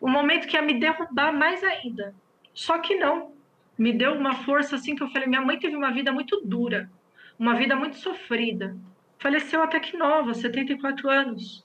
[0.00, 2.14] um momento que ia me derrubar mais ainda.
[2.52, 3.32] Só que não.
[3.78, 6.90] me deu uma força assim que eu falei: minha mãe teve uma vida muito dura,
[7.38, 8.76] uma vida muito sofrida.
[9.18, 11.64] Faleceu até que nova, 74 anos.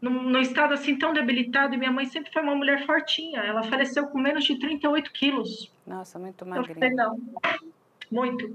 [0.00, 3.40] Num, num estado assim tão debilitado, e minha mãe sempre foi uma mulher fortinha.
[3.40, 5.72] Ela faleceu com menos de 38 quilos.
[5.86, 6.70] Nossa, muito magrinha.
[6.70, 7.20] Eu falei, não,
[8.12, 8.54] muito.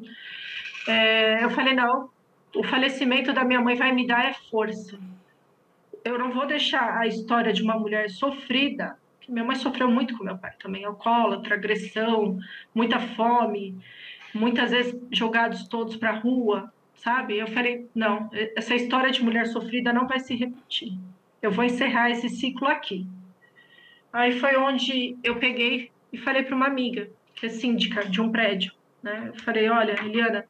[0.87, 2.09] É, eu falei, não,
[2.55, 4.97] o falecimento da minha mãe vai me dar é força.
[6.05, 8.97] Eu não vou deixar a história de uma mulher sofrida
[9.27, 12.39] minha mãe sofreu muito com meu pai também, alcoólatra, agressão,
[12.73, 13.77] muita fome,
[14.33, 17.37] muitas vezes jogados todos para a rua, sabe?
[17.37, 20.93] Eu falei, não, essa história de mulher sofrida não vai se repetir.
[21.41, 23.05] Eu vou encerrar esse ciclo aqui.
[24.11, 28.31] Aí foi onde eu peguei e falei para uma amiga, que é síndica de um
[28.31, 28.71] prédio,
[29.07, 29.31] né?
[29.33, 30.45] Eu falei, olha, Eliana,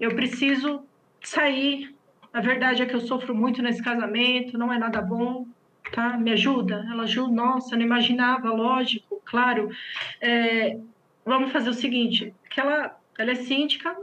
[0.00, 0.84] eu preciso
[1.22, 1.94] sair.
[2.32, 5.46] A verdade é que eu sofro muito nesse casamento, não é nada bom
[5.90, 6.16] tá?
[6.16, 6.86] Me ajuda?
[6.90, 9.70] Ela ajuda, nossa, não imaginava, lógico, claro.
[10.20, 10.78] É,
[11.24, 13.96] vamos fazer o seguinte, que ela, ela é síndica,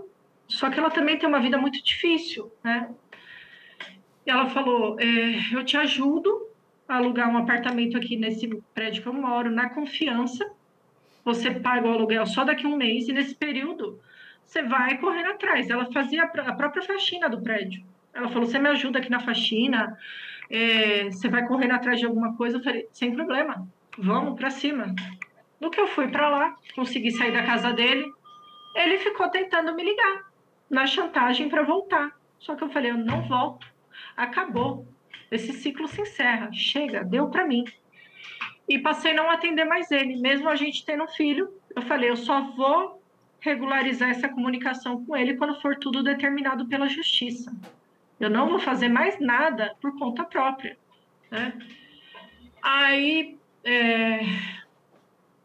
[0.48, 2.90] só que ela também tem uma vida muito difícil, né?
[4.26, 6.48] E ela falou, é, eu te ajudo
[6.88, 10.52] a alugar um apartamento aqui nesse prédio que eu moro, na confiança,
[11.26, 14.00] você paga o aluguel só daqui a um mês, e nesse período
[14.46, 15.70] você vai correndo atrás.
[15.70, 17.84] Ela fazia a própria faxina do prédio.
[18.14, 19.98] Ela falou, você me ajuda aqui na faxina,
[20.50, 22.58] é, você vai correndo atrás de alguma coisa?
[22.58, 24.94] Eu falei, sem problema, vamos para cima.
[25.60, 28.06] No que eu fui para lá, consegui sair da casa dele,
[28.76, 30.26] ele ficou tentando me ligar
[30.70, 32.12] na chantagem para voltar.
[32.38, 33.68] Só que eu falei, eu não volto.
[34.16, 34.86] Acabou.
[35.32, 36.50] Esse ciclo se encerra.
[36.54, 37.64] Chega, deu para mim.
[38.68, 40.18] E passei a não atender mais ele.
[40.18, 43.02] Mesmo a gente tendo um filho, eu falei, eu só vou
[43.40, 47.56] regularizar essa comunicação com ele quando for tudo determinado pela justiça.
[48.20, 50.78] Eu não vou fazer mais nada por conta própria.
[51.30, 51.54] Né?
[52.62, 54.22] Aí é,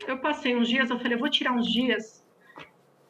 [0.07, 2.25] eu passei uns dias, eu falei, eu vou tirar uns dias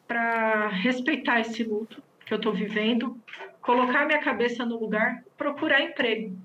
[0.07, 3.17] para respeitar esse luto que eu estou vivendo,
[3.61, 6.35] colocar minha cabeça no lugar, procurar emprego.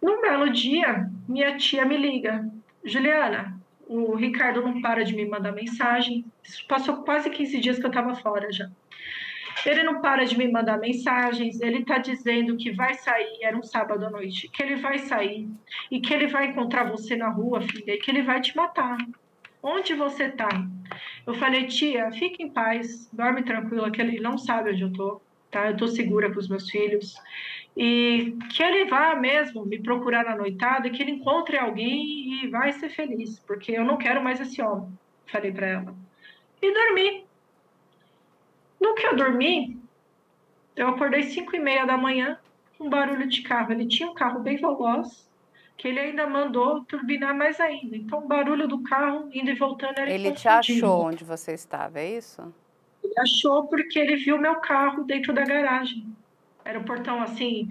[0.00, 2.48] Num belo dia, minha tia me liga,
[2.84, 6.24] Juliana, o Ricardo não para de me mandar mensagem.
[6.68, 8.68] Passou quase 15 dias que eu estava fora já.
[9.66, 13.62] Ele não para de me mandar mensagens, ele está dizendo que vai sair, era um
[13.62, 15.48] sábado à noite, que ele vai sair
[15.90, 18.96] e que ele vai encontrar você na rua, filha, e que ele vai te matar.
[19.60, 20.48] Onde você está?
[21.26, 25.20] Eu falei, tia, fique em paz, dorme tranquila, que ele não sabe onde eu tô,
[25.50, 25.68] tá?
[25.68, 27.14] Eu tô segura com os meus filhos.
[27.76, 32.72] E que ele vá mesmo me procurar na noitada, que ele encontre alguém e vai
[32.72, 34.88] ser feliz, porque eu não quero mais esse homem,
[35.26, 35.94] falei para ela.
[36.60, 37.24] E dormi.
[38.80, 39.78] No que eu dormi,
[40.76, 42.38] eu acordei 5 e meia da manhã
[42.76, 43.72] com um barulho de carro.
[43.72, 45.28] Ele tinha um carro bem veloz,
[45.76, 47.96] que ele ainda mandou turbinar mais ainda.
[47.96, 52.00] Então, o barulho do carro indo e voltando era Ele te achou onde você estava,
[52.00, 52.52] é isso?
[53.02, 56.04] Ele achou porque ele viu meu carro dentro da garagem.
[56.68, 57.64] Era o portão assim,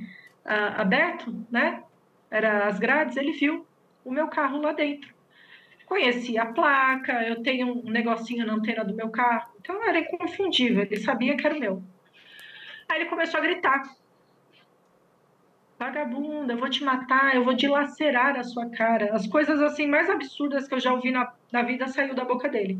[0.45, 1.83] uh, aberto, né?
[2.29, 3.65] Era as grades, ele viu
[4.03, 5.15] o meu carro lá dentro
[5.87, 10.83] conhecia a placa, eu tenho um negocinho na antena do meu carro, então era inconfundível,
[10.83, 11.81] ele sabia que era o meu.
[12.87, 13.83] Aí ele começou a gritar:
[15.79, 19.13] Vagabunda, eu vou te matar, eu vou dilacerar a sua cara.
[19.13, 22.49] As coisas assim mais absurdas que eu já ouvi na, na vida saiu da boca
[22.49, 22.77] dele.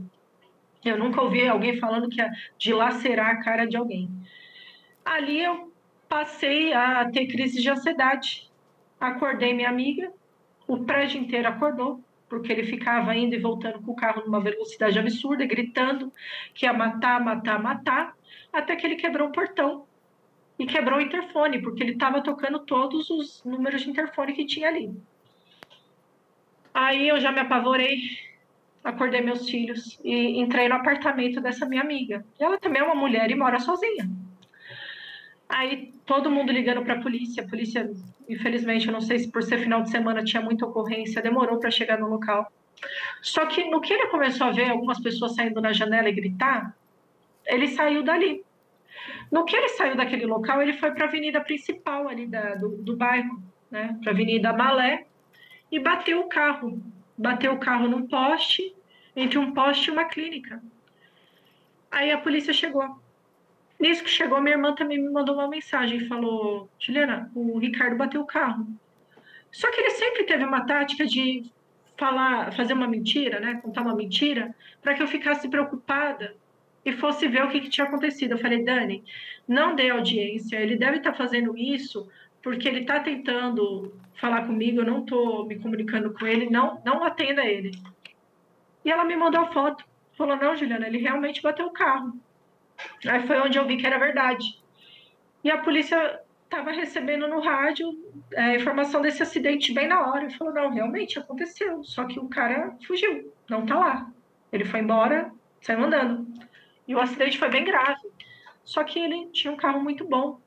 [0.83, 4.09] Eu nunca ouvi alguém falando que ia dilacerar a cara de alguém.
[5.03, 5.66] Ali eu
[6.07, 8.49] passei a ter crise de ansiedade.
[8.99, 10.11] Acordei minha amiga,
[10.67, 14.99] o prédio inteiro acordou porque ele ficava indo e voltando com o carro numa velocidade
[14.99, 16.11] absurda, gritando
[16.53, 18.13] que ia matar, matar, matar,
[18.51, 19.85] até que ele quebrou o portão
[20.59, 24.67] e quebrou o interfone, porque ele estava tocando todos os números de interfone que tinha
[24.67, 24.91] ali.
[26.73, 27.97] Aí eu já me apavorei,
[28.83, 32.25] acordei meus filhos e entrei no apartamento dessa minha amiga.
[32.39, 34.09] Ela também é uma mulher e mora sozinha.
[35.49, 37.89] Aí todo mundo ligando para a polícia, a polícia,
[38.27, 41.71] infelizmente, eu não sei se por ser final de semana tinha muita ocorrência, demorou para
[41.71, 42.51] chegar no local.
[43.21, 46.75] Só que no que ele começou a ver algumas pessoas saindo na janela e gritar,
[47.45, 48.43] ele saiu dali.
[49.31, 52.69] No que ele saiu daquele local, ele foi para a avenida principal ali da, do,
[52.77, 53.41] do bairro,
[53.71, 55.05] né, para a Avenida Malé,
[55.71, 56.81] e bateu o carro.
[57.17, 58.75] Bateu o carro num poste,
[59.15, 60.61] entre um poste e uma clínica.
[61.89, 62.99] Aí a polícia chegou.
[63.79, 67.95] Nisso que chegou, minha irmã também me mandou uma mensagem e falou: Juliana, o Ricardo
[67.95, 68.67] bateu o carro.
[69.51, 71.51] Só que ele sempre teve uma tática de
[71.97, 73.59] falar, fazer uma mentira, né?
[73.61, 76.35] Contar uma mentira, para que eu ficasse preocupada
[76.85, 78.31] e fosse ver o que, que, tinha acontecido.
[78.31, 79.03] Eu falei, Dani,
[79.47, 82.07] não dê audiência, ele deve estar tá fazendo isso
[82.41, 87.03] porque ele está tentando falar comigo, eu não estou me comunicando com ele, não, não
[87.03, 87.71] atenda ele.
[88.85, 89.83] E ela me mandou a foto.
[90.17, 92.17] Falou: Não, Juliana, ele realmente bateu o carro.
[93.07, 94.61] Aí foi onde eu vi que era verdade.
[95.43, 97.87] E a polícia estava recebendo no rádio
[98.33, 100.25] é, a informação desse acidente bem na hora.
[100.25, 101.83] E falou: Não, realmente aconteceu.
[101.83, 104.11] Só que o cara fugiu, não tá lá.
[104.51, 105.31] Ele foi embora,
[105.61, 106.27] saiu andando.
[106.87, 108.01] E o acidente foi bem grave.
[108.63, 110.39] Só que ele tinha um carro muito bom.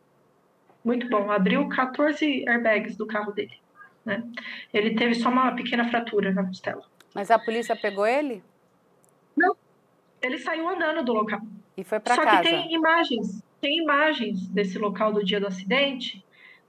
[0.84, 1.30] Muito bom.
[1.30, 3.58] Abriu 14 airbags do carro dele.
[4.04, 4.22] Né?
[4.72, 6.82] Ele teve só uma pequena fratura na costela.
[7.14, 8.42] Mas a polícia pegou ele?
[9.36, 9.54] Não.
[10.22, 11.40] Ele saiu andando do local.
[11.80, 12.30] E foi para casa.
[12.30, 16.22] Só que tem imagens, tem imagens desse local do dia do acidente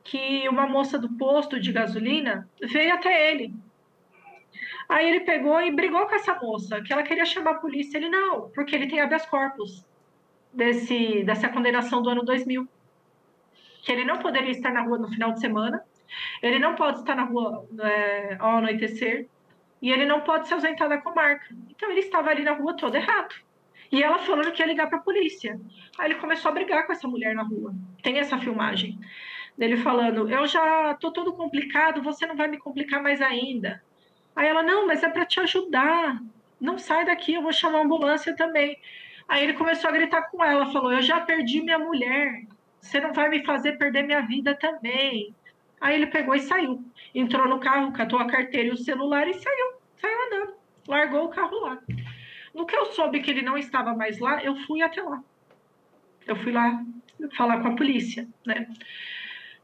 [0.04, 3.54] que uma moça do posto de gasolina veio até ele.
[4.88, 7.98] Aí ele pegou e brigou com essa moça, que ela queria chamar a polícia.
[7.98, 9.86] Ele não, porque ele tem habeas corpus
[10.54, 12.68] desse, dessa condenação do ano 2000.
[13.84, 15.84] Que ele não poderia estar na rua no final de semana,
[16.42, 19.28] ele não pode estar na rua é, ao anoitecer,
[19.82, 21.48] e ele não pode se ausentar da comarca.
[21.70, 23.34] Então ele estava ali na rua todo errado.
[23.92, 25.60] E ela falando que ia ligar para a polícia.
[25.98, 27.74] Aí ele começou a brigar com essa mulher na rua.
[28.02, 28.98] Tem essa filmagem
[29.58, 33.84] dele falando: "Eu já tô todo complicado, você não vai me complicar mais ainda".
[34.36, 36.20] Aí ela: "Não, mas é para te ajudar.
[36.60, 38.78] Não sai daqui, eu vou chamar a ambulância também".
[39.28, 42.44] Aí ele começou a gritar com ela, falou: "Eu já perdi minha mulher.
[42.80, 45.36] Você não vai me fazer perder minha vida também".
[45.82, 46.84] Aí ele pegou e saiu.
[47.14, 49.68] Entrou no carro, catou a carteira e o celular e saiu.
[50.00, 50.54] Saiu andando.
[50.88, 51.80] Largou o carro lá.
[52.54, 55.24] No que eu soube que ele não estava mais lá, eu fui até lá.
[56.28, 56.84] Eu fui lá
[57.38, 58.68] falar com a polícia, né?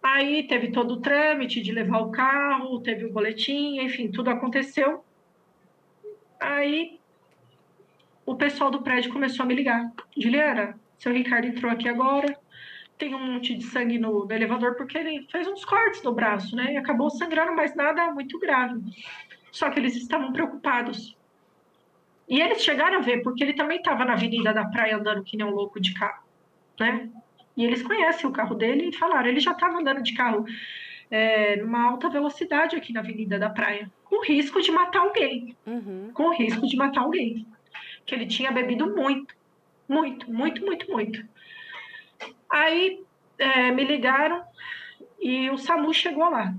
[0.01, 5.03] Aí teve todo o trâmite de levar o carro, teve o boletim, enfim, tudo aconteceu.
[6.39, 6.99] Aí
[8.25, 9.91] o pessoal do prédio começou a me ligar.
[10.15, 12.37] Juliana, seu Ricardo entrou aqui agora,
[12.97, 16.55] tem um monte de sangue no, no, elevador porque ele fez uns cortes no braço,
[16.55, 16.73] né?
[16.73, 18.81] E acabou sangrando, mas nada muito grave.
[19.51, 21.16] Só que eles estavam preocupados.
[22.27, 25.37] E eles chegaram a ver, porque ele também estava na avenida da praia andando que
[25.37, 26.23] nem um louco de carro,
[26.79, 27.09] né?
[27.55, 30.45] E eles conhecem o carro dele e falaram, ele já estava andando de carro
[31.09, 35.55] é, numa alta velocidade aqui na avenida da praia, com risco de matar alguém.
[35.65, 36.11] Uhum.
[36.13, 37.47] Com risco de matar alguém.
[38.05, 39.33] Que ele tinha bebido muito,
[39.87, 41.25] muito, muito, muito, muito.
[42.49, 43.01] Aí
[43.37, 44.43] é, me ligaram
[45.19, 46.53] e o SAMU chegou lá.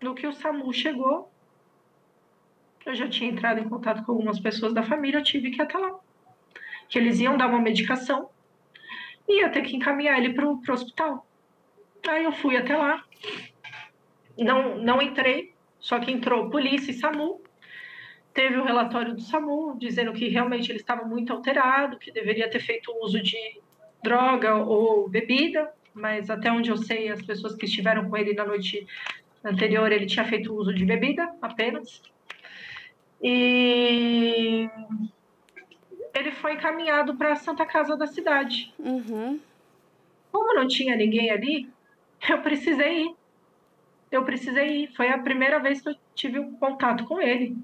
[0.00, 1.29] No que o SAMU chegou,
[2.86, 5.62] eu já tinha entrado em contato com algumas pessoas da família, eu tive que ir
[5.62, 5.98] até lá.
[6.88, 8.28] Que eles iam dar uma medicação
[9.28, 11.26] e ia ter que encaminhar ele para o hospital.
[12.08, 13.04] Aí eu fui até lá.
[14.38, 17.40] Não, não entrei, só que entrou polícia e SAMU.
[18.32, 22.60] Teve o relatório do SAMU dizendo que realmente ele estava muito alterado, que deveria ter
[22.60, 23.36] feito uso de
[24.02, 28.46] droga ou bebida, mas até onde eu sei, as pessoas que estiveram com ele na
[28.46, 28.86] noite
[29.44, 32.02] anterior, ele tinha feito uso de bebida apenas.
[33.22, 34.68] E
[36.14, 38.72] ele foi encaminhado para a Santa Casa da cidade.
[38.78, 39.38] Uhum.
[40.32, 41.68] Como não tinha ninguém ali,
[42.28, 43.14] eu precisei ir.
[44.10, 44.94] Eu precisei ir.
[44.94, 47.56] Foi a primeira vez que eu tive um contato com ele.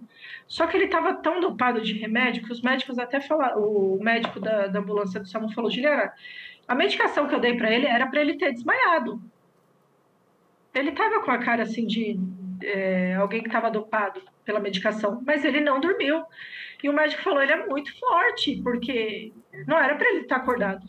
[0.47, 3.61] Só que ele estava tão dopado de remédio que os médicos até falaram.
[3.61, 6.13] O médico da, da ambulância do SAMU falou: Juliana,
[6.69, 9.21] a medicação que eu dei para ele era para ele ter desmaiado.
[10.75, 12.19] Ele estava com a cara assim de
[12.63, 16.25] é, alguém que estava dopado pela medicação, mas ele não dormiu.
[16.83, 19.33] E o médico falou: ele é muito forte, porque
[19.67, 20.85] não era para ele estar acordado.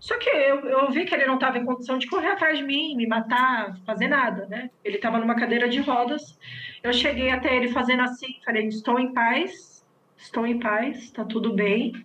[0.00, 2.64] Só que eu, eu vi que ele não estava em condição de correr atrás de
[2.64, 4.70] mim, me matar, fazer nada, né?
[4.84, 6.38] Ele estava numa cadeira de rodas.
[6.82, 9.84] Eu cheguei até ele fazendo assim, falei: estou em paz,
[10.16, 12.04] estou em paz, está tudo bem.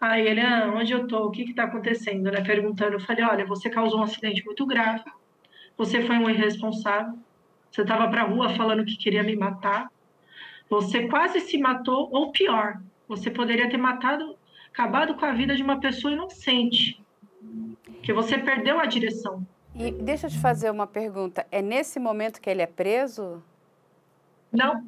[0.00, 1.26] Aí ele, ah, onde eu tô?
[1.26, 2.30] O que está acontecendo?
[2.30, 2.40] Né?
[2.40, 5.02] Perguntando, eu falei, olha, você causou um acidente muito grave,
[5.76, 7.14] você foi um irresponsável,
[7.70, 9.90] você estava para a rua falando que queria me matar,
[10.68, 14.36] você quase se matou, ou pior, você poderia ter matado,
[14.70, 17.02] acabado com a vida de uma pessoa inocente,
[18.02, 19.46] que você perdeu a direção.
[19.74, 21.46] E deixa eu te fazer uma pergunta.
[21.50, 23.42] É nesse momento que ele é preso?
[24.52, 24.84] Não.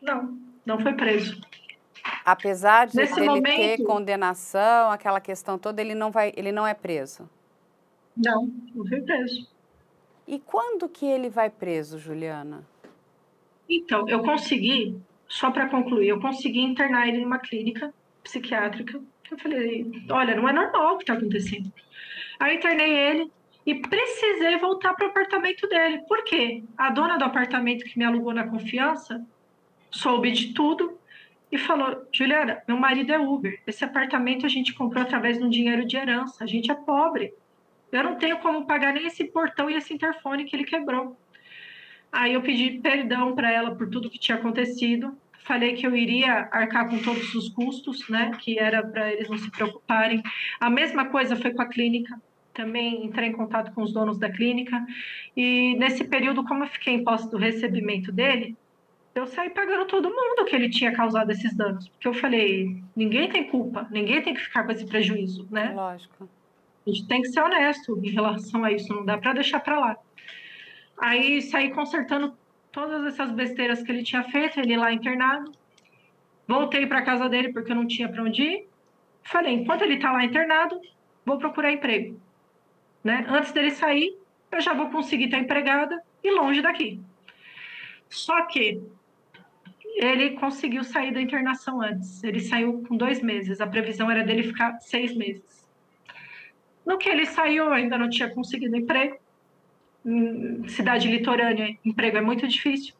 [0.00, 1.40] Não, não foi preso.
[2.24, 6.74] Apesar de ele momento, ter condenação, aquela questão toda, ele não vai, ele não é
[6.74, 7.28] preso.
[8.16, 9.48] Não, não foi preso.
[10.26, 12.64] E quando que ele vai preso, Juliana?
[13.68, 14.96] Então, eu consegui,
[15.26, 17.92] só para concluir, eu consegui internar ele numa clínica
[18.22, 19.00] psiquiátrica.
[19.30, 21.72] Eu falei, olha, não é normal o que está acontecendo.
[22.38, 23.30] Aí internei ele
[23.64, 26.02] e precisei voltar para o apartamento dele.
[26.08, 26.62] Por quê?
[26.76, 29.24] A dona do apartamento que me alugou na confiança
[29.90, 30.98] soube de tudo
[31.50, 33.60] e falou: Juliana, meu marido é Uber.
[33.66, 36.42] Esse apartamento a gente comprou através de um dinheiro de herança.
[36.42, 37.34] A gente é pobre.
[37.92, 41.16] Eu não tenho como pagar nem esse portão e esse interfone que ele quebrou.
[42.10, 45.16] Aí eu pedi perdão para ela por tudo que tinha acontecido.
[45.44, 48.30] falei que eu iria arcar com todos os custos, né?
[48.40, 50.22] Que era para eles não se preocuparem.
[50.58, 52.20] A mesma coisa foi com a clínica.
[52.54, 54.84] Também entrei em contato com os donos da clínica.
[55.36, 58.56] E nesse período, como eu fiquei em posse do recebimento dele,
[59.14, 61.88] eu saí pagando todo mundo que ele tinha causado esses danos.
[61.88, 65.72] Porque eu falei, ninguém tem culpa, ninguém tem que ficar com esse prejuízo, né?
[65.74, 66.28] Lógico.
[66.86, 69.78] A gente tem que ser honesto em relação a isso, não dá para deixar para
[69.78, 69.96] lá.
[70.98, 72.36] Aí saí consertando
[72.70, 75.52] todas essas besteiras que ele tinha feito, ele lá internado.
[76.46, 78.68] Voltei para casa dele porque eu não tinha para onde ir.
[79.22, 80.80] Falei, enquanto ele está lá internado,
[81.24, 82.20] vou procurar emprego.
[83.04, 83.24] Né?
[83.28, 84.16] Antes dele sair,
[84.50, 87.00] eu já vou conseguir estar empregada e longe daqui.
[88.08, 88.82] Só que
[89.96, 92.22] ele conseguiu sair da internação antes.
[92.24, 93.60] Ele saiu com dois meses.
[93.60, 95.61] A previsão era dele ficar seis meses.
[96.84, 99.16] No que ele saiu, ainda não tinha conseguido emprego
[100.68, 102.94] cidade litorânea, emprego é muito difícil.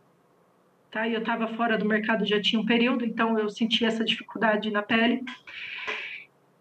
[0.90, 1.08] Tá?
[1.08, 4.70] E eu estava fora do mercado já tinha um período, então eu senti essa dificuldade
[4.70, 5.24] na pele.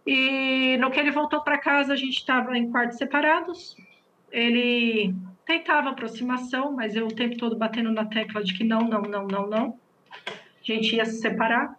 [0.08, 3.76] E no que ele voltou para casa, a gente estava em quartos separados.
[4.32, 5.14] Ele
[5.46, 9.28] tentava aproximação, mas eu o tempo todo batendo na tecla de que não, não, não,
[9.28, 9.80] não, não.
[10.26, 11.78] A gente ia se separar.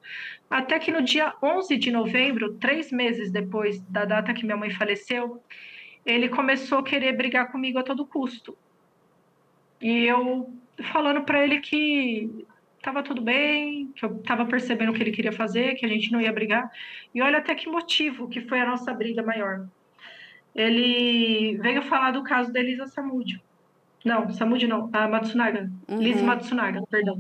[0.52, 4.68] Até que no dia 11 de novembro, três meses depois da data que minha mãe
[4.68, 5.42] faleceu,
[6.04, 8.54] ele começou a querer brigar comigo a todo custo.
[9.80, 10.52] E eu
[10.92, 12.28] falando para ele que
[12.76, 16.12] estava tudo bem, que eu estava percebendo o que ele queria fazer, que a gente
[16.12, 16.70] não ia brigar.
[17.14, 19.66] E olha até que motivo que foi a nossa briga maior.
[20.54, 23.40] Ele veio falar do caso da Elisa Samúdio.
[24.04, 25.70] Não, Samúdio não, a Matsunaga.
[25.88, 25.98] Uhum.
[25.98, 27.18] Liz Matsunaga, perdão.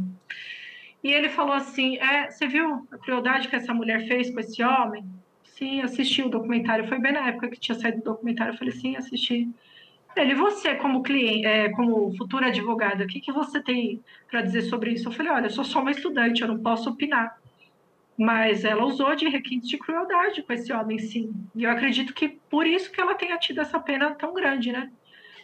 [1.02, 4.62] E ele falou assim: é, você viu a crueldade que essa mulher fez com esse
[4.62, 5.04] homem?
[5.62, 6.88] sim, assisti o documentário.
[6.88, 8.52] Foi bem na época que tinha saído o documentário.
[8.52, 9.48] Eu falei, sim, assisti.
[10.16, 14.00] Ele, você como cliente, é, como futura advogada, o que, que você tem
[14.30, 15.08] para dizer sobre isso?
[15.08, 17.38] Eu falei, olha, eu sou só uma estudante, eu não posso opinar.
[18.18, 21.32] Mas ela usou de requintes de crueldade com esse homem, sim.
[21.54, 24.90] E eu acredito que por isso que ela tenha tido essa pena tão grande, né?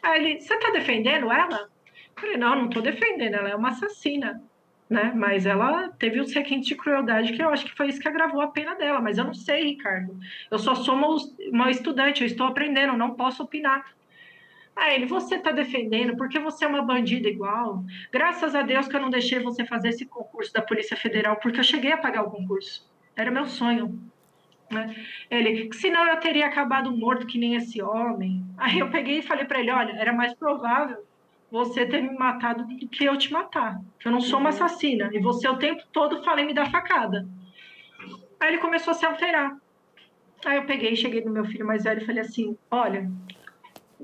[0.03, 1.71] Aí ele, você está defendendo ela?
[2.15, 4.43] Eu falei, não, não estou defendendo, ela é uma assassina
[4.89, 5.13] né?
[5.15, 8.41] Mas ela teve um requinte de crueldade que eu acho que foi isso que agravou
[8.41, 9.01] a pena dela.
[9.01, 10.19] Mas eu não sei, Ricardo.
[10.51, 11.17] Eu só sou uma,
[11.53, 13.85] uma estudante, eu estou aprendendo, não posso opinar.
[14.75, 17.85] Aí ele, você está defendendo porque você é uma bandida igual.
[18.13, 21.59] Graças a Deus que eu não deixei você fazer esse concurso da Polícia Federal, porque
[21.59, 22.89] eu cheguei a pagar o concurso.
[23.17, 24.01] Era meu sonho.
[24.71, 24.95] Né?
[25.31, 28.45] Ele, senão eu teria acabado morto que nem esse homem.
[28.57, 31.08] Aí eu peguei e falei para ele: olha, era mais provável
[31.51, 33.81] você ter me matado do que eu te matar.
[34.05, 35.11] Eu não sou uma assassina.
[35.13, 37.27] E você o tempo todo falei me dar facada.
[38.39, 39.57] Aí ele começou a se alterar.
[40.45, 43.11] Aí eu peguei, cheguei no meu filho mais velho e falei assim: olha,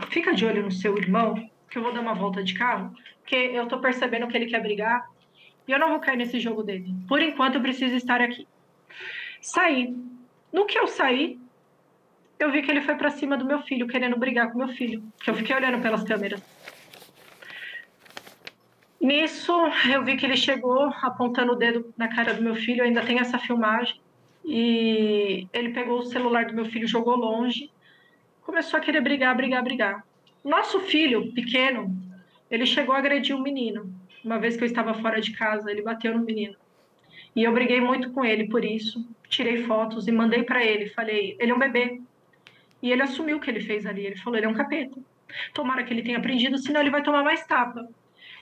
[0.08, 1.34] fica de olho no seu irmão,
[1.70, 4.60] que eu vou dar uma volta de carro, porque eu tô percebendo que ele quer
[4.60, 5.08] brigar
[5.66, 6.92] e eu não vou cair nesse jogo dele.
[7.08, 8.46] Por enquanto eu preciso estar aqui.
[9.40, 9.94] Saí.
[10.52, 11.38] No que eu saí,
[12.38, 15.02] eu vi que ele foi para cima do meu filho, querendo brigar com meu filho.
[15.22, 16.42] Que eu fiquei olhando pelas câmeras.
[19.04, 19.52] Nisso,
[19.92, 23.18] eu vi que ele chegou apontando o dedo na cara do meu filho, ainda tem
[23.18, 24.00] essa filmagem.
[24.42, 27.70] E ele pegou o celular do meu filho, jogou longe,
[28.40, 30.06] começou a querer brigar, brigar, brigar.
[30.42, 31.94] Nosso filho, pequeno,
[32.50, 33.94] ele chegou a agredir o um menino.
[34.24, 36.56] Uma vez que eu estava fora de casa, ele bateu no menino.
[37.36, 39.06] E eu briguei muito com ele por isso.
[39.28, 40.88] Tirei fotos e mandei para ele.
[40.88, 42.00] Falei, ele é um bebê.
[42.80, 44.06] E ele assumiu o que ele fez ali.
[44.06, 44.98] Ele falou, ele é um capeta.
[45.52, 47.86] Tomara que ele tenha aprendido, senão ele vai tomar mais tapa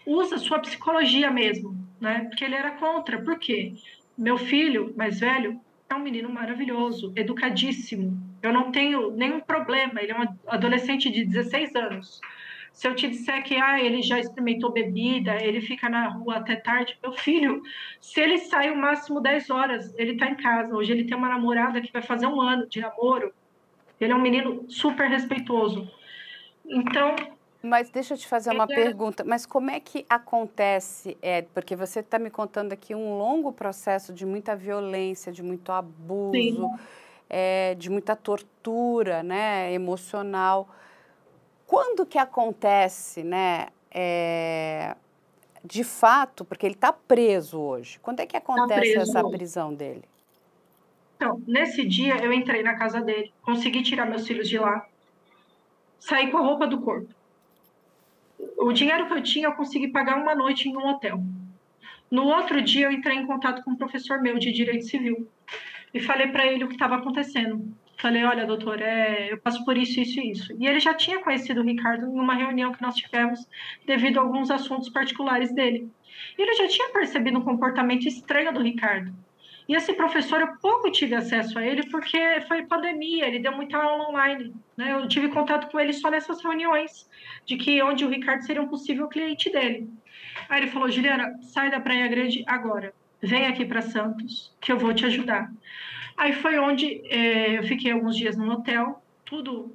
[0.06, 2.24] usa sua psicologia mesmo, né?
[2.28, 3.22] Porque ele era contra.
[3.22, 3.74] Por quê?
[4.16, 8.18] Meu filho mais velho é um menino maravilhoso, educadíssimo.
[8.42, 10.00] Eu não tenho nenhum problema.
[10.02, 12.20] Ele é um adolescente de 16 anos.
[12.72, 16.56] Se eu te disser que ah, ele já experimentou bebida, ele fica na rua até
[16.56, 17.62] tarde, meu filho,
[18.00, 20.74] se ele sai o máximo 10 horas, ele está em casa.
[20.74, 23.32] Hoje ele tem uma namorada que vai fazer um ano de namoro.
[24.00, 25.88] Ele é um menino super respeitoso.
[26.64, 27.14] Então,
[27.62, 29.22] mas deixa eu te fazer uma pergunta.
[29.24, 31.48] Mas como é que acontece, Ed?
[31.54, 36.68] Porque você está me contando aqui um longo processo de muita violência, de muito abuso,
[37.30, 40.68] é, de muita tortura, né, emocional.
[41.64, 44.96] Quando que acontece, né, é,
[45.64, 48.00] de fato, porque ele está preso hoje.
[48.00, 50.02] Quando é que tá acontece tá essa prisão dele?
[51.16, 54.84] Então, nesse dia eu entrei na casa dele, consegui tirar meus filhos de lá,
[56.00, 57.21] saí com a roupa do corpo
[58.58, 61.22] o dinheiro que eu tinha, eu consegui pagar uma noite em um hotel.
[62.10, 65.28] No outro dia, eu entrei em contato com um professor meu de direito civil
[65.94, 67.74] e falei para ele o que estava acontecendo.
[67.98, 70.56] Falei, olha, doutor, é, eu passo por isso, isso e isso.
[70.58, 73.48] E ele já tinha conhecido o Ricardo em uma reunião que nós tivemos
[73.86, 75.88] devido a alguns assuntos particulares dele.
[76.36, 79.14] E ele já tinha percebido um comportamento estranho do Ricardo.
[79.68, 82.18] E esse professor, eu pouco tive acesso a ele porque
[82.48, 84.54] foi pandemia, ele deu muita aula online.
[84.76, 84.92] Né?
[84.92, 87.08] Eu tive contato com ele só nessas reuniões,
[87.46, 89.88] de que onde o Ricardo seria um possível cliente dele.
[90.48, 92.92] Aí ele falou: Juliana, sai da Praia Grande agora.
[93.22, 95.50] Vem aqui para Santos, que eu vou te ajudar.
[96.16, 99.74] Aí foi onde eh, eu fiquei alguns dias no hotel, tudo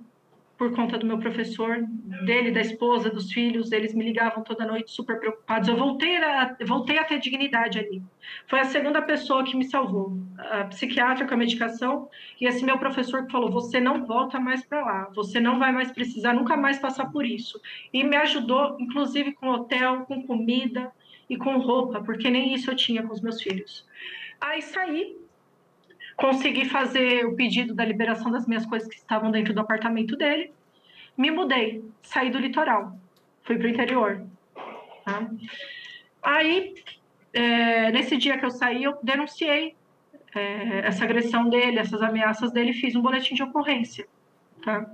[0.57, 1.85] por conta do meu professor,
[2.25, 5.69] dele, da esposa, dos filhos, eles me ligavam toda noite super preocupados.
[5.69, 8.01] Eu voltei a, voltei a ter dignidade ali.
[8.47, 12.09] Foi a segunda pessoa que me salvou, a psiquiatra com a medicação
[12.41, 15.71] e esse meu professor que falou: "Você não volta mais para lá, você não vai
[15.71, 17.61] mais precisar nunca mais passar por isso".
[17.93, 20.91] E me ajudou inclusive com hotel, com comida
[21.29, 23.85] e com roupa, porque nem isso eu tinha com os meus filhos.
[24.41, 25.26] Aí saí
[26.17, 30.51] consegui fazer o pedido da liberação das minhas coisas que estavam dentro do apartamento dele.
[31.15, 32.97] Me mudei, saí do litoral,
[33.43, 34.25] fui para o interior.
[35.05, 35.29] Tá?
[36.23, 36.73] Aí,
[37.31, 39.75] é, nesse dia que eu saí, eu denunciei
[40.35, 44.07] é, essa agressão dele, essas ameaças dele, fiz um boletim de ocorrência.
[44.65, 44.89] Tá?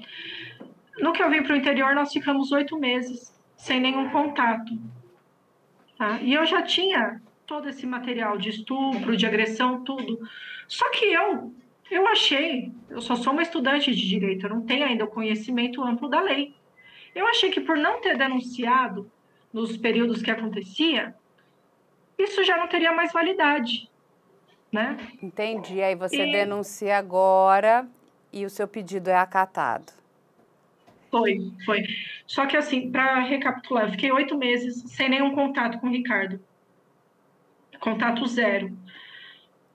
[1.00, 4.78] No que eu vim para o interior, nós ficamos oito meses sem nenhum contato.
[5.98, 6.20] Tá?
[6.22, 10.20] E eu já tinha todo esse material de estupro, de agressão, tudo.
[10.68, 11.54] Só que eu,
[11.90, 15.84] eu achei, eu só sou uma estudante de direito, eu não tenho ainda o conhecimento
[15.84, 16.54] amplo da lei.
[17.14, 19.10] Eu achei que por não ter denunciado
[19.52, 21.14] nos períodos que acontecia,
[22.18, 23.90] isso já não teria mais validade,
[24.72, 24.98] né?
[25.22, 25.82] Entendi.
[25.82, 26.32] Aí você e...
[26.32, 27.88] denuncia agora
[28.32, 29.94] e o seu pedido é acatado.
[31.12, 31.84] Foi, foi.
[32.26, 36.40] Só que assim, para recapitular, eu fiquei oito meses sem nenhum contato com o Ricardo
[37.84, 38.72] contato zero.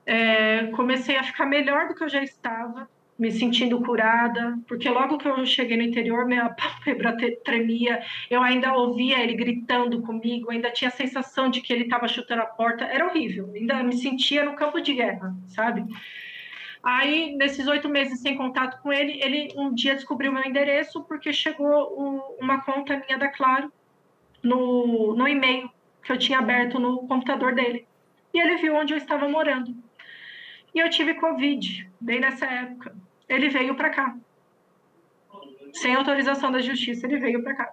[0.07, 5.19] É, comecei a ficar melhor do que eu já estava, me sentindo curada, porque logo
[5.19, 7.15] que eu cheguei no interior, minha pálpebra
[7.45, 12.09] tremia, eu ainda ouvia ele gritando comigo, ainda tinha a sensação de que ele estava
[12.09, 15.85] chutando a porta, era horrível, ainda me sentia no campo de guerra, sabe?
[16.83, 21.33] Aí, nesses oito meses sem contato com ele, ele um dia descobriu meu endereço porque
[21.33, 23.71] chegou um, uma conta minha da Claro
[24.43, 25.69] no, no e-mail
[26.03, 27.88] que eu tinha aberto no computador dele
[28.33, 29.75] e ele viu onde eu estava morando.
[30.75, 32.95] E eu tive Covid, bem nessa época.
[33.29, 34.17] Ele veio para cá.
[35.73, 37.73] Sem autorização da justiça, ele veio para cá.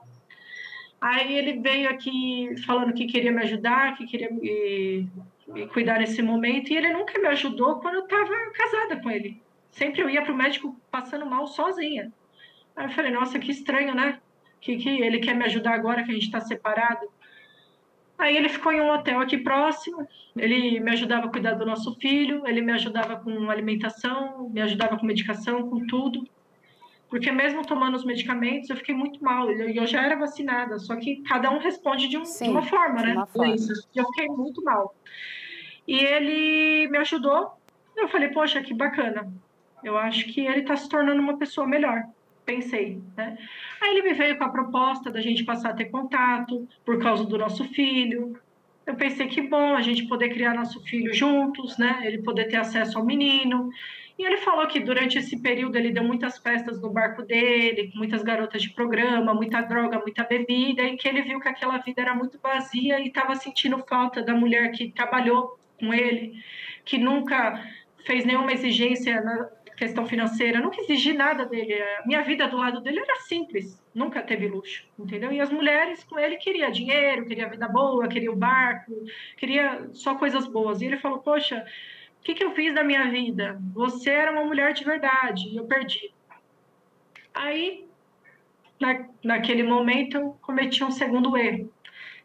[1.00, 5.08] Aí ele veio aqui falando que queria me ajudar, que queria me,
[5.48, 9.42] me cuidar nesse momento, e ele nunca me ajudou quando eu estava casada com ele.
[9.72, 12.12] Sempre eu ia para o médico passando mal sozinha.
[12.76, 14.20] Aí eu falei, nossa, que estranho, né?
[14.60, 17.08] Que, que ele quer me ajudar agora que a gente está separado.
[18.18, 21.94] Aí ele ficou em um hotel aqui próximo, ele me ajudava a cuidar do nosso
[21.96, 26.26] filho, ele me ajudava com alimentação, me ajudava com medicação, com tudo.
[27.10, 29.52] Porque mesmo tomando os medicamentos, eu fiquei muito mal.
[29.52, 32.64] E eu já era vacinada, só que cada um responde de, um, Sim, de uma
[32.64, 33.14] forma, né?
[33.14, 33.56] Uma forma.
[33.94, 34.96] Eu fiquei muito mal.
[35.88, 37.52] E ele me ajudou.
[37.96, 39.32] Eu falei, poxa, que bacana.
[39.84, 42.04] Eu acho que ele está se tornando uma pessoa melhor
[42.46, 43.38] pensei, né?
[43.82, 47.26] Aí ele me veio com a proposta da gente passar a ter contato por causa
[47.26, 48.40] do nosso filho.
[48.86, 52.02] Eu pensei que bom a gente poder criar nosso filho juntos, né?
[52.04, 53.70] Ele poder ter acesso ao menino.
[54.18, 58.24] E ele falou que durante esse período ele deu muitas festas no barco dele, muitas
[58.24, 62.16] garotas de programa, muita droga, muita bebida, e que ele viu que aquela vida era
[62.16, 66.42] muito vazia e estava sentindo falta da mulher que trabalhou com ele,
[66.86, 67.62] que nunca
[68.06, 71.74] fez nenhuma exigência na, questão financeira, nunca exigi nada dele.
[71.74, 75.32] A minha vida do lado dele era simples, nunca teve luxo, entendeu?
[75.32, 78.92] E as mulheres com ele queria dinheiro, queria vida boa, queria o barco,
[79.38, 80.82] queria só coisas boas.
[80.82, 81.66] E ele falou: Poxa,
[82.20, 83.60] o que, que eu fiz da minha vida?
[83.74, 86.14] Você era uma mulher de verdade e eu perdi.
[87.34, 87.86] Aí,
[88.80, 91.72] na, naquele momento, eu cometi um segundo erro,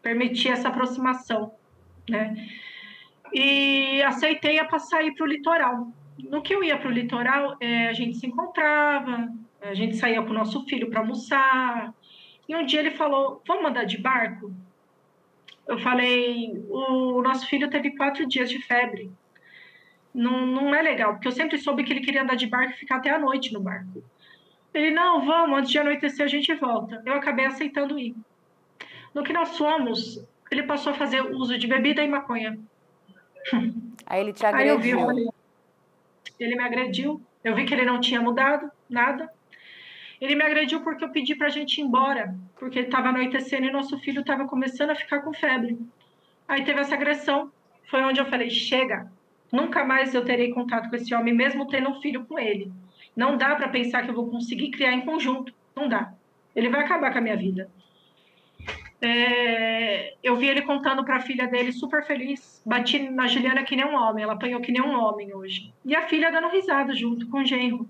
[0.01, 1.53] permiti essa aproximação,
[2.09, 2.35] né?
[3.33, 7.87] E aceitei a passar para o litoral no que eu ia para o litoral, é,
[7.87, 9.31] a gente se encontrava,
[9.61, 11.93] a gente saía com o nosso filho para almoçar.
[12.47, 14.53] E um dia ele falou: Vamos andar de barco?
[15.67, 19.11] Eu falei: O nosso filho teve quatro dias de febre.
[20.13, 22.77] Não, não é legal, porque eu sempre soube que ele queria andar de barco e
[22.77, 24.03] ficar até a noite no barco.
[24.73, 27.01] Ele: Não, vamos, antes de anoitecer a gente volta.
[27.05, 28.15] Eu acabei aceitando ir.
[29.13, 32.57] No que nós fomos, ele passou a fazer uso de bebida e maconha.
[34.05, 34.69] Aí ele te agrediu.
[34.69, 35.27] Aí eu vi, eu falei,
[36.43, 37.21] ele me agrediu.
[37.43, 39.29] Eu vi que ele não tinha mudado nada.
[40.19, 43.71] Ele me agrediu porque eu pedi para a gente ir embora, porque estava anoitecendo e
[43.71, 45.79] nosso filho estava começando a ficar com febre.
[46.47, 47.51] Aí teve essa agressão.
[47.89, 49.11] Foi onde eu falei: chega,
[49.51, 52.71] nunca mais eu terei contato com esse homem, mesmo tendo um filho com ele.
[53.15, 55.53] Não dá para pensar que eu vou conseguir criar em conjunto.
[55.75, 56.13] Não dá.
[56.55, 57.69] Ele vai acabar com a minha vida.
[59.03, 62.61] É, eu vi ele contando para a filha dele, super feliz.
[62.63, 65.73] Bati na Juliana que nem um homem, ela apanhou que nem um homem hoje.
[65.83, 67.89] E a filha dando risada junto com o genro.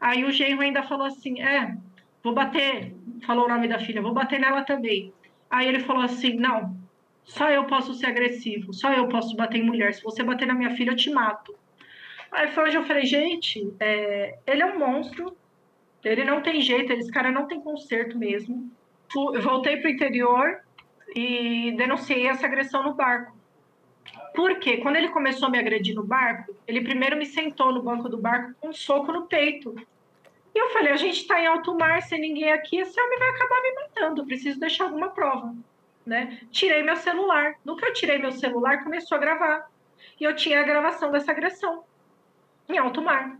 [0.00, 1.76] Aí o genro ainda falou assim: É,
[2.22, 2.94] vou bater.
[3.26, 5.12] Falou o nome da filha, vou bater nela também.
[5.50, 6.74] Aí ele falou assim: Não,
[7.22, 9.92] só eu posso ser agressivo, só eu posso bater em mulher.
[9.92, 11.54] Se você bater na minha filha, eu te mato.
[12.32, 15.36] Aí foi onde eu falei: Gente, é, ele é um monstro,
[16.02, 18.70] ele não tem jeito, esse cara não tem conserto mesmo
[19.14, 20.60] voltei para o interior
[21.14, 23.36] e denunciei essa agressão no barco.
[24.34, 28.08] Porque quando ele começou a me agredir no barco, ele primeiro me sentou no banco
[28.08, 29.74] do barco com um soco no peito.
[30.54, 33.30] E eu falei: a gente está em alto mar, sem ninguém aqui, esse homem vai
[33.30, 35.54] acabar me matando, preciso deixar alguma prova.
[36.04, 36.40] Né?
[36.50, 37.54] Tirei meu celular.
[37.64, 39.70] No que eu tirei meu celular, começou a gravar.
[40.20, 41.84] E eu tinha a gravação dessa agressão
[42.68, 43.36] em alto mar.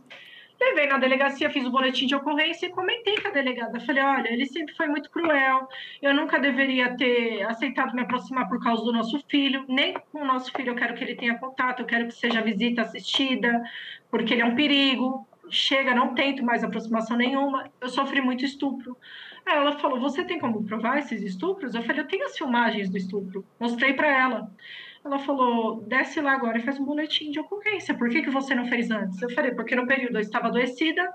[0.60, 3.78] Levei na delegacia, fiz o boletim de ocorrência e comentei com a delegada.
[3.80, 5.68] Falei: olha, ele sempre foi muito cruel,
[6.00, 10.24] eu nunca deveria ter aceitado me aproximar por causa do nosso filho, nem com o
[10.24, 13.62] nosso filho eu quero que ele tenha contato, eu quero que seja visita assistida,
[14.10, 15.26] porque ele é um perigo.
[15.48, 18.96] Chega, não tento mais aproximação nenhuma, eu sofri muito estupro.
[19.44, 21.74] Aí ela falou: Você tem como provar esses estupros?
[21.74, 23.44] Eu falei: Eu tenho as filmagens do estupro.
[23.60, 24.50] Mostrei para ela.
[25.06, 27.94] Ela falou: desce lá agora e faz um boletim de ocorrência.
[27.94, 29.22] Por que, que você não fez antes?
[29.22, 31.08] Eu falei: porque no período eu estava adoecida,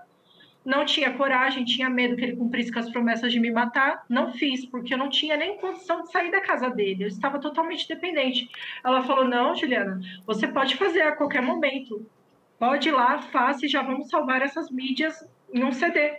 [0.63, 4.05] não tinha coragem, tinha medo que ele cumprisse com as promessas de me matar.
[4.07, 7.03] Não fiz, porque eu não tinha nem condição de sair da casa dele.
[7.03, 8.49] Eu estava totalmente dependente.
[8.81, 12.09] Ela falou: não, Juliana, você pode fazer a qualquer momento.
[12.57, 16.13] Pode ir lá, faça e já vamos salvar essas mídias em um CD.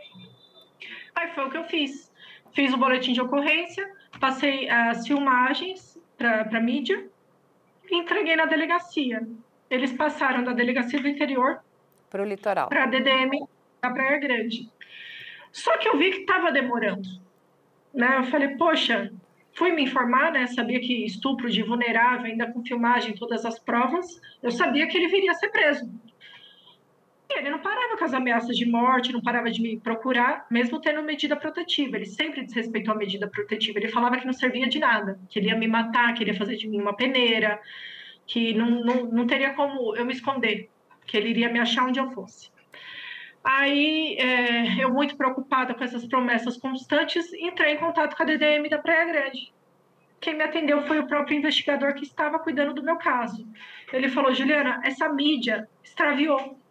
[1.14, 2.12] Aí foi o que eu fiz.
[2.52, 3.90] Fiz o boletim de ocorrência,
[4.20, 7.10] passei as filmagens para a mídia
[7.92, 9.26] e entreguei na delegacia.
[9.70, 11.60] Eles passaram da delegacia do interior
[12.10, 12.68] para o litoral.
[12.68, 13.46] Para a DDM
[13.82, 14.68] da Praia Grande.
[15.50, 17.08] Só que eu vi que estava demorando.
[17.92, 18.18] Né?
[18.18, 19.12] Eu falei, poxa,
[19.54, 20.46] fui me informar, né?
[20.46, 25.08] Sabia que estupro de vulnerável, ainda com filmagem, todas as provas, eu sabia que ele
[25.08, 25.90] viria a ser preso.
[27.38, 31.02] Ele não parava com as ameaças de morte, não parava de me procurar, mesmo tendo
[31.02, 31.96] medida protetiva.
[31.96, 33.78] Ele sempre desrespeitou a medida protetiva.
[33.78, 36.36] Ele falava que não servia de nada, que ele ia me matar, que ele ia
[36.36, 37.60] fazer de mim uma peneira,
[38.26, 40.70] que não, não, não teria como eu me esconder,
[41.06, 42.50] que ele iria me achar onde eu fosse.
[43.44, 48.68] Aí, é, eu muito preocupada com essas promessas constantes, entrei em contato com a DDM
[48.68, 49.52] da Praia Grande.
[50.20, 53.44] Quem me atendeu foi o próprio investigador que estava cuidando do meu caso.
[53.92, 56.61] Ele falou: Juliana, essa mídia extraviou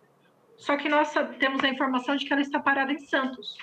[0.62, 3.58] só que nós temos a informação de que ela está parada em Santos.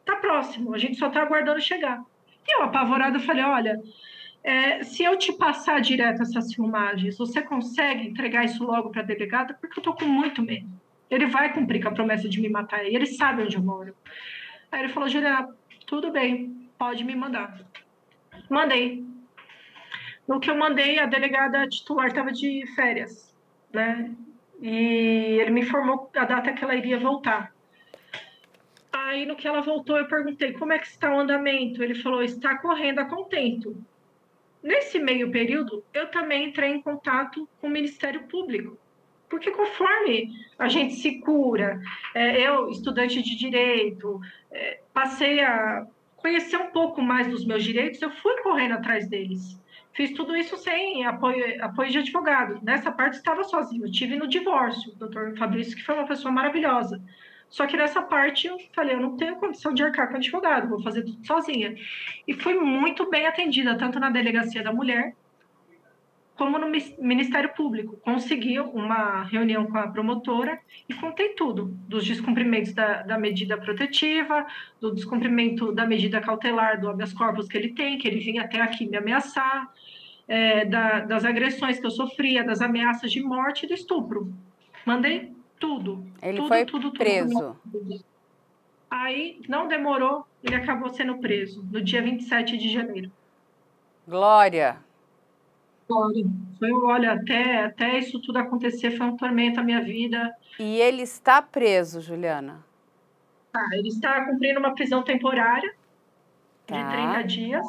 [0.00, 2.02] Está próximo, a gente só está aguardando chegar.
[2.46, 3.80] E eu, apavorada, falei: olha,
[4.42, 9.04] é, se eu te passar direto essas filmagens, você consegue entregar isso logo para a
[9.04, 9.54] delegada?
[9.54, 10.68] Porque eu estou com muito medo.
[11.08, 13.94] Ele vai cumprir com a promessa de me matar e ele sabe onde eu moro.
[14.72, 15.54] Aí ele falou: Juliana,
[15.86, 17.60] tudo bem, pode me mandar.
[18.48, 19.06] Mandei.
[20.26, 23.32] No que eu mandei, a delegada titular estava de férias,
[23.72, 24.12] né?
[24.60, 27.52] E ele me informou a data que ela iria voltar.
[28.92, 31.82] Aí, no que ela voltou, eu perguntei como é que está o andamento.
[31.82, 33.76] Ele falou: está correndo a contento.
[34.62, 38.76] Nesse meio período, eu também entrei em contato com o Ministério Público,
[39.28, 41.80] porque conforme a gente se cura,
[42.14, 44.20] é, eu, estudante de direito,
[44.50, 49.58] é, passei a conhecer um pouco mais dos meus direitos, eu fui correndo atrás deles.
[49.92, 52.60] Fiz tudo isso sem apoio, apoio de advogado.
[52.62, 53.86] Nessa parte estava sozinho.
[53.86, 57.02] Eu tive no divórcio, o doutor Fabrício, que foi uma pessoa maravilhosa.
[57.48, 60.80] Só que nessa parte eu falei, eu não tenho condição de arcar com advogado, vou
[60.82, 61.74] fazer tudo sozinha.
[62.26, 65.16] E fui muito bem atendida, tanto na delegacia da mulher,
[66.40, 67.98] como no Ministério Público.
[67.98, 70.58] Consegui uma reunião com a promotora
[70.88, 74.46] e contei tudo, dos descumprimentos da, da medida protetiva,
[74.80, 78.58] do descumprimento da medida cautelar do habeas corpus que ele tem, que ele vinha até
[78.58, 79.70] aqui me ameaçar,
[80.26, 84.32] é, da, das agressões que eu sofria, das ameaças de morte e do estupro.
[84.86, 86.06] Mandei tudo.
[86.22, 87.54] Ele tudo, foi tudo, preso.
[87.70, 88.02] Tudo.
[88.90, 93.12] Aí, não demorou, ele acabou sendo preso, no dia 27 de janeiro.
[94.08, 94.78] Glória!
[95.90, 96.24] Glória.
[96.58, 100.32] Foi, olha, até, até isso tudo acontecer foi um tormento à minha vida.
[100.58, 102.64] E ele está preso, Juliana?
[103.52, 105.74] Tá, ele está cumprindo uma prisão temporária
[106.66, 106.76] tá.
[106.76, 107.66] de 30 dias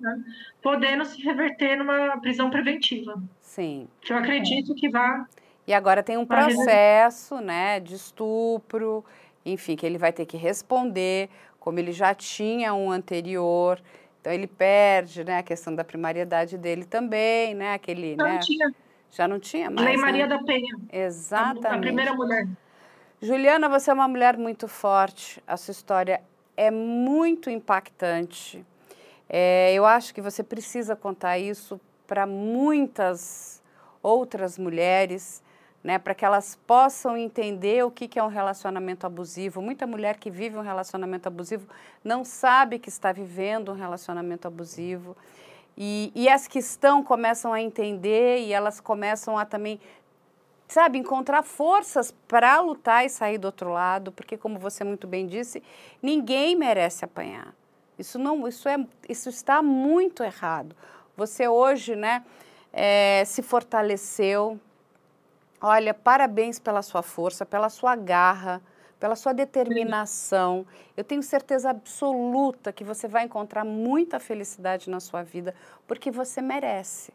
[0.00, 0.24] né,
[0.62, 3.22] podendo se reverter numa prisão preventiva.
[3.40, 3.88] Sim.
[4.00, 5.26] Que eu acredito que vá.
[5.66, 9.04] E agora tem um processo, né, de estupro,
[9.44, 13.80] enfim, que ele vai ter que responder, como ele já tinha um anterior.
[14.24, 18.38] Então ele perde, né, a questão da primariedade dele também, né, aquele, não né?
[18.38, 18.74] Tinha.
[19.10, 19.86] Já não tinha mais.
[19.86, 20.38] Lei Maria né?
[20.38, 20.74] da Penha.
[20.90, 21.66] Exatamente.
[21.66, 22.48] A, a primeira mulher.
[23.20, 25.42] Juliana, você é uma mulher muito forte.
[25.46, 26.22] A sua história
[26.56, 28.64] é muito impactante.
[29.28, 33.62] É, eu acho que você precisa contar isso para muitas
[34.02, 35.42] outras mulheres,
[35.84, 39.60] né, para que elas possam entender o que, que é um relacionamento abusivo.
[39.60, 41.68] Muita mulher que vive um relacionamento abusivo
[42.02, 45.14] não sabe que está vivendo um relacionamento abusivo.
[45.76, 49.78] E, e as que estão começam a entender e elas começam a também,
[50.66, 55.26] sabe, encontrar forças para lutar e sair do outro lado, porque, como você muito bem
[55.26, 55.62] disse,
[56.02, 57.54] ninguém merece apanhar.
[57.98, 60.74] Isso não, isso é, isso está muito errado.
[61.14, 62.24] Você hoje, né,
[62.72, 64.58] é, se fortaleceu.
[65.60, 68.60] Olha, parabéns pela sua força, pela sua garra,
[69.00, 70.66] pela sua determinação.
[70.96, 75.54] Eu tenho certeza absoluta que você vai encontrar muita felicidade na sua vida,
[75.86, 77.12] porque você merece.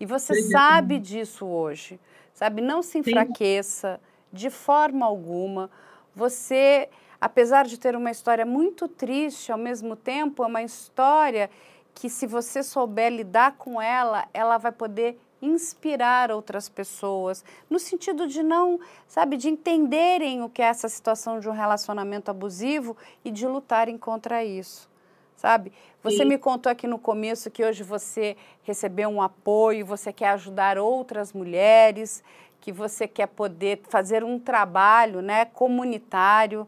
[0.00, 2.00] E você sabe disso hoje,
[2.34, 2.60] sabe?
[2.60, 4.00] Não se enfraqueça
[4.32, 5.70] de forma alguma.
[6.14, 6.88] Você,
[7.20, 11.48] apesar de ter uma história muito triste, ao mesmo tempo, é uma história
[11.94, 18.28] que se você souber lidar com ela, ela vai poder inspirar outras pessoas, no sentido
[18.28, 18.78] de não,
[19.08, 23.98] sabe, de entenderem o que é essa situação de um relacionamento abusivo e de lutarem
[23.98, 24.88] contra isso,
[25.36, 25.72] sabe?
[26.02, 26.26] Você Sim.
[26.26, 31.32] me contou aqui no começo que hoje você recebeu um apoio, você quer ajudar outras
[31.32, 32.22] mulheres,
[32.60, 36.66] que você quer poder fazer um trabalho, né, comunitário.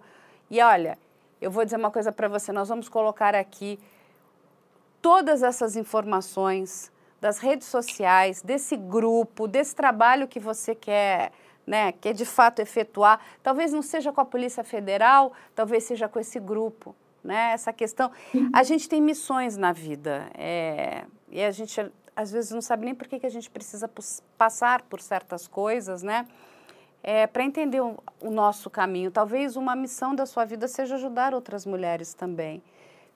[0.50, 0.98] E olha,
[1.40, 3.78] eu vou dizer uma coisa para você, nós vamos colocar aqui
[5.00, 6.90] todas essas informações
[7.24, 11.32] das redes sociais, desse grupo, desse trabalho que você quer,
[11.66, 13.18] né, quer de fato efetuar.
[13.42, 16.94] Talvez não seja com a Polícia Federal, talvez seja com esse grupo,
[17.24, 17.52] né?
[17.52, 18.10] Essa questão.
[18.52, 22.94] A gente tem missões na vida é, e a gente às vezes não sabe nem
[22.94, 23.90] por que, que a gente precisa
[24.36, 26.26] passar por certas coisas, né?
[27.02, 29.10] É, para entender o, o nosso caminho.
[29.10, 32.62] Talvez uma missão da sua vida seja ajudar outras mulheres também.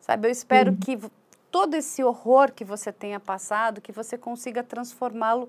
[0.00, 0.78] Sabe, eu espero uhum.
[0.78, 0.98] que
[1.50, 5.48] todo esse horror que você tenha passado, que você consiga transformá-lo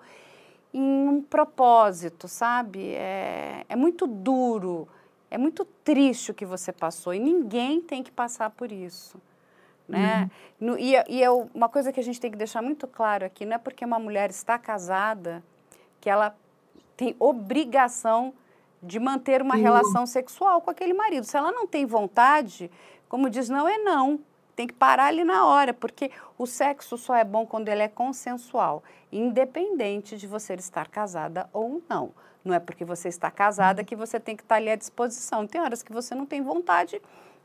[0.74, 2.94] em um propósito, sabe?
[2.94, 4.88] É, é muito duro,
[5.30, 9.20] é muito triste o que você passou e ninguém tem que passar por isso.
[9.88, 10.30] Né?
[10.62, 10.68] Uhum.
[10.68, 13.46] No, e e é uma coisa que a gente tem que deixar muito claro aqui,
[13.46, 15.44] não é porque uma mulher está casada
[16.00, 16.36] que ela
[16.96, 18.34] tem obrigação
[18.82, 19.62] de manter uma uhum.
[19.62, 21.26] relação sexual com aquele marido.
[21.26, 22.72] Se ela não tem vontade,
[23.10, 24.20] como diz, não é não.
[24.60, 27.88] Tem que parar ali na hora, porque o sexo só é bom quando ele é
[27.88, 32.12] consensual, independente de você estar casada ou não.
[32.44, 35.48] Não é porque você está casada que você tem que estar ali à disposição.
[35.48, 37.02] Tem horas que você não tem vontade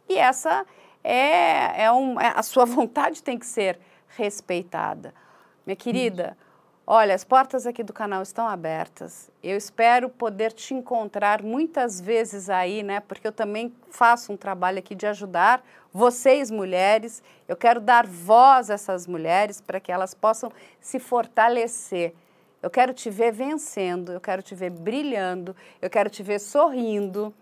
[0.09, 0.67] e essa
[1.05, 3.79] é, é, um, é a sua vontade tem que ser
[4.09, 5.15] respeitada.
[5.65, 6.37] Minha querida,
[6.87, 9.31] Olha, as portas aqui do canal estão abertas.
[9.43, 13.01] Eu espero poder te encontrar muitas vezes aí, né?
[13.01, 17.23] Porque eu também faço um trabalho aqui de ajudar vocês, mulheres.
[17.49, 22.13] Eu quero dar voz a essas mulheres para que elas possam se fortalecer.
[22.63, 27.33] Eu quero te ver vencendo, eu quero te ver brilhando, eu quero te ver sorrindo.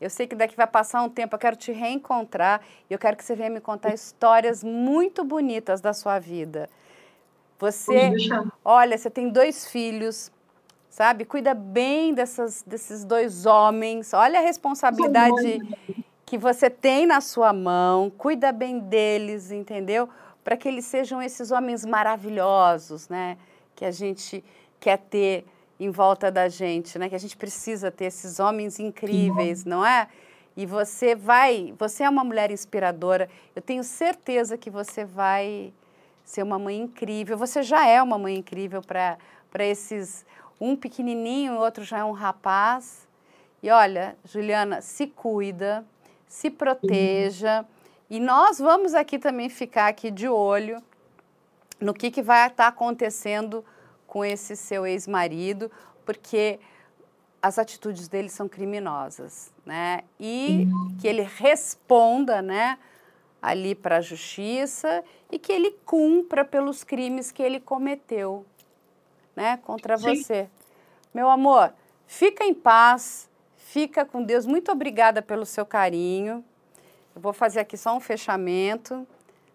[0.00, 3.16] Eu sei que daqui vai passar um tempo, eu quero te reencontrar e eu quero
[3.16, 6.68] que você venha me contar histórias muito bonitas da sua vida.
[7.58, 8.12] Você,
[8.64, 10.30] olha, você tem dois filhos,
[10.88, 11.24] sabe?
[11.24, 14.14] Cuida bem dessas, desses dois homens.
[14.14, 15.60] Olha a responsabilidade
[16.24, 18.10] que você tem na sua mão.
[18.10, 20.08] Cuida bem deles, entendeu?
[20.44, 23.36] Para que eles sejam esses homens maravilhosos, né?
[23.74, 24.44] Que a gente
[24.78, 25.44] quer ter
[25.80, 27.08] em volta da gente, né?
[27.08, 30.08] Que a gente precisa ter esses homens incríveis, não é?
[30.56, 33.28] E você vai, você é uma mulher inspiradora.
[33.54, 35.72] Eu tenho certeza que você vai
[36.28, 37.38] ser uma mãe incrível.
[37.38, 40.26] Você já é uma mãe incrível para esses,
[40.60, 43.08] um pequenininho, o outro já é um rapaz.
[43.62, 45.86] E olha, Juliana, se cuida,
[46.26, 47.64] se proteja.
[48.10, 50.82] E nós vamos aqui também ficar aqui de olho
[51.80, 53.64] no que, que vai estar acontecendo
[54.06, 55.70] com esse seu ex-marido,
[56.04, 56.60] porque
[57.40, 60.02] as atitudes dele são criminosas, né?
[60.20, 60.68] E
[61.00, 62.78] que ele responda, né?
[63.40, 68.44] Ali para a justiça e que ele cumpra pelos crimes que ele cometeu,
[69.34, 70.16] né, contra Sim.
[70.16, 70.48] você.
[71.14, 71.72] Meu amor,
[72.06, 74.46] fica em paz, fica com Deus.
[74.46, 76.44] Muito obrigada pelo seu carinho.
[77.14, 79.06] Eu vou fazer aqui só um fechamento,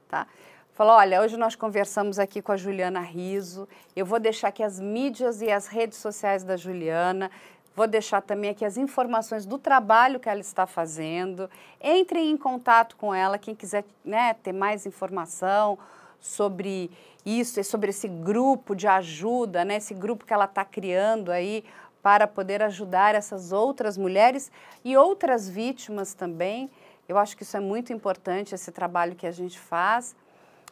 [0.07, 0.27] tá?
[0.73, 3.69] Falou, olha, hoje nós conversamos aqui com a Juliana Riso.
[3.95, 7.29] Eu vou deixar aqui as mídias e as redes sociais da Juliana.
[7.75, 11.49] Vou deixar também aqui as informações do trabalho que ela está fazendo.
[11.81, 15.79] Entrem em contato com ela, quem quiser né, ter mais informação
[16.19, 16.91] sobre
[17.25, 21.63] isso e sobre esse grupo de ajuda, né, esse grupo que ela está criando aí
[22.01, 24.51] para poder ajudar essas outras mulheres
[24.83, 26.69] e outras vítimas também.
[27.07, 30.15] Eu acho que isso é muito importante, esse trabalho que a gente faz.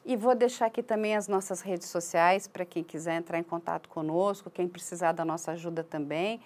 [0.05, 3.87] E vou deixar aqui também as nossas redes sociais para quem quiser entrar em contato
[3.87, 6.41] conosco, quem precisar da nossa ajuda também.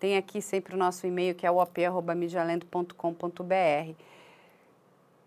[0.00, 3.92] Tem aqui sempre o nosso e-mail que é o op.medialendo.com.br.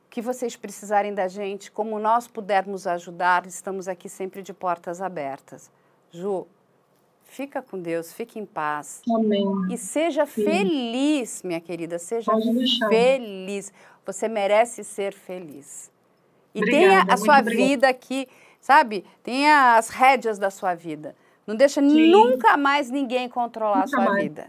[0.10, 5.70] que vocês precisarem da gente, como nós pudermos ajudar, estamos aqui sempre de portas abertas.
[6.12, 6.48] Ju,
[7.24, 9.04] fica com Deus, fique em paz.
[9.08, 9.46] Amém.
[9.72, 10.44] E seja Sim.
[10.44, 12.32] feliz, minha querida, seja
[12.90, 13.72] feliz.
[14.06, 15.92] Você merece ser feliz.
[16.54, 17.66] E obrigada, tenha a sua obrigada.
[17.66, 18.28] vida aqui,
[18.60, 19.06] sabe?
[19.24, 21.16] Tenha as rédeas da sua vida.
[21.46, 22.10] Não deixa Sim.
[22.10, 24.24] nunca mais ninguém controlar nunca a sua mais.
[24.24, 24.48] vida.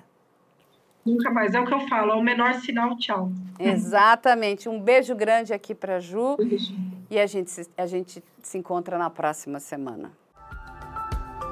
[1.05, 1.55] Nunca mais.
[1.55, 3.31] É o que eu falo, é o menor sinal, tchau.
[3.59, 4.69] Exatamente.
[4.69, 6.37] Um beijo grande aqui para Ju.
[6.37, 6.75] Beijo.
[7.11, 10.11] E a gente, a gente se encontra na próxima semana.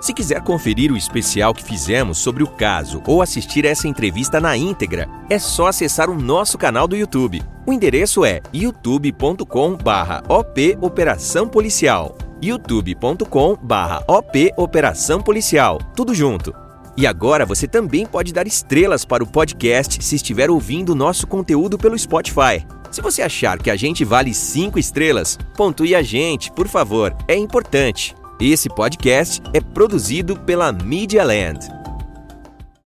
[0.00, 4.56] Se quiser conferir o especial que fizemos sobre o caso ou assistir essa entrevista na
[4.56, 7.40] íntegra, é só acessar o nosso canal do YouTube.
[7.64, 12.18] O endereço é youtube.com/op Operação Policial.
[12.42, 15.78] youtube.com/op Operação Policial.
[15.94, 16.52] Tudo junto.
[16.96, 21.78] E agora você também pode dar estrelas para o podcast se estiver ouvindo nosso conteúdo
[21.78, 22.66] pelo Spotify.
[22.90, 27.34] Se você achar que a gente vale cinco estrelas, pontue a gente, por favor, é
[27.34, 28.14] importante.
[28.38, 31.81] Esse podcast é produzido pela Media Land.